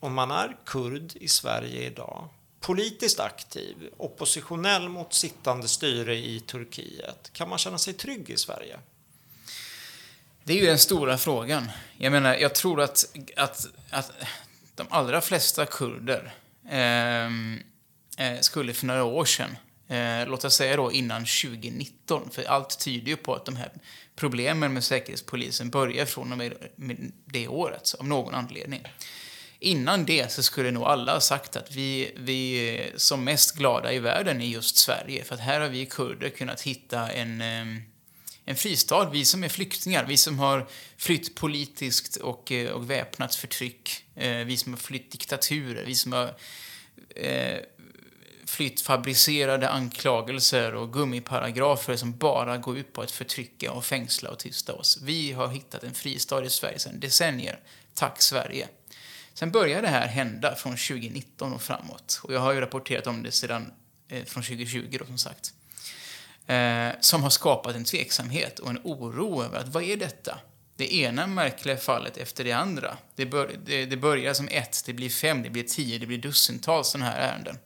om 0.00 0.14
man 0.14 0.30
är 0.30 0.56
kurd 0.66 1.12
i 1.16 1.28
Sverige 1.28 1.86
idag, 1.86 2.28
politiskt 2.60 3.20
aktiv, 3.20 3.76
oppositionell 3.96 4.88
mot 4.88 5.14
sittande 5.14 5.68
styre 5.68 6.16
i 6.16 6.40
Turkiet, 6.40 7.30
kan 7.32 7.48
man 7.48 7.58
känna 7.58 7.78
sig 7.78 7.94
trygg 7.94 8.30
i 8.30 8.36
Sverige? 8.36 8.78
Det 10.44 10.52
är 10.52 10.56
ju 10.56 10.66
den 10.66 10.78
stora 10.78 11.18
frågan. 11.18 11.70
Jag 11.98 12.12
menar, 12.12 12.34
jag 12.34 12.54
tror 12.54 12.80
att, 12.80 13.16
att, 13.36 13.66
att 13.90 14.12
de 14.74 14.86
allra 14.90 15.20
flesta 15.20 15.66
kurder 15.66 16.32
ehm, 16.70 17.58
eh, 18.18 18.40
skulle 18.40 18.74
för 18.74 18.86
några 18.86 19.04
år 19.04 19.24
sedan, 19.24 19.56
eh, 19.88 20.28
låt 20.28 20.44
oss 20.44 20.54
säga 20.54 20.76
då 20.76 20.92
innan 20.92 21.20
2019, 21.20 22.30
för 22.30 22.44
allt 22.44 22.80
tyder 22.80 23.08
ju 23.08 23.16
på 23.16 23.34
att 23.34 23.44
de 23.44 23.56
här 23.56 23.70
problemen 24.16 24.72
med 24.72 24.84
Säkerhetspolisen 24.84 25.70
börjar 25.70 26.06
från 26.06 26.32
och 26.32 26.38
med 26.38 27.12
det 27.24 27.48
året, 27.48 27.94
av 27.98 28.06
någon 28.06 28.34
anledning. 28.34 28.82
Innan 29.58 30.04
det 30.04 30.32
så 30.32 30.42
skulle 30.42 30.70
nog 30.70 30.82
alla 30.82 31.12
ha 31.12 31.20
sagt 31.20 31.56
att 31.56 31.72
vi, 31.72 32.12
vi 32.16 32.54
är 32.54 32.92
som 32.96 33.24
mest 33.24 33.56
glada 33.56 33.92
i 33.92 33.98
världen 33.98 34.40
i 34.40 34.46
just 34.46 34.76
Sverige, 34.76 35.24
för 35.24 35.34
att 35.34 35.40
här 35.40 35.60
har 35.60 35.68
vi 35.68 35.86
kurder 35.86 36.28
kunnat 36.28 36.60
hitta 36.60 37.10
en 37.10 37.40
eh, 37.40 37.82
en 38.50 38.56
fristad. 38.56 39.10
Vi 39.10 39.24
som 39.24 39.44
är 39.44 39.48
flyktingar, 39.48 40.04
vi 40.04 40.16
som 40.16 40.38
har 40.38 40.68
flytt 40.96 41.34
politiskt 41.34 42.16
och, 42.16 42.52
eh, 42.52 42.70
och 42.70 42.90
väpnat 42.90 43.34
förtryck, 43.34 44.04
eh, 44.14 44.36
vi 44.36 44.56
som 44.56 44.72
har 44.72 44.78
flytt 44.78 45.10
diktaturer, 45.10 45.84
vi 45.86 45.94
som 45.94 46.12
har 46.12 46.36
eh, 47.16 47.58
flytt 48.46 48.80
fabricerade 48.80 49.68
anklagelser 49.68 50.74
och 50.74 50.92
gummiparagrafer 50.92 51.96
som 51.96 52.16
bara 52.16 52.58
går 52.58 52.78
ut 52.78 52.92
på 52.92 53.02
att 53.02 53.10
förtrycka 53.10 53.72
och 53.72 53.84
fängsla 53.84 54.30
och 54.30 54.38
tysta 54.38 54.72
oss. 54.72 54.98
Vi 55.02 55.32
har 55.32 55.48
hittat 55.48 55.84
en 55.84 55.94
fristad 55.94 56.44
i 56.44 56.50
Sverige 56.50 56.78
sedan 56.78 57.00
decennier. 57.00 57.60
Tack 57.94 58.22
Sverige. 58.22 58.68
Sen 59.34 59.50
började 59.50 59.82
det 59.82 59.88
här 59.88 60.08
hända 60.08 60.54
från 60.54 60.72
2019 60.72 61.52
och 61.52 61.62
framåt. 61.62 62.20
Och 62.22 62.34
jag 62.34 62.40
har 62.40 62.52
ju 62.52 62.60
rapporterat 62.60 63.06
om 63.06 63.22
det 63.22 63.32
sedan 63.32 63.72
eh, 64.08 64.24
från 64.24 64.42
2020 64.42 64.96
då, 64.98 65.06
som 65.06 65.18
sagt 65.18 65.54
eh, 66.50 66.94
som 67.00 67.22
har 67.22 67.30
skapat 67.30 67.76
en 67.76 67.84
tveksamhet 67.84 68.58
och 68.58 68.70
en 68.70 68.80
oro 68.84 69.42
över 69.42 69.58
att 69.58 69.68
vad 69.68 69.82
är 69.82 69.96
detta? 69.96 70.38
det 70.80 70.94
ena 70.94 71.26
märkliga 71.26 71.76
fallet 71.76 72.16
efter 72.16 72.44
det 72.44 72.52
andra. 72.52 72.96
Det, 73.14 73.26
bör, 73.26 73.56
det, 73.64 73.86
det 73.86 73.96
börjar 73.96 74.34
som 74.34 74.48
ett, 74.48 74.82
det 74.86 74.92
blir 74.92 75.08
fem, 75.10 75.42
det 75.42 75.50
blir 75.50 75.62
tio, 75.62 75.98
det 75.98 76.06
blir 76.06 76.18
dussintals 76.18 76.88
sådana 76.88 77.10
här 77.10 77.20
ärenden. 77.20 77.58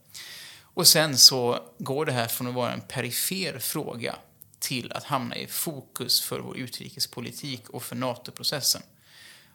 Och 0.61 0.87
sen 0.87 1.19
så 1.19 1.59
går 1.79 2.07
det 2.07 2.13
här 2.13 2.27
från 2.27 2.47
att 2.47 2.55
vara 2.55 2.73
en 2.73 2.81
perifer 2.81 3.59
fråga 3.59 4.17
till 4.59 4.93
att 4.93 5.05
hamna 5.05 5.37
i 5.37 5.47
fokus 5.47 6.23
för 6.23 6.41
vår 6.41 6.57
utrikespolitik 6.57 7.71
och 7.71 7.83
för 7.83 7.97
NATO-processen. 7.97 8.83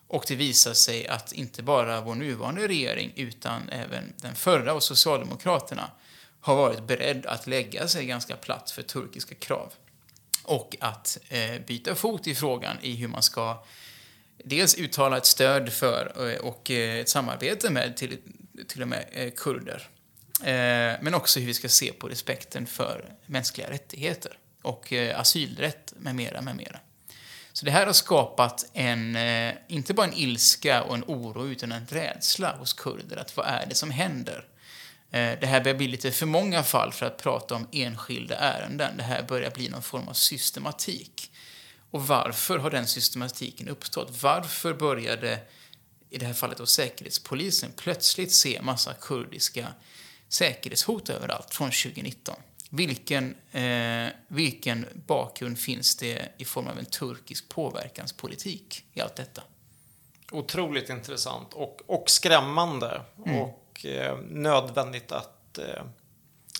Och 0.07 0.25
det 0.27 0.35
visar 0.35 0.73
sig 0.73 1.07
att 1.07 1.31
inte 1.31 1.63
bara 1.63 2.01
vår 2.01 2.15
nuvarande 2.15 2.67
regering 2.67 3.13
utan 3.15 3.69
även 3.69 4.13
den 4.17 4.35
förra 4.35 4.73
och 4.73 4.83
Socialdemokraterna 4.83 5.91
har 6.41 6.55
varit 6.55 6.87
beredd 6.87 7.25
att 7.25 7.47
lägga 7.47 7.87
sig 7.87 8.05
ganska 8.05 8.35
platt 8.35 8.71
för 8.71 8.81
turkiska 8.81 9.35
krav. 9.35 9.73
Och 10.43 10.75
att 10.79 11.17
eh, 11.29 11.61
byta 11.67 11.95
fot 11.95 12.27
i 12.27 12.35
frågan 12.35 12.77
i 12.81 12.95
hur 12.95 13.07
man 13.07 13.23
ska 13.23 13.63
dels 14.43 14.75
uttala 14.75 15.17
ett 15.17 15.25
stöd 15.25 15.73
för 15.73 16.31
eh, 16.31 16.39
och 16.39 16.71
eh, 16.71 16.99
ett 16.99 17.09
samarbete 17.09 17.69
med 17.69 17.97
till, 17.97 18.17
till 18.67 18.81
och 18.81 18.87
med 18.87 19.05
eh, 19.11 19.31
kurder. 19.31 19.87
Eh, 20.43 21.01
men 21.01 21.13
också 21.13 21.39
hur 21.39 21.47
vi 21.47 21.53
ska 21.53 21.69
se 21.69 21.93
på 21.93 22.07
respekten 22.07 22.67
för 22.67 23.13
mänskliga 23.25 23.69
rättigheter 23.69 24.37
och 24.61 24.93
eh, 24.93 25.19
asylrätt 25.19 25.93
med 25.97 26.15
mera, 26.15 26.41
med 26.41 26.55
mera. 26.55 26.79
Så 27.53 27.65
det 27.65 27.71
här 27.71 27.85
har 27.85 27.93
skapat 27.93 28.65
en, 28.73 29.15
eh, 29.15 29.53
inte 29.67 29.93
bara 29.93 30.07
en 30.07 30.13
ilska 30.13 30.83
och 30.83 30.95
en 30.95 31.03
oro, 31.07 31.47
utan 31.47 31.71
en 31.71 31.87
rädsla 31.87 32.55
hos 32.55 32.73
kurder 32.73 33.17
att 33.17 33.37
vad 33.37 33.45
är 33.45 33.65
det 33.69 33.75
som 33.75 33.91
händer? 33.91 34.45
Det 35.11 35.45
här 35.45 35.63
börjar 35.63 35.77
bli 35.77 35.87
lite 35.87 36.11
för 36.11 36.25
många 36.25 36.63
fall 36.63 36.91
för 36.91 37.05
att 37.05 37.17
prata 37.17 37.55
om 37.55 37.67
enskilda 37.71 38.35
ärenden. 38.35 38.97
Det 38.97 39.03
här 39.03 39.23
börjar 39.23 39.51
bli 39.51 39.69
någon 39.69 39.81
form 39.81 40.07
av 40.07 40.13
systematik. 40.13 41.31
Och 41.91 42.07
varför 42.07 42.57
har 42.57 42.71
den 42.71 42.87
systematiken 42.87 43.67
uppstått? 43.67 44.23
Varför 44.23 44.73
började, 44.73 45.39
i 46.09 46.17
det 46.17 46.25
här 46.25 46.33
fallet 46.33 46.57
då 46.57 46.65
Säkerhetspolisen, 46.65 47.71
plötsligt 47.77 48.31
se 48.31 48.61
massa 48.61 48.93
kurdiska 48.93 49.67
säkerhetshot 50.27 51.09
överallt 51.09 51.53
från 51.53 51.71
2019. 51.71 52.35
Vilken, 52.69 53.35
eh, 53.51 54.07
vilken 54.27 54.85
bakgrund 55.07 55.59
finns 55.59 55.95
det 55.95 56.33
i 56.37 56.45
form 56.45 56.67
av 56.67 56.79
en 56.79 56.85
turkisk 56.85 57.49
påverkanspolitik 57.49 58.85
i 58.93 59.01
allt 59.01 59.15
detta? 59.15 59.43
Otroligt 60.31 60.89
intressant 60.89 61.53
och, 61.53 61.81
och 61.87 62.09
skrämmande 62.09 63.01
mm. 63.25 63.39
och 63.39 63.58
eh, 63.85 64.17
nödvändigt 64.29 65.11
att, 65.11 65.57
eh, 65.57 65.83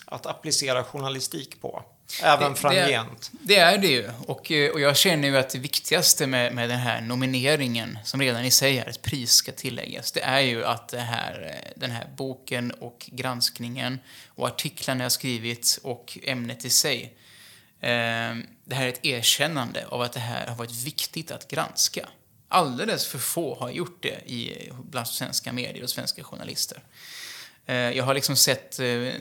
att 0.04 0.26
applicera 0.26 0.84
journalistik 0.84 1.60
på. 1.60 1.84
Även 2.22 2.54
framgent. 2.54 3.30
Det, 3.32 3.54
det, 3.54 3.60
är 3.60 3.78
det 3.78 3.86
ju. 3.86 4.10
Och, 4.26 4.50
eh, 4.50 4.70
och 4.70 4.80
jag 4.80 4.96
känner 4.96 5.28
ju 5.28 5.36
att 5.36 5.50
det 5.50 5.58
viktigaste 5.58 6.26
med, 6.26 6.54
med 6.54 6.68
den 6.68 6.78
här 6.78 7.00
nomineringen, 7.00 7.98
som 8.04 8.20
redan 8.20 8.44
i 8.44 8.50
sig 8.50 8.78
är 8.78 8.88
ett 8.88 9.02
pris 9.02 9.32
ska 9.32 9.52
tilläggas, 9.52 10.12
det 10.12 10.20
är 10.20 10.40
ju 10.40 10.64
att 10.64 10.88
det 10.88 11.00
här, 11.00 11.60
den 11.76 11.90
här 11.90 12.08
boken 12.16 12.70
och 12.70 13.10
granskningen 13.12 13.98
och 14.28 14.46
artiklarna 14.46 15.04
jag 15.04 15.12
skrivit 15.12 15.78
och 15.82 16.18
ämnet 16.22 16.64
i 16.64 16.70
sig, 16.70 17.16
eh, 17.80 17.88
det 18.64 18.74
här 18.74 18.84
är 18.84 18.88
ett 18.88 19.04
erkännande 19.04 19.86
av 19.88 20.02
att 20.02 20.12
det 20.12 20.20
här 20.20 20.46
har 20.46 20.56
varit 20.56 20.84
viktigt 20.84 21.30
att 21.30 21.48
granska. 21.48 22.08
Alldeles 22.52 23.06
för 23.06 23.18
få 23.18 23.54
har 23.54 23.70
gjort 23.70 24.02
det 24.02 24.30
i, 24.30 24.70
bland 24.90 25.06
svenska 25.06 25.52
medier 25.52 25.82
och 25.82 25.90
svenska 25.90 26.24
journalister. 26.24 26.82
Eh, 27.66 27.76
jag 27.76 28.04
har 28.04 28.14
liksom 28.14 28.36
sett 28.36 28.78
eh, 28.78 29.12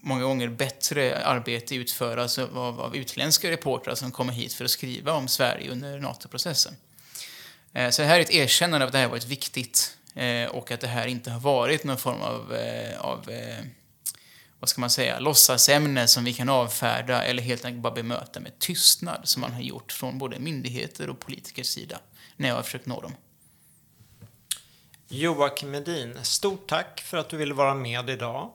många 0.00 0.22
gånger 0.22 0.48
bättre 0.48 1.24
arbete 1.24 1.74
utföras 1.74 2.38
av, 2.38 2.80
av 2.80 2.96
utländska 2.96 3.50
reportrar 3.50 3.94
som 3.94 4.12
kommer 4.12 4.32
hit 4.32 4.54
för 4.54 4.64
att 4.64 4.70
skriva 4.70 5.12
om 5.12 5.28
Sverige 5.28 5.70
under 5.70 5.98
NATO-processen. 5.98 6.76
Eh, 7.72 7.90
så 7.90 8.02
det 8.02 8.08
här 8.08 8.16
är 8.16 8.20
ett 8.20 8.30
erkännande 8.30 8.84
av 8.84 8.88
att 8.88 8.92
det 8.92 8.98
här 8.98 9.08
varit 9.08 9.26
viktigt 9.26 9.96
och 10.50 10.70
att 10.70 10.80
det 10.80 10.86
här 10.86 11.06
inte 11.06 11.30
har 11.30 11.40
varit 11.40 11.84
någon 11.84 11.98
form 11.98 12.20
av, 12.20 12.56
av 12.98 13.30
vad 14.58 14.68
ska 14.68 14.80
man 14.80 14.90
säga, 14.90 15.18
låtsasämne 15.18 16.08
som 16.08 16.24
vi 16.24 16.32
kan 16.32 16.48
avfärda 16.48 17.24
eller 17.24 17.42
helt 17.42 17.64
enkelt 17.64 17.82
bara 17.82 17.94
bemöta 17.94 18.40
med 18.40 18.58
tystnad 18.58 19.20
som 19.24 19.40
man 19.40 19.52
har 19.52 19.60
gjort 19.60 19.92
från 19.92 20.18
både 20.18 20.38
myndigheter 20.38 21.10
och 21.10 21.20
politikers 21.20 21.66
sida 21.66 21.98
när 22.42 22.48
jag 22.48 22.56
har 22.56 22.62
försökt 22.62 22.86
nå 22.86 23.00
dem. 23.00 23.14
Joakim 25.08 25.70
Medin, 25.70 26.24
stort 26.24 26.68
tack 26.68 27.00
för 27.00 27.16
att 27.16 27.28
du 27.28 27.36
ville 27.36 27.54
vara 27.54 27.74
med 27.74 28.10
idag. 28.10 28.50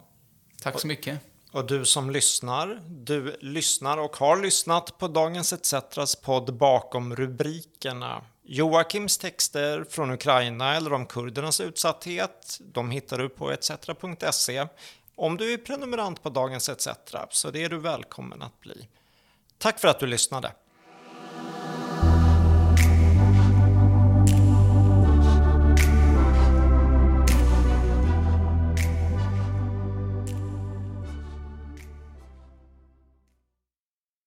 Tack 0.61 0.79
så 0.79 0.87
mycket. 0.87 1.19
Och 1.51 1.67
du 1.67 1.85
som 1.85 2.09
lyssnar, 2.09 2.81
du 2.87 3.37
lyssnar 3.41 3.97
och 3.97 4.17
har 4.17 4.41
lyssnat 4.41 4.97
på 4.97 5.07
Dagens 5.07 5.53
ETCs 5.53 6.15
podd 6.15 6.53
Bakom 6.53 7.15
rubrikerna. 7.15 8.23
Joakims 8.43 9.17
texter 9.17 9.85
från 9.89 10.11
Ukraina 10.11 10.75
eller 10.75 10.93
om 10.93 11.05
kurdernas 11.05 11.61
utsatthet, 11.61 12.57
de 12.59 12.91
hittar 12.91 13.17
du 13.17 13.29
på 13.29 13.51
etc.se. 13.51 14.67
Om 15.15 15.37
du 15.37 15.53
är 15.53 15.57
prenumerant 15.57 16.23
på 16.23 16.29
Dagens 16.29 16.69
ETC 16.69 16.87
så 17.29 17.51
det 17.51 17.63
är 17.63 17.69
du 17.69 17.77
välkommen 17.77 18.41
att 18.41 18.59
bli. 18.59 18.87
Tack 19.57 19.79
för 19.79 19.87
att 19.87 19.99
du 19.99 20.07
lyssnade. 20.07 20.51